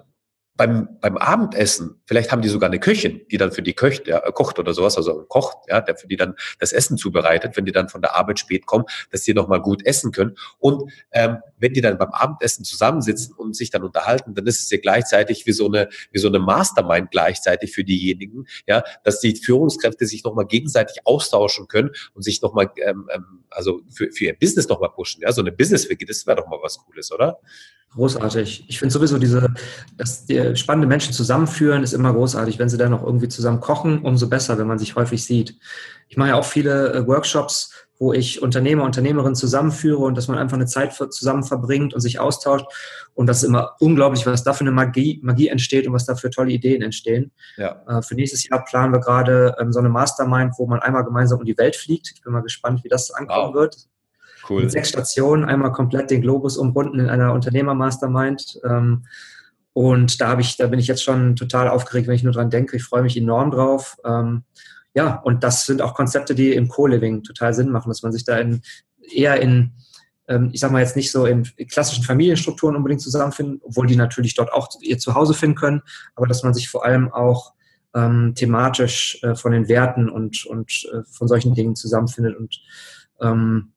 beim, 0.57 0.99
beim 1.01 1.17
Abendessen, 1.17 2.01
vielleicht 2.05 2.31
haben 2.31 2.41
die 2.41 2.47
sogar 2.47 2.69
eine 2.69 2.79
Köchin, 2.79 3.21
die 3.29 3.37
dann 3.37 3.51
für 3.51 3.61
die 3.61 3.73
Köch, 3.73 4.03
ja, 4.05 4.19
kocht 4.31 4.57
oder 4.57 4.73
sowas, 4.73 4.95
also 4.95 5.19
ein 5.19 5.27
Koch, 5.27 5.53
ja, 5.67 5.81
der 5.81 5.97
für 5.97 6.07
die 6.07 6.15
dann 6.15 6.35
das 6.59 6.71
Essen 6.71 6.97
zubereitet, 6.97 7.57
wenn 7.57 7.65
die 7.65 7.73
dann 7.73 7.89
von 7.89 8.01
der 8.01 8.15
Arbeit 8.15 8.39
spät 8.39 8.65
kommen, 8.65 8.85
dass 9.11 9.23
die 9.23 9.33
nochmal 9.33 9.61
gut 9.61 9.85
essen 9.85 10.11
können. 10.13 10.37
Und 10.59 10.91
ähm, 11.11 11.39
wenn 11.57 11.73
die 11.73 11.81
dann 11.81 11.97
beim 11.97 12.11
Abendessen 12.11 12.63
zusammensitzen 12.63 13.35
und 13.35 13.55
sich 13.55 13.69
dann 13.69 13.83
unterhalten, 13.83 14.33
dann 14.33 14.47
ist 14.47 14.61
es 14.61 14.69
ja 14.69 14.77
gleichzeitig 14.77 15.45
wie 15.45 15.51
so 15.51 15.67
eine, 15.67 15.89
wie 16.11 16.19
so 16.19 16.29
eine 16.29 16.39
Mastermind 16.39 17.11
gleichzeitig 17.11 17.73
für 17.73 17.83
diejenigen, 17.83 18.47
ja, 18.65 18.83
dass 19.03 19.19
die 19.19 19.35
Führungskräfte 19.35 20.05
sich 20.05 20.23
nochmal 20.23 20.45
gegenseitig 20.45 21.05
austauschen 21.05 21.67
können 21.67 21.91
und 22.13 22.21
sich 22.21 22.41
nochmal, 22.41 22.71
ähm, 22.77 23.09
ähm, 23.13 23.43
also 23.49 23.81
für, 23.93 24.09
für 24.11 24.25
ihr 24.25 24.39
Business 24.39 24.69
nochmal 24.69 24.91
pushen. 24.91 25.21
Ja, 25.21 25.33
so 25.33 25.41
eine 25.41 25.51
Business-Wiki, 25.51 26.05
das 26.05 26.25
wäre 26.25 26.37
doch 26.37 26.47
mal 26.47 26.59
was 26.61 26.77
Cooles, 26.77 27.11
oder? 27.11 27.39
Großartig. 27.93 28.65
Ich 28.67 28.79
finde 28.79 28.91
sowieso 28.91 29.17
diese, 29.17 29.53
dass 29.97 30.25
die 30.25 30.55
spannende 30.57 30.87
Menschen 30.87 31.13
zusammenführen, 31.13 31.81
ist 31.81 31.93
immer 31.93 32.11
großartig. 32.11 32.59
Wenn 32.59 32.67
sie 32.67 32.77
dann 32.77 32.91
noch 32.91 33.03
irgendwie 33.03 33.29
zusammen 33.29 33.61
kochen, 33.61 33.99
umso 33.99 34.27
besser, 34.27 34.57
wenn 34.57 34.67
man 34.67 34.79
sich 34.79 34.95
häufig 34.95 35.23
sieht. 35.23 35.57
Ich 36.09 36.17
mache 36.17 36.29
ja 36.29 36.35
auch 36.35 36.45
viele 36.45 36.93
äh, 36.93 37.07
Workshops, 37.07 37.71
wo 37.97 38.11
ich 38.11 38.41
Unternehmer, 38.41 38.83
Unternehmerinnen 38.83 39.35
zusammenführe 39.35 40.03
und 40.03 40.17
dass 40.17 40.27
man 40.27 40.37
einfach 40.37 40.57
eine 40.57 40.65
Zeit 40.65 40.93
zusammen 40.93 41.43
verbringt 41.43 41.93
und 41.93 42.01
sich 42.01 42.19
austauscht. 42.19 42.65
Und 43.13 43.27
das 43.27 43.37
ist 43.37 43.43
immer 43.43 43.75
unglaublich, 43.79 44.25
was 44.25 44.43
da 44.43 44.51
für 44.51 44.61
eine 44.61 44.71
Magie, 44.71 45.21
Magie 45.23 45.47
entsteht 45.47 45.87
und 45.87 45.93
was 45.93 46.05
da 46.05 46.15
für 46.15 46.29
tolle 46.29 46.51
Ideen 46.51 46.81
entstehen. 46.81 47.31
Ja. 47.55 47.81
Äh, 47.87 48.01
für 48.01 48.15
nächstes 48.15 48.47
Jahr 48.47 48.65
planen 48.65 48.91
wir 48.91 48.99
gerade 48.99 49.55
ähm, 49.59 49.71
so 49.71 49.79
eine 49.79 49.89
Mastermind, 49.89 50.55
wo 50.57 50.67
man 50.67 50.81
einmal 50.81 51.05
gemeinsam 51.05 51.39
um 51.39 51.45
die 51.45 51.57
Welt 51.57 51.77
fliegt. 51.77 52.11
Ich 52.13 52.21
bin 52.21 52.33
mal 52.33 52.41
gespannt, 52.41 52.83
wie 52.83 52.89
das 52.89 53.11
ankommen 53.11 53.53
wow. 53.53 53.55
wird. 53.55 53.87
Cool. 54.47 54.63
Mit 54.63 54.71
sechs 54.71 54.89
Stationen, 54.89 55.45
einmal 55.45 55.71
komplett 55.71 56.11
den 56.11 56.21
Globus 56.21 56.57
umrunden 56.57 56.99
in 56.99 57.09
einer 57.09 57.33
Unternehmer-Mastermind. 57.33 58.59
Ähm, 58.63 59.05
und 59.73 60.21
da 60.21 60.29
habe 60.29 60.41
ich, 60.41 60.55
da 60.57 60.67
bin 60.67 60.79
ich 60.79 60.87
jetzt 60.87 61.03
schon 61.03 61.35
total 61.35 61.67
aufgeregt, 61.67 62.07
wenn 62.07 62.15
ich 62.15 62.23
nur 62.23 62.33
dran 62.33 62.49
denke. 62.49 62.77
Ich 62.77 62.83
freue 62.83 63.01
mich 63.01 63.17
enorm 63.17 63.51
drauf. 63.51 63.97
Ähm, 64.05 64.43
ja, 64.93 65.15
und 65.15 65.43
das 65.43 65.65
sind 65.65 65.81
auch 65.81 65.93
Konzepte, 65.93 66.35
die 66.35 66.53
im 66.53 66.69
Co-Living 66.69 67.23
total 67.23 67.53
Sinn 67.53 67.69
machen, 67.69 67.89
dass 67.89 68.01
man 68.01 68.13
sich 68.13 68.23
da 68.23 68.37
in, 68.37 68.61
eher 69.01 69.41
in, 69.41 69.73
ähm, 70.27 70.49
ich 70.53 70.61
sag 70.61 70.71
mal 70.71 70.79
jetzt 70.79 70.95
nicht 70.95 71.11
so 71.11 71.25
in 71.25 71.43
klassischen 71.69 72.05
Familienstrukturen 72.05 72.77
unbedingt 72.77 73.01
zusammenfinden, 73.01 73.59
obwohl 73.63 73.87
die 73.87 73.97
natürlich 73.97 74.35
dort 74.35 74.53
auch 74.53 74.69
ihr 74.79 74.97
Zuhause 74.97 75.33
finden 75.33 75.57
können, 75.57 75.81
aber 76.15 76.27
dass 76.27 76.43
man 76.43 76.53
sich 76.53 76.69
vor 76.69 76.85
allem 76.85 77.11
auch 77.11 77.53
ähm, 77.93 78.33
thematisch 78.35 79.19
äh, 79.23 79.35
von 79.35 79.51
den 79.51 79.67
Werten 79.67 80.09
und, 80.09 80.45
und 80.45 80.87
äh, 80.93 81.03
von 81.11 81.27
solchen 81.27 81.53
Dingen 81.53 81.75
zusammenfindet 81.75 82.37
und 82.37 82.61
ähm, 83.19 83.73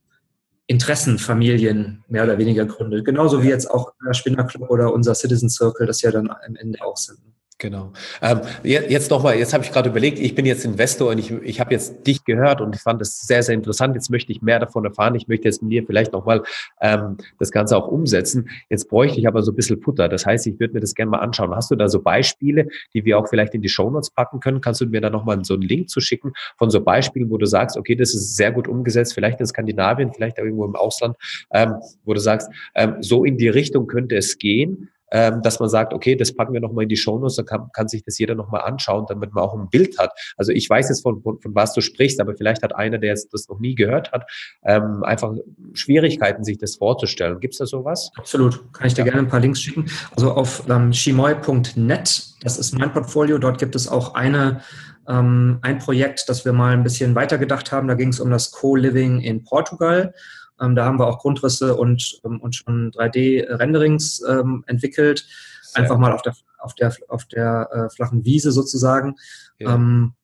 Interessenfamilien 0.69 2.05
mehr 2.09 2.25
oder 2.25 2.39
weniger 2.39 2.67
gründet. 2.67 3.05
Genauso 3.05 3.43
wie 3.43 3.49
jetzt 3.49 3.71
auch 3.71 3.93
der 4.07 4.13
Spinner 4.13 4.45
Club 4.45 4.71
oder 4.71 4.93
unser 4.93 5.15
Citizen 5.15 5.49
Circle 5.49 5.87
das 5.87 6.03
ja 6.03 6.11
dann 6.11 6.31
am 6.31 6.57
Ende 6.57 6.79
auch 6.83 6.97
sind. 6.97 7.19
Genau. 7.61 7.93
Ähm, 8.23 8.41
jetzt 8.63 9.11
nochmal, 9.11 9.37
jetzt 9.37 9.53
habe 9.53 9.65
ich 9.65 9.73
gerade 9.73 9.89
überlegt, 9.91 10.21
ich 10.21 10.37
bin 10.37 10.47
jetzt 10.47 10.65
Investor 10.65 11.11
und 11.11 11.19
ich, 11.19 11.33
ich 11.33 11.59
habe 11.59 11.73
jetzt 11.73 12.07
dich 12.07 12.25
gehört 12.25 12.61
und 12.61 12.77
ich 12.77 12.81
fand 12.81 13.01
das 13.01 13.23
sehr, 13.23 13.43
sehr 13.43 13.57
interessant. 13.57 13.97
Jetzt 13.97 14.11
möchte 14.11 14.31
ich 14.31 14.43
mehr 14.43 14.61
davon 14.61 14.85
erfahren. 14.85 15.17
Ich 15.17 15.27
möchte 15.27 15.49
jetzt 15.49 15.61
mit 15.61 15.73
dir 15.73 15.85
vielleicht 15.85 16.13
nochmal 16.13 16.45
ähm, 16.81 17.17
das 17.41 17.51
Ganze 17.51 17.77
auch 17.77 17.89
umsetzen. 17.89 18.49
Jetzt 18.71 18.89
bräuchte 18.89 19.19
ich 19.19 19.27
aber 19.27 19.43
so 19.43 19.51
ein 19.51 19.57
bisschen 19.57 19.83
Futter. 19.83 20.09
Das 20.09 20.25
heißt, 20.25 20.47
ich 20.47 20.61
würde 20.61 20.75
mir 20.75 20.81
das 20.81 20.95
gerne 20.95 21.11
mal 21.11 21.19
anschauen. 21.19 21.53
Hast 21.53 21.73
du 21.73 21.75
da 21.75 21.89
so 21.89 22.01
Beispiele, 22.01 22.69
die 22.95 23.05
wir 23.05 23.19
auch 23.19 23.27
vielleicht 23.29 23.55
in 23.55 23.61
die 23.61 23.69
Shownotes 23.69 24.11
packen 24.11 24.39
können? 24.39 24.61
Kannst 24.61 24.81
du 24.81 24.87
mir 24.87 25.01
da 25.01 25.11
nochmal 25.11 25.45
so 25.45 25.55
einen 25.55 25.65
Link 25.65 25.91
zu 25.91 26.01
schicken 26.01 26.35
von 26.59 26.71
so 26.71 26.81
Beispielen, 26.81 27.29
wo 27.29 27.39
du 27.39 27.47
sagst, 27.47 27.77
okay, 27.77 27.97
das 27.97 28.15
ist 28.15 28.37
sehr 28.37 28.53
gut 28.53 28.69
umgesetzt, 28.69 29.15
vielleicht 29.15 29.41
in 29.41 29.47
Skandinavien, 29.47 30.13
vielleicht 30.15 30.39
irgendwo 30.39 30.65
im 30.65 30.77
Ausland, 30.77 31.17
ähm, 31.53 31.75
wo 32.05 32.15
du 32.15 32.21
sagst, 32.21 32.49
ähm, 32.77 32.99
so 33.01 33.25
in 33.25 33.37
die 33.37 33.49
Richtung 33.49 33.89
könnte 33.89 34.17
es 34.17 34.39
gehen 34.39 34.91
ähm, 35.11 35.43
dass 35.43 35.61
man 35.61 35.69
sagt, 35.69 35.93
okay, 35.93 36.17
das 36.17 36.35
packen 36.35 36.53
wir 36.53 36.61
nochmal 36.61 36.85
in 36.85 36.89
die 36.89 36.97
Shownotes, 36.97 37.37
dann 37.37 37.47
kann, 37.47 37.71
kann 37.73 37.89
sich 37.89 38.03
das 38.03 38.19
jeder 38.19 38.35
nochmal 38.35 38.63
anschauen, 38.63 39.07
damit 39.09 39.33
man 39.33 39.45
auch 39.45 39.55
ein 39.55 39.69
Bild 39.69 39.99
hat. 39.99 40.13
Also 40.37 40.53
ich 40.53 40.69
weiß 40.69 40.89
jetzt 40.89 41.03
von, 41.03 41.23
von, 41.23 41.41
von 41.41 41.55
was 41.55 41.73
du 41.73 41.81
sprichst, 41.81 42.21
aber 42.21 42.35
vielleicht 42.35 42.63
hat 42.63 42.75
einer, 42.75 42.99
der 42.99 43.11
jetzt 43.11 43.33
das 43.33 43.49
noch 43.49 43.59
nie 43.59 43.75
gehört 43.75 44.13
hat, 44.13 44.31
ähm, 44.65 45.03
einfach 45.05 45.33
Schwierigkeiten, 45.73 46.45
sich 46.45 46.59
das 46.59 46.77
vorzustellen. 46.77 47.41
Gibt 47.41 47.55
es 47.55 47.59
da 47.59 47.67
sowas? 47.67 48.11
Absolut. 48.17 48.73
Kann 48.73 48.87
ich 48.87 48.95
dir 48.95 49.05
ja. 49.05 49.13
gerne 49.13 49.27
ein 49.27 49.29
paar 49.29 49.41
Links 49.41 49.61
schicken. 49.61 49.87
Also 50.15 50.33
auf 50.33 50.65
ähm, 50.69 50.93
shimoy.net, 50.93 52.25
das 52.43 52.59
ist 52.59 52.79
mein 52.79 52.93
Portfolio, 52.93 53.39
dort 53.39 53.59
gibt 53.59 53.75
es 53.75 53.89
auch 53.89 54.15
eine 54.15 54.61
ähm, 55.09 55.59
ein 55.63 55.79
Projekt, 55.79 56.29
das 56.29 56.45
wir 56.45 56.53
mal 56.53 56.75
ein 56.75 56.83
bisschen 56.83 57.15
weitergedacht 57.15 57.73
haben. 57.73 57.89
Da 57.89 57.95
ging 57.95 58.11
es 58.11 58.21
um 58.21 58.31
das 58.31 58.53
Co-Living 58.53 59.21
in 59.21 59.43
Portugal. 59.43 60.15
Ähm, 60.61 60.75
da 60.75 60.85
haben 60.85 60.99
wir 60.99 61.07
auch 61.07 61.19
Grundrisse 61.19 61.77
und, 61.77 62.21
ähm, 62.25 62.41
und 62.41 62.55
schon 62.55 62.91
3D-Renderings 62.93 64.23
ähm, 64.29 64.65
entwickelt. 64.67 65.27
Sehr 65.63 65.83
Einfach 65.83 65.99
mal 65.99 66.13
auf 66.13 66.23
der, 66.23 66.35
auf 66.59 66.75
der, 66.75 66.95
auf 67.09 67.25
der 67.27 67.69
äh, 67.73 67.95
flachen 67.95 68.25
Wiese 68.25 68.53
sozusagen. 68.53 69.17
Ja. 69.59 69.75
Ähm, 69.75 70.15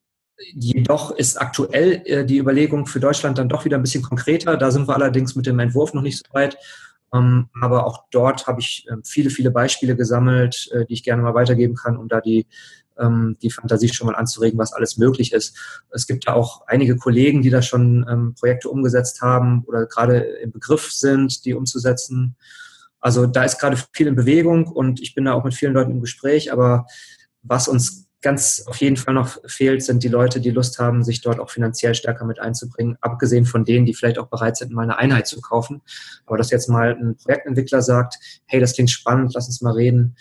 jedoch 0.53 1.11
ist 1.11 1.41
aktuell 1.41 2.01
äh, 2.05 2.25
die 2.25 2.37
Überlegung 2.37 2.87
für 2.87 2.99
Deutschland 2.99 3.37
dann 3.37 3.49
doch 3.49 3.65
wieder 3.65 3.77
ein 3.77 3.83
bisschen 3.83 4.03
konkreter. 4.03 4.57
Da 4.57 4.71
sind 4.71 4.87
wir 4.87 4.95
allerdings 4.95 5.35
mit 5.35 5.45
dem 5.45 5.59
Entwurf 5.59 5.93
noch 5.93 6.01
nicht 6.01 6.17
so 6.17 6.33
weit. 6.33 6.57
Ähm, 7.13 7.49
aber 7.61 7.85
auch 7.85 8.05
dort 8.11 8.47
habe 8.47 8.61
ich 8.61 8.85
äh, 8.89 8.95
viele, 9.03 9.29
viele 9.29 9.51
Beispiele 9.51 9.95
gesammelt, 9.95 10.69
äh, 10.73 10.85
die 10.85 10.93
ich 10.93 11.03
gerne 11.03 11.21
mal 11.21 11.33
weitergeben 11.33 11.75
kann, 11.75 11.97
um 11.97 12.07
da 12.07 12.21
die 12.21 12.47
ähm, 12.99 13.37
die 13.41 13.51
Fantasie 13.51 13.89
schon 13.89 14.07
mal 14.07 14.15
anzuregen, 14.15 14.59
was 14.59 14.73
alles 14.73 14.97
möglich 14.97 15.33
ist. 15.33 15.57
Es 15.91 16.07
gibt 16.07 16.25
ja 16.25 16.33
auch 16.33 16.65
einige 16.67 16.95
Kollegen, 16.97 17.41
die 17.41 17.49
da 17.49 17.61
schon 17.61 18.05
ähm, 18.09 18.35
Projekte 18.35 18.69
umgesetzt 18.69 19.21
haben 19.21 19.63
oder 19.65 19.85
gerade 19.85 20.19
im 20.19 20.51
Begriff 20.51 20.91
sind, 20.91 21.45
die 21.45 21.53
umzusetzen. 21.53 22.35
Also 22.99 23.27
da 23.27 23.43
ist 23.43 23.59
gerade 23.59 23.77
viel 23.91 24.07
in 24.07 24.15
Bewegung 24.15 24.67
und 24.67 25.01
ich 25.01 25.13
bin 25.13 25.25
da 25.25 25.33
auch 25.33 25.43
mit 25.43 25.53
vielen 25.53 25.73
Leuten 25.73 25.91
im 25.91 26.01
Gespräch, 26.01 26.51
aber 26.51 26.85
was 27.43 27.67
uns 27.67 28.04
ganz 28.25 28.63
auf 28.65 28.77
jeden 28.77 28.97
Fall 28.97 29.13
noch 29.13 29.37
fehlt, 29.45 29.83
sind 29.83 30.01
die 30.01 30.07
Leute, 30.07 30.41
die 30.41 30.49
Lust 30.49 30.79
haben, 30.79 31.03
sich 31.03 31.21
dort 31.21 31.39
auch 31.39 31.51
finanziell 31.51 31.93
stärker 31.93 32.25
mit 32.25 32.39
einzubringen, 32.39 32.97
abgesehen 32.99 33.45
von 33.45 33.65
denen, 33.65 33.85
die 33.85 33.93
vielleicht 33.93 34.17
auch 34.17 34.25
bereit 34.25 34.57
sind, 34.57 34.71
mal 34.71 34.81
eine 34.81 34.97
Einheit 34.97 35.27
zu 35.27 35.39
kaufen. 35.41 35.83
Aber 36.25 36.35
dass 36.35 36.49
jetzt 36.49 36.67
mal 36.67 36.97
ein 36.99 37.17
Projektentwickler 37.17 37.83
sagt, 37.83 38.15
hey, 38.47 38.59
das 38.59 38.73
klingt 38.73 38.89
spannend, 38.89 39.33
lass 39.35 39.45
uns 39.45 39.61
mal 39.61 39.73
reden, 39.73 40.15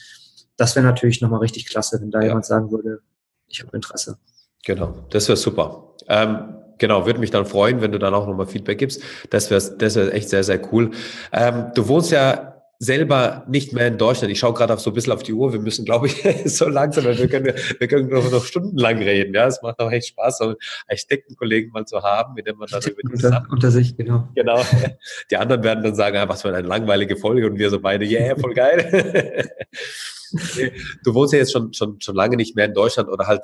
das 0.58 0.76
wäre 0.76 0.84
natürlich 0.84 1.22
nochmal 1.22 1.40
richtig 1.40 1.64
klasse, 1.64 1.98
wenn 1.98 2.10
da 2.10 2.20
ja. 2.20 2.26
jemand 2.26 2.44
sagen 2.44 2.70
würde, 2.70 3.00
ich 3.48 3.62
habe 3.62 3.74
Interesse. 3.74 4.18
Genau, 4.66 5.06
das 5.08 5.26
wäre 5.28 5.38
super. 5.38 5.94
Ähm, 6.06 6.56
genau, 6.76 7.06
würde 7.06 7.20
mich 7.20 7.30
dann 7.30 7.46
freuen, 7.46 7.80
wenn 7.80 7.92
du 7.92 7.98
dann 7.98 8.12
auch 8.12 8.26
nochmal 8.26 8.46
Feedback 8.46 8.76
gibst. 8.76 9.02
Das 9.30 9.50
wäre 9.50 9.78
das 9.78 9.96
wär 9.96 10.12
echt 10.12 10.28
sehr, 10.28 10.44
sehr 10.44 10.60
cool. 10.72 10.90
Ähm, 11.32 11.72
du 11.74 11.88
wohnst 11.88 12.10
ja 12.10 12.53
selber 12.78 13.44
nicht 13.48 13.72
mehr 13.72 13.86
in 13.88 13.98
Deutschland. 13.98 14.32
Ich 14.32 14.38
schaue 14.38 14.54
gerade 14.54 14.74
auf 14.74 14.80
so 14.80 14.90
ein 14.90 14.94
bisschen 14.94 15.12
auf 15.12 15.22
die 15.22 15.32
Uhr. 15.32 15.52
Wir 15.52 15.60
müssen, 15.60 15.84
glaube 15.84 16.06
ich, 16.06 16.22
so 16.46 16.68
langsam, 16.68 17.04
weil 17.04 17.18
wir 17.18 17.28
können, 17.28 17.54
wir 17.78 17.88
können 17.88 18.08
noch, 18.08 18.30
noch 18.30 18.44
stundenlang 18.44 18.98
reden. 18.98 19.34
Ja, 19.34 19.46
es 19.46 19.62
macht 19.62 19.78
auch 19.78 19.90
echt 19.90 20.08
Spaß, 20.08 20.38
so 20.38 20.44
einen 20.44 20.56
Architektenkollegen 20.88 21.72
mal 21.72 21.84
zu 21.84 22.02
haben, 22.02 22.34
mit 22.34 22.46
dem 22.46 22.56
man 22.56 22.68
dann 22.70 22.82
über 22.82 23.02
die 23.02 23.12
unter, 23.12 23.46
unter 23.50 23.70
sich, 23.70 23.96
genau. 23.96 24.28
Genau. 24.34 24.60
Die 25.30 25.36
anderen 25.36 25.62
werden 25.62 25.84
dann 25.84 25.94
sagen, 25.94 26.16
ah, 26.16 26.28
was 26.28 26.42
für 26.42 26.54
eine 26.54 26.66
langweilige 26.66 27.16
Folge 27.16 27.46
und 27.46 27.58
wir 27.58 27.70
so 27.70 27.80
beide, 27.80 28.04
yeah, 28.04 28.36
voll 28.36 28.54
geil. 28.54 29.50
du 31.04 31.14
wohnst 31.14 31.32
ja 31.32 31.38
jetzt 31.38 31.52
schon, 31.52 31.72
schon, 31.72 32.00
schon 32.00 32.14
lange 32.14 32.36
nicht 32.36 32.56
mehr 32.56 32.66
in 32.66 32.74
Deutschland 32.74 33.08
oder 33.08 33.26
halt 33.26 33.42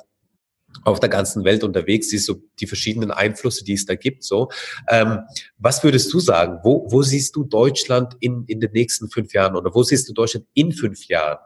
auf 0.83 0.99
der 0.99 1.09
ganzen 1.09 1.43
Welt 1.43 1.63
unterwegs, 1.63 2.09
siehst 2.09 2.27
du 2.27 2.41
die 2.59 2.67
verschiedenen 2.67 3.11
Einflüsse, 3.11 3.63
die 3.63 3.73
es 3.73 3.85
da 3.85 3.95
gibt. 3.95 4.23
So, 4.23 4.49
ähm, 4.89 5.19
was 5.57 5.83
würdest 5.83 6.11
du 6.13 6.19
sagen? 6.19 6.59
Wo, 6.63 6.87
wo 6.89 7.03
siehst 7.03 7.35
du 7.35 7.43
Deutschland 7.43 8.15
in, 8.19 8.45
in 8.47 8.59
den 8.59 8.71
nächsten 8.71 9.09
fünf 9.09 9.33
Jahren 9.33 9.55
oder 9.55 9.73
wo 9.73 9.83
siehst 9.83 10.09
du 10.09 10.13
Deutschland 10.13 10.47
in 10.53 10.71
fünf 10.71 11.07
Jahren? 11.07 11.37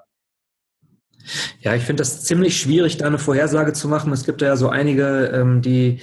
Ja, 1.60 1.74
ich 1.76 1.84
finde 1.84 2.02
das 2.02 2.24
ziemlich 2.24 2.60
schwierig, 2.60 2.98
da 2.98 3.08
eine 3.08 3.18
Vorhersage 3.18 3.74
zu 3.74 3.88
machen. 3.88 4.14
Es 4.14 4.26
gibt 4.26 4.42
ja 4.42 4.56
so 4.56 4.70
einige, 4.70 5.32
ähm, 5.34 5.62
die 5.62 6.02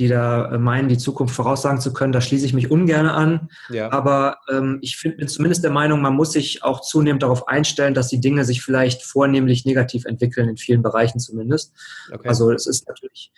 die 0.00 0.08
da 0.08 0.56
meinen, 0.58 0.88
die 0.88 0.96
Zukunft 0.96 1.34
voraussagen 1.34 1.78
zu 1.78 1.92
können. 1.92 2.12
Da 2.12 2.22
schließe 2.22 2.46
ich 2.46 2.54
mich 2.54 2.70
ungern 2.70 3.06
an. 3.06 3.50
Ja. 3.68 3.92
Aber 3.92 4.38
ähm, 4.50 4.78
ich 4.80 4.96
find, 4.96 5.18
bin 5.18 5.28
zumindest 5.28 5.62
der 5.62 5.70
Meinung, 5.70 6.00
man 6.00 6.14
muss 6.14 6.32
sich 6.32 6.64
auch 6.64 6.80
zunehmend 6.80 7.22
darauf 7.22 7.46
einstellen, 7.48 7.92
dass 7.92 8.08
die 8.08 8.20
Dinge 8.20 8.46
sich 8.46 8.62
vielleicht 8.62 9.02
vornehmlich 9.02 9.66
negativ 9.66 10.06
entwickeln, 10.06 10.48
in 10.48 10.56
vielen 10.56 10.82
Bereichen 10.82 11.20
zumindest. 11.20 11.74
Okay. 12.10 12.26
Also 12.26 12.50
es 12.50 12.66
ist 12.66 12.88
natürlich, 12.88 13.30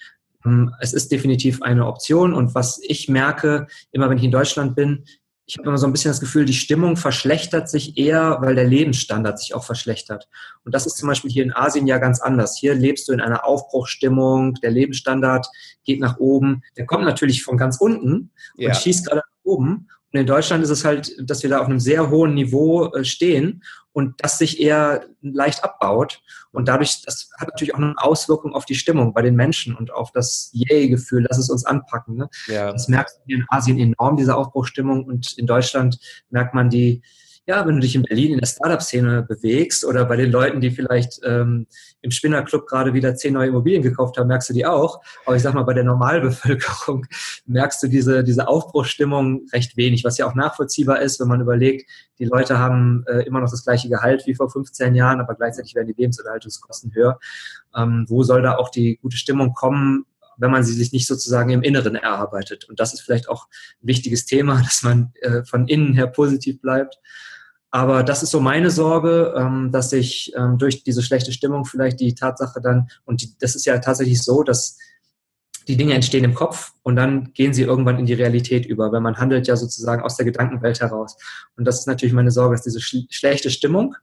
ähm, 0.46 0.72
es 0.81 0.92
ist 0.92 1.11
definitiv 1.11 1.62
eine 1.62 1.87
Option. 1.88 2.33
Und 2.33 2.55
was 2.55 2.81
ich 2.81 3.09
merke, 3.09 3.66
immer 3.90 4.09
wenn 4.09 4.18
ich 4.18 4.25
in 4.25 4.31
Deutschland 4.31 4.77
bin, 4.77 5.05
ich 5.46 5.59
habe 5.59 5.68
immer 5.68 5.79
so 5.79 5.87
ein 5.87 5.92
bisschen 5.92 6.11
das 6.11 6.20
Gefühl, 6.20 6.44
die 6.44 6.55
Stimmung 6.55 6.96
verschlechtert 6.96 7.68
sich 7.68 7.98
eher, 7.98 8.38
weil 8.40 8.55
der 8.55 8.64
Lebensstandard 8.64 9.38
sich 9.38 9.55
auch 9.55 9.64
verschlechtert. 9.64 10.29
Und 10.64 10.75
das 10.75 10.87
ist 10.87 10.96
zum 10.96 11.09
Beispiel 11.09 11.31
hier 11.31 11.42
in 11.42 11.53
Asien 11.53 11.87
ja 11.87 11.98
ganz 11.98 12.20
anders. 12.20 12.57
Hier 12.57 12.75
lebst 12.75 13.09
du 13.09 13.12
in 13.12 13.20
einer 13.20 13.44
Aufbruchstimmung, 13.44 14.55
der 14.62 14.70
Lebensstandard 14.70 15.46
geht 15.85 16.01
nach 16.01 16.18
oben. 16.18 16.62
Der 16.77 16.87
kommt 16.87 17.05
natürlich 17.05 17.42
von 17.42 17.57
ganz 17.57 17.79
unten 17.79 18.12
und 18.12 18.31
ja. 18.57 18.75
schießt 18.75 19.07
gerade 19.07 19.21
nach 19.21 19.45
oben. 19.45 19.88
Und 20.12 20.21
in 20.21 20.27
Deutschland 20.27 20.62
ist 20.62 20.71
es 20.71 20.85
halt, 20.85 21.14
dass 21.18 21.42
wir 21.42 21.51
da 21.51 21.61
auf 21.61 21.66
einem 21.66 21.81
sehr 21.81 22.11
hohen 22.11 22.35
Niveau 22.35 22.92
äh, 22.92 23.05
stehen 23.05 23.62
und 23.92 24.14
das 24.18 24.38
sich 24.38 24.61
eher 24.61 25.07
leicht 25.23 25.64
abbaut. 25.64 26.23
Und 26.51 26.68
dadurch, 26.68 27.03
das 27.03 27.31
hat 27.38 27.49
natürlich 27.49 27.75
auch 27.75 27.79
eine 27.79 27.95
Auswirkung 27.97 28.55
auf 28.55 28.66
die 28.66 28.75
Stimmung 28.75 29.14
bei 29.14 29.23
den 29.23 29.35
Menschen 29.35 29.75
und 29.75 29.92
auf 29.92 30.12
das 30.12 30.51
Yay-Gefühl, 30.53 31.25
dass 31.25 31.38
es 31.38 31.49
uns 31.49 31.64
anpacken. 31.64 32.16
Ne? 32.16 32.29
Ja. 32.47 32.73
Das 32.73 32.88
merkst 32.88 33.21
du 33.27 33.35
in 33.35 33.45
Asien 33.49 33.79
enorm, 33.79 34.16
diese 34.16 34.37
Aufbruchstimmung. 34.37 35.05
Und 35.05 35.37
in 35.38 35.47
Deutschland 35.47 35.99
merkt 36.31 36.55
man 36.55 36.68
die, 36.68 37.03
ja, 37.46 37.66
wenn 37.66 37.74
du 37.74 37.81
dich 37.81 37.96
in 37.96 38.02
Berlin 38.02 38.35
in 38.35 38.38
der 38.38 38.46
Startup-Szene 38.46 39.22
bewegst 39.22 39.85
oder 39.85 40.05
bei 40.05 40.14
den 40.16 40.31
Leuten, 40.31 40.61
die 40.61 40.70
vielleicht 40.70 41.20
ähm, 41.24 41.66
im 42.00 42.11
Spinnerclub 42.12 42.66
gerade 42.66 42.94
wieder 42.94 43.16
zehn 43.16 43.35
neue 43.35 43.48
Immobilien 43.48 43.83
gekauft 43.83 44.16
haben, 44.16 44.28
merkst 44.28 44.50
du 44.50 44.55
die 44.55 44.64
auch. 44.64 45.00
Aber 45.26 45.35
ich 45.35 45.42
sag 45.42 45.55
mal, 45.55 45.64
bei 45.64 45.74
der 45.74 45.83
Normalbevölkerung 45.83 47.07
merkst 47.46 47.83
du 47.83 47.88
diese, 47.88 48.22
diese 48.22 48.46
Aufbruchsstimmung 48.46 49.46
recht 49.52 49.76
wenig, 49.76 50.05
was 50.05 50.18
ja 50.18 50.26
auch 50.26 50.37
nachvollziehbar 50.37 51.00
ist, 51.00 51.18
wenn 51.18 51.28
man 51.28 51.40
überlegt, 51.40 51.90
die 52.20 52.26
Leute 52.26 52.59
haben 52.59 53.05
äh, 53.09 53.22
immer 53.26 53.40
noch 53.40 53.50
das 53.50 53.64
gleiche 53.64 53.88
Gehalt 53.88 54.24
wie 54.26 54.35
vor 54.35 54.48
15 54.48 54.94
Jahren, 54.94 55.20
aber 55.20 55.35
gleichzeitig 55.35 55.74
werden 55.74 55.88
die 55.88 56.00
Lebensunterhaltungskosten 56.00 56.94
höher. 56.94 57.18
Ähm, 57.76 58.07
wo 58.09 58.22
soll 58.22 58.42
da 58.42 58.57
auch 58.57 58.68
die 58.68 58.98
gute 59.02 59.16
Stimmung 59.16 59.52
kommen? 59.52 60.05
Wenn 60.37 60.51
man 60.51 60.64
sie 60.64 60.75
sich 60.75 60.92
nicht 60.92 61.07
sozusagen 61.07 61.51
im 61.51 61.62
Inneren 61.62 61.97
erarbeitet. 61.97 62.68
Und 62.68 62.81
das 62.81 62.95
ist 62.95 63.01
vielleicht 63.01 63.29
auch 63.29 63.47
ein 63.83 63.87
wichtiges 63.88 64.25
Thema, 64.25 64.61
dass 64.64 64.83
man 64.83 65.12
äh, 65.21 65.45
von 65.45 65.68
innen 65.68 65.95
her 65.95 66.07
positiv 66.07 66.61
bleibt. 66.61 66.99
Aber 67.75 68.03
das 68.03 68.23
ist 68.23 68.31
so 68.31 68.40
meine 68.40 68.71
Sorge, 68.71 69.35
ähm, 69.35 69.71
dass 69.73 69.92
ich 69.95 70.33
ähm, 70.37 70.59
durch 70.59 70.85
diese 70.85 71.03
schlechte 71.03 71.33
Stimmung 71.33 71.64
vielleicht 71.64 72.01
die 72.01 72.14
Tatsache 72.14 72.61
dann, 72.61 72.88
und 73.05 73.23
die, 73.23 73.35
das 73.38 73.55
ist 73.55 73.64
ja 73.64 73.79
tatsächlich 73.79 74.23
so, 74.23 74.42
dass 74.42 74.77
die 75.68 75.77
Dinge 75.77 75.94
entstehen 75.94 76.25
im 76.25 76.35
Kopf 76.35 76.72
und 76.83 76.96
dann 76.96 77.33
gehen 77.33 77.55
sie 77.55 77.62
irgendwann 77.62 77.98
in 77.98 78.07
die 78.07 78.14
Realität 78.14 78.66
über, 78.66 78.92
weil 78.92 79.01
man 79.01 79.16
handelt 79.16 79.46
ja 79.46 79.57
sozusagen 79.57 80.03
aus 80.03 80.16
der 80.16 80.27
Gedankenwelt 80.27 80.81
heraus. 80.81 81.16
Und 81.57 81.64
das 81.64 81.81
ist 81.81 81.87
natürlich 81.87 82.12
meine 82.12 82.31
Sorge, 82.31 82.55
dass 82.55 82.64
diese 82.64 82.81
sch 82.81 82.96
schlechte 83.11 83.51
Stimmung 83.51 83.94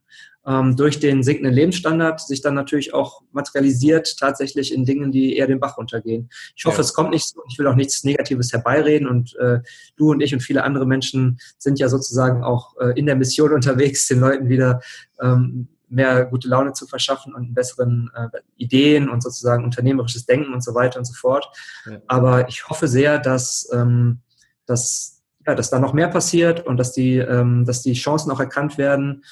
ähm, 0.45 0.75
durch 0.75 0.99
den 0.99 1.21
sinkenden 1.21 1.53
Lebensstandard 1.53 2.21
sich 2.21 2.41
dann 2.41 2.55
natürlich 2.55 2.93
auch 2.93 3.21
materialisiert 3.31 4.17
tatsächlich 4.17 4.73
in 4.73 4.85
Dingen, 4.85 5.11
die 5.11 5.35
eher 5.35 5.47
den 5.47 5.59
Bach 5.59 5.77
runtergehen. 5.77 6.29
Ich 6.55 6.65
hoffe, 6.65 6.77
ja. 6.77 6.81
es 6.81 6.93
kommt 6.93 7.11
nicht 7.11 7.27
so. 7.27 7.41
Ich 7.49 7.59
will 7.59 7.67
auch 7.67 7.75
nichts 7.75 8.03
Negatives 8.03 8.53
herbeireden 8.53 9.07
und 9.07 9.35
äh, 9.35 9.59
du 9.97 10.11
und 10.11 10.21
ich 10.21 10.33
und 10.33 10.39
viele 10.39 10.63
andere 10.63 10.85
Menschen 10.85 11.39
sind 11.57 11.79
ja 11.79 11.89
sozusagen 11.89 12.43
auch 12.43 12.77
äh, 12.77 12.97
in 12.97 13.05
der 13.05 13.15
Mission 13.15 13.53
unterwegs, 13.59 14.07
den 14.07 14.21
Leuten 14.21 14.49
wieder 14.49 14.81
ähm, 15.21 15.67
mehr 15.89 16.25
gute 16.25 16.47
Laune 16.47 16.73
zu 16.73 16.87
verschaffen 16.87 17.33
und 17.33 17.53
besseren 17.53 18.09
äh, 18.15 18.27
Ideen 18.55 19.09
und 19.09 19.21
sozusagen 19.21 19.63
unternehmerisches 19.63 20.25
Denken 20.25 20.53
und 20.53 20.63
so 20.63 20.75
weiter 20.75 20.99
und 20.99 21.05
so 21.05 21.13
fort. 21.13 21.49
Ja. 21.85 21.99
Aber 22.07 22.47
ich 22.47 22.69
hoffe 22.69 22.87
sehr, 22.87 23.19
dass, 23.19 23.69
ähm, 23.73 24.19
dass, 24.65 25.21
ja, 25.45 25.55
dass 25.55 25.69
da 25.69 25.79
noch 25.79 25.93
mehr 25.93 26.09
passiert 26.09 26.65
und 26.65 26.77
dass 26.77 26.93
die, 26.93 27.17
ähm, 27.17 27.65
dass 27.65 27.81
die 27.81 27.93
Chancen 27.93 28.31
auch 28.31 28.39
erkannt 28.39 28.77
werden. 28.77 29.23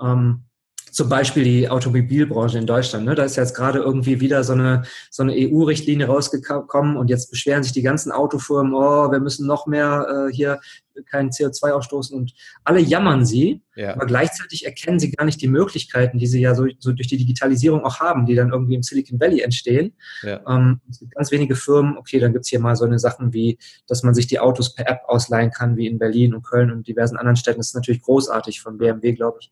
Ähm, 0.00 0.44
zum 0.92 1.08
Beispiel 1.08 1.42
die 1.42 1.68
Automobilbranche 1.70 2.58
in 2.58 2.66
Deutschland. 2.66 3.06
Ne? 3.06 3.14
Da 3.14 3.24
ist 3.24 3.36
jetzt 3.36 3.56
gerade 3.56 3.78
irgendwie 3.78 4.20
wieder 4.20 4.44
so 4.44 4.52
eine, 4.52 4.82
so 5.10 5.22
eine 5.22 5.32
EU-Richtlinie 5.32 6.06
rausgekommen 6.06 6.98
und 6.98 7.08
jetzt 7.08 7.30
beschweren 7.30 7.62
sich 7.62 7.72
die 7.72 7.82
ganzen 7.82 8.12
Autofirmen, 8.12 8.74
oh, 8.74 9.10
wir 9.10 9.18
müssen 9.18 9.46
noch 9.46 9.66
mehr 9.66 10.28
äh, 10.28 10.32
hier 10.32 10.60
kein 11.06 11.30
CO2 11.30 11.70
ausstoßen 11.70 12.14
und 12.14 12.34
alle 12.64 12.78
jammern 12.78 13.24
sie, 13.24 13.62
ja. 13.74 13.94
aber 13.94 14.04
gleichzeitig 14.04 14.66
erkennen 14.66 14.98
sie 14.98 15.10
gar 15.10 15.24
nicht 15.24 15.40
die 15.40 15.48
Möglichkeiten, 15.48 16.18
die 16.18 16.26
sie 16.26 16.42
ja 16.42 16.54
so, 16.54 16.66
so, 16.78 16.92
durch 16.92 17.08
die 17.08 17.16
Digitalisierung 17.16 17.82
auch 17.84 18.00
haben, 18.00 18.26
die 18.26 18.34
dann 18.34 18.50
irgendwie 18.50 18.74
im 18.74 18.82
Silicon 18.82 19.18
Valley 19.18 19.40
entstehen. 19.40 19.94
Ja. 20.22 20.40
Ähm, 20.46 20.82
es 20.90 21.00
gibt 21.00 21.14
ganz 21.14 21.30
wenige 21.30 21.56
Firmen, 21.56 21.96
okay, 21.96 22.18
dann 22.18 22.34
gibt's 22.34 22.50
hier 22.50 22.60
mal 22.60 22.76
so 22.76 22.84
eine 22.84 22.98
Sachen 22.98 23.32
wie, 23.32 23.58
dass 23.86 24.02
man 24.02 24.12
sich 24.12 24.26
die 24.26 24.40
Autos 24.40 24.74
per 24.74 24.86
App 24.86 25.00
ausleihen 25.06 25.50
kann, 25.50 25.78
wie 25.78 25.86
in 25.86 25.98
Berlin 25.98 26.34
und 26.34 26.42
Köln 26.42 26.70
und 26.70 26.86
diversen 26.86 27.16
anderen 27.16 27.36
Städten. 27.36 27.60
Das 27.60 27.68
ist 27.68 27.74
natürlich 27.74 28.02
großartig 28.02 28.60
von 28.60 28.76
BMW, 28.76 29.12
glaube 29.12 29.38
ich. 29.40 29.50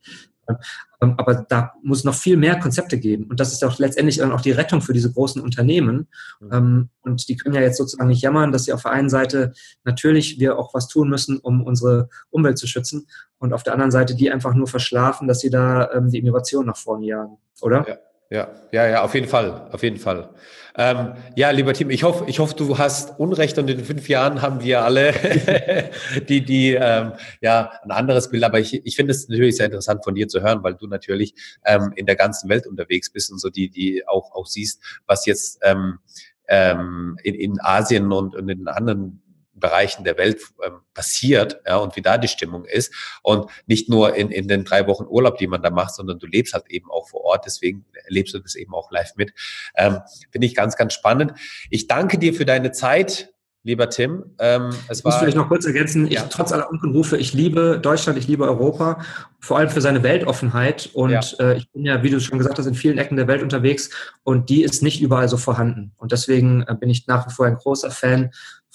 Ähm, 1.01 1.15
aber 1.17 1.47
da 1.49 1.73
muss 1.83 2.05
noch 2.05 2.15
viel 2.15 2.37
mehr 2.37 2.59
Konzepte 2.59 2.99
geben. 2.99 3.25
Und 3.25 3.41
das 3.41 3.53
ist 3.53 3.65
auch 3.65 3.79
letztendlich 3.79 4.19
dann 4.19 4.33
auch 4.33 4.41
die 4.41 4.51
Rettung 4.51 4.83
für 4.83 4.93
diese 4.93 5.13
großen 5.13 5.41
Unternehmen. 5.41 6.09
Mhm. 6.41 6.53
Ähm, 6.53 6.89
und 7.03 7.29
die 7.29 7.37
können 7.37 7.55
ja 7.55 7.61
jetzt 7.61 7.79
sozusagen 7.79 8.09
nicht 8.09 8.23
jammern, 8.23 8.53
dass 8.53 8.65
sie 8.65 8.73
auf 8.73 8.83
der 8.83 8.93
einen 8.93 9.09
Seite 9.09 9.53
natürlich 9.85 10.39
wir 10.39 10.59
auch 10.59 10.75
was 10.75 10.89
tun 10.89 11.09
müssen, 11.09 11.39
um 11.39 11.63
unsere 11.63 12.09
Umwelt 12.31 12.59
zu 12.59 12.67
schützen. 12.67 13.07
Und 13.39 13.53
auf 13.53 13.63
der 13.63 13.73
anderen 13.73 13.91
Seite 13.91 14.15
die 14.15 14.31
einfach 14.31 14.55
nur 14.55 14.67
verschlafen, 14.67 15.27
dass 15.27 15.41
sie 15.41 15.51
da 15.51 15.91
ähm, 15.93 16.11
die 16.11 16.19
Innovation 16.19 16.67
nach 16.67 16.77
vorne 16.77 17.07
jagen, 17.07 17.39
oder? 17.61 17.89
Ja. 17.89 17.97
Ja, 18.31 18.49
ja, 18.71 18.87
ja, 18.87 19.03
auf 19.03 19.15
jeden 19.15 19.27
Fall, 19.27 19.69
auf 19.73 19.83
jeden 19.83 19.99
Fall. 19.99 20.29
Ähm, 20.77 21.15
ja, 21.35 21.51
lieber 21.51 21.75
Tim, 21.75 21.91
ich 21.91 22.05
hoffe, 22.05 22.27
ich 22.29 22.39
hoffe, 22.39 22.55
du 22.55 22.79
hast 22.79 23.19
Unrecht 23.19 23.59
und 23.59 23.69
in 23.69 23.85
fünf 23.85 24.09
Jahren 24.09 24.41
haben 24.41 24.63
wir 24.63 24.83
alle 24.85 25.13
die, 26.29 26.45
die, 26.45 26.75
ähm, 26.75 27.15
ja, 27.41 27.73
ein 27.83 27.91
anderes 27.91 28.31
Bild. 28.31 28.45
Aber 28.45 28.61
ich, 28.61 28.87
ich 28.87 28.95
finde 28.95 29.11
es 29.11 29.29
natürlich 29.29 29.57
sehr 29.57 29.67
interessant 29.67 30.05
von 30.05 30.15
dir 30.15 30.29
zu 30.29 30.43
hören, 30.43 30.63
weil 30.63 30.75
du 30.75 30.87
natürlich 30.87 31.35
ähm, 31.65 31.93
in 31.97 32.07
der 32.07 32.15
ganzen 32.15 32.49
Welt 32.49 32.69
unterwegs 32.69 33.11
bist 33.11 33.33
und 33.33 33.41
so 33.41 33.51
die, 33.51 33.69
die 33.69 34.07
auch, 34.07 34.31
auch 34.33 34.47
siehst, 34.47 34.81
was 35.07 35.27
jetzt 35.27 35.59
ähm, 35.63 35.99
ähm, 36.47 37.19
in, 37.25 37.35
in 37.35 37.61
Asien 37.61 38.13
und, 38.13 38.37
und 38.37 38.49
in 38.49 38.69
anderen 38.69 39.21
Bereichen 39.61 40.05
der 40.05 40.17
Welt 40.19 40.41
ähm, 40.65 40.81
passiert 40.95 41.61
ja, 41.67 41.77
und 41.77 41.97
wie 41.97 42.03
da 42.03 42.19
die 42.19 42.29
Stimmung 42.29 42.65
ist. 42.65 42.93
Und 43.23 43.51
nicht 43.67 43.89
nur 43.89 44.17
in, 44.17 44.31
in 44.31 44.49
den 44.49 44.65
drei 44.65 44.87
Wochen 44.87 45.05
Urlaub, 45.05 45.39
die 45.39 45.47
man 45.47 45.63
da 45.63 45.71
macht, 45.71 45.95
sondern 45.95 46.19
du 46.19 46.27
lebst 46.27 46.55
halt 46.55 46.69
eben 46.69 46.91
auch 46.91 47.09
vor 47.09 47.23
Ort. 47.23 47.47
Deswegen 47.47 47.85
erlebst 48.05 48.35
du 48.35 48.39
das 48.39 48.55
eben 48.55 48.75
auch 48.75 48.91
live 48.91 49.15
mit. 49.17 49.33
Ähm, 49.77 50.01
Finde 50.31 50.47
ich 50.47 50.55
ganz, 50.55 50.77
ganz 50.77 50.95
spannend. 50.95 51.35
Ich 51.71 51.87
danke 51.87 52.19
dir 52.19 52.35
für 52.35 52.45
deine 52.45 52.73
Zeit. 52.73 53.33
Lieber 53.63 53.91
Tim, 53.91 54.25
ähm, 54.39 54.71
es 54.89 55.01
ich 55.01 55.05
muss 55.05 55.17
vielleicht 55.17 55.37
noch 55.37 55.49
kurz 55.49 55.67
ergänzen, 55.67 56.11
ich, 56.11 56.19
trotz 56.31 56.51
aller 56.51 56.71
Unkenrufe, 56.71 57.19
ich 57.19 57.35
liebe 57.35 57.79
Deutschland, 57.79 58.19
ich 58.19 58.27
liebe 58.27 58.45
Europa, 58.45 59.05
vor 59.39 59.59
allem 59.59 59.69
für 59.69 59.83
seine 59.83 60.03
Weltoffenheit. 60.03 60.89
Und 60.95 61.11
ja. 61.11 61.21
äh, 61.39 61.59
ich 61.59 61.71
bin 61.71 61.85
ja, 61.85 62.03
wie 62.03 62.09
du 62.09 62.21
schon 62.21 62.39
gesagt 62.39 62.59
hast, 62.59 62.65
in 62.65 62.75
vielen 62.75 62.97
Ecken 62.97 63.17
der 63.17 63.29
Welt 63.29 63.43
unterwegs 63.43 63.91
und 64.23 64.49
die 64.49 64.63
ist 64.63 64.83
nicht 64.83 65.03
überall 65.03 65.29
so 65.29 65.37
vorhanden. 65.37 65.93
Und 65.99 66.11
deswegen 66.11 66.63
äh, 66.63 66.75
bin 66.75 66.89
ich 66.89 67.07
nach 67.07 67.27
wie 67.29 67.35
vor 67.35 67.45
ein 67.45 67.57
großer 67.57 67.91
Fan 67.91 68.31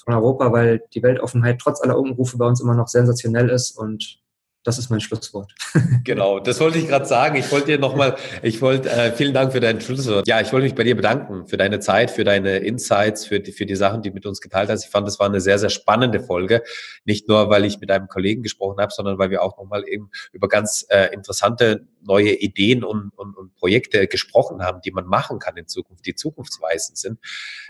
von 0.06 0.14
Europa, 0.14 0.52
weil 0.52 0.82
die 0.94 1.02
Weltoffenheit 1.02 1.58
trotz 1.60 1.82
aller 1.82 1.98
Unrufe 1.98 2.38
bei 2.38 2.46
uns 2.46 2.60
immer 2.60 2.74
noch 2.74 2.88
sensationell 2.88 3.50
ist 3.50 3.76
und 3.76 4.20
das 4.62 4.78
ist 4.78 4.90
mein 4.90 5.00
Schlusswort. 5.00 5.54
genau, 6.04 6.40
das 6.40 6.58
wollte 6.58 6.78
ich 6.78 6.88
gerade 6.88 7.06
sagen. 7.06 7.36
Ich 7.36 7.52
wollte 7.52 7.66
dir 7.66 7.78
nochmal, 7.78 8.16
ich 8.42 8.60
wollte, 8.60 8.90
äh, 8.90 9.12
vielen 9.12 9.32
Dank 9.32 9.52
für 9.52 9.60
dein 9.60 9.80
Schlusswort. 9.80 10.26
Ja, 10.26 10.40
ich 10.40 10.52
wollte 10.52 10.64
mich 10.64 10.74
bei 10.74 10.82
dir 10.82 10.96
bedanken 10.96 11.46
für 11.46 11.56
deine 11.56 11.78
Zeit, 11.78 12.10
für 12.10 12.24
deine 12.24 12.58
Insights, 12.58 13.26
für 13.26 13.38
die, 13.38 13.52
für 13.52 13.64
die 13.64 13.76
Sachen, 13.76 14.02
die 14.02 14.08
du 14.08 14.14
mit 14.14 14.26
uns 14.26 14.40
geteilt 14.40 14.68
hast. 14.68 14.84
Ich 14.84 14.90
fand, 14.90 15.06
das 15.06 15.20
war 15.20 15.26
eine 15.26 15.40
sehr, 15.40 15.60
sehr 15.60 15.70
spannende 15.70 16.18
Folge. 16.18 16.64
Nicht 17.04 17.28
nur, 17.28 17.48
weil 17.48 17.64
ich 17.64 17.78
mit 17.78 17.92
einem 17.92 18.08
Kollegen 18.08 18.42
gesprochen 18.42 18.80
habe, 18.80 18.92
sondern 18.92 19.18
weil 19.18 19.30
wir 19.30 19.42
auch 19.42 19.56
nochmal 19.56 19.84
eben 19.86 20.10
über 20.32 20.48
ganz 20.48 20.84
äh, 20.88 21.14
interessante 21.14 21.86
neue 22.02 22.32
Ideen 22.32 22.84
und, 22.84 23.10
und, 23.16 23.36
und 23.36 23.54
Projekte 23.54 24.06
gesprochen 24.06 24.62
haben, 24.62 24.80
die 24.80 24.90
man 24.90 25.06
machen 25.06 25.38
kann 25.38 25.56
in 25.56 25.66
Zukunft, 25.66 26.06
die 26.06 26.14
zukunftsweisend 26.14 26.98
sind. 26.98 27.18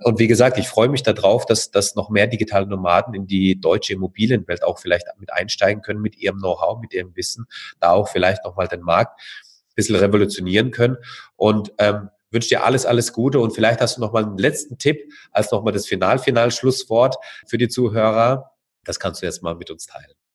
Und 0.02 0.18
wie 0.18 0.26
gesagt, 0.26 0.58
ich 0.58 0.68
freue 0.68 0.88
mich 0.88 1.02
darauf, 1.02 1.46
dass, 1.46 1.70
dass 1.70 1.94
noch 1.94 2.10
mehr 2.10 2.26
digitale 2.26 2.66
Nomaden 2.66 3.14
in 3.14 3.26
die 3.26 3.60
deutsche 3.60 3.94
Immobilienwelt 3.94 4.62
auch 4.62 4.78
vielleicht 4.78 5.06
mit 5.18 5.32
einsteigen 5.32 5.82
können 5.82 6.00
mit 6.00 6.16
ihrem 6.16 6.38
Know-how, 6.38 6.80
mit 6.80 6.92
ihrem 6.92 7.14
Wissen 7.16 7.46
da 7.80 7.90
auch 7.90 8.08
vielleicht 8.08 8.44
nochmal 8.44 8.68
den 8.68 8.82
Markt 8.82 9.20
ein 9.20 9.74
bisschen 9.74 9.96
revolutionieren 9.96 10.70
können. 10.70 10.96
Und 11.36 11.72
ähm, 11.78 12.10
wünsche 12.30 12.48
dir 12.48 12.64
alles, 12.64 12.86
alles 12.86 13.12
Gute 13.12 13.40
und 13.40 13.52
vielleicht 13.52 13.80
hast 13.80 13.96
du 13.96 14.00
noch 14.00 14.12
mal 14.12 14.24
einen 14.24 14.38
letzten 14.38 14.78
Tipp 14.78 15.10
als 15.30 15.50
noch 15.50 15.62
mal 15.62 15.72
das 15.72 15.86
Final-Final-Schlusswort 15.86 17.16
für 17.46 17.58
die 17.58 17.68
Zuhörer. 17.68 18.50
Das 18.84 19.00
kannst 19.00 19.22
du 19.22 19.26
jetzt 19.26 19.42
mal 19.42 19.54
mit 19.54 19.70
uns 19.70 19.86
teilen. 19.86 20.25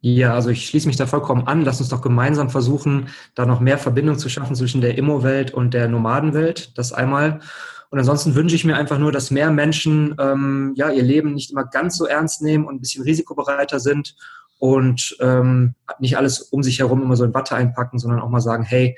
Ja, 0.00 0.34
also 0.34 0.50
ich 0.50 0.66
schließe 0.66 0.86
mich 0.86 0.96
da 0.96 1.06
vollkommen 1.06 1.46
an. 1.46 1.64
Lass 1.64 1.80
uns 1.80 1.88
doch 1.88 2.02
gemeinsam 2.02 2.50
versuchen, 2.50 3.08
da 3.34 3.46
noch 3.46 3.60
mehr 3.60 3.78
Verbindung 3.78 4.18
zu 4.18 4.28
schaffen 4.28 4.54
zwischen 4.54 4.80
der 4.80 4.96
Immo-Welt 4.98 5.52
und 5.52 5.74
der 5.74 5.88
Nomadenwelt. 5.88 6.76
Das 6.78 6.92
einmal. 6.92 7.40
Und 7.90 7.98
ansonsten 7.98 8.34
wünsche 8.34 8.56
ich 8.56 8.64
mir 8.64 8.76
einfach 8.76 8.98
nur, 8.98 9.12
dass 9.12 9.30
mehr 9.30 9.50
Menschen 9.50 10.14
ähm, 10.20 10.74
ja 10.76 10.90
ihr 10.90 11.02
Leben 11.02 11.34
nicht 11.34 11.50
immer 11.50 11.64
ganz 11.64 11.96
so 11.96 12.06
ernst 12.06 12.42
nehmen 12.42 12.66
und 12.66 12.76
ein 12.76 12.80
bisschen 12.80 13.04
risikobereiter 13.04 13.80
sind 13.80 14.16
und 14.58 15.16
ähm, 15.20 15.74
nicht 15.98 16.16
alles 16.16 16.40
um 16.40 16.62
sich 16.62 16.78
herum 16.78 17.02
immer 17.02 17.16
so 17.16 17.24
in 17.24 17.34
Watte 17.34 17.54
einpacken, 17.54 17.98
sondern 17.98 18.20
auch 18.20 18.28
mal 18.28 18.40
sagen, 18.40 18.64
hey, 18.64 18.96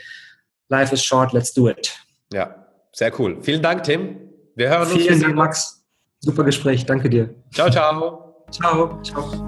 life 0.69 0.93
is 0.95 1.05
short, 1.05 1.33
let's 1.33 1.53
do 1.53 1.69
it. 1.69 1.93
Ja, 2.33 2.67
sehr 2.93 3.19
cool. 3.19 3.39
Vielen 3.43 3.63
Dank, 3.63 3.85
Tim. 3.85 4.17
Wir 4.55 4.71
hören 4.71 4.91
uns. 4.91 5.03
Vielen 5.03 5.21
Dank, 5.21 5.37
Max. 5.37 5.85
Super 6.21 6.45
Gespräch. 6.45 6.85
Danke 6.85 7.09
dir. 7.09 7.35
Ciao, 7.53 7.71
ciao. 7.71 8.45
Ciao. 8.51 9.01
Ciao. 9.03 9.48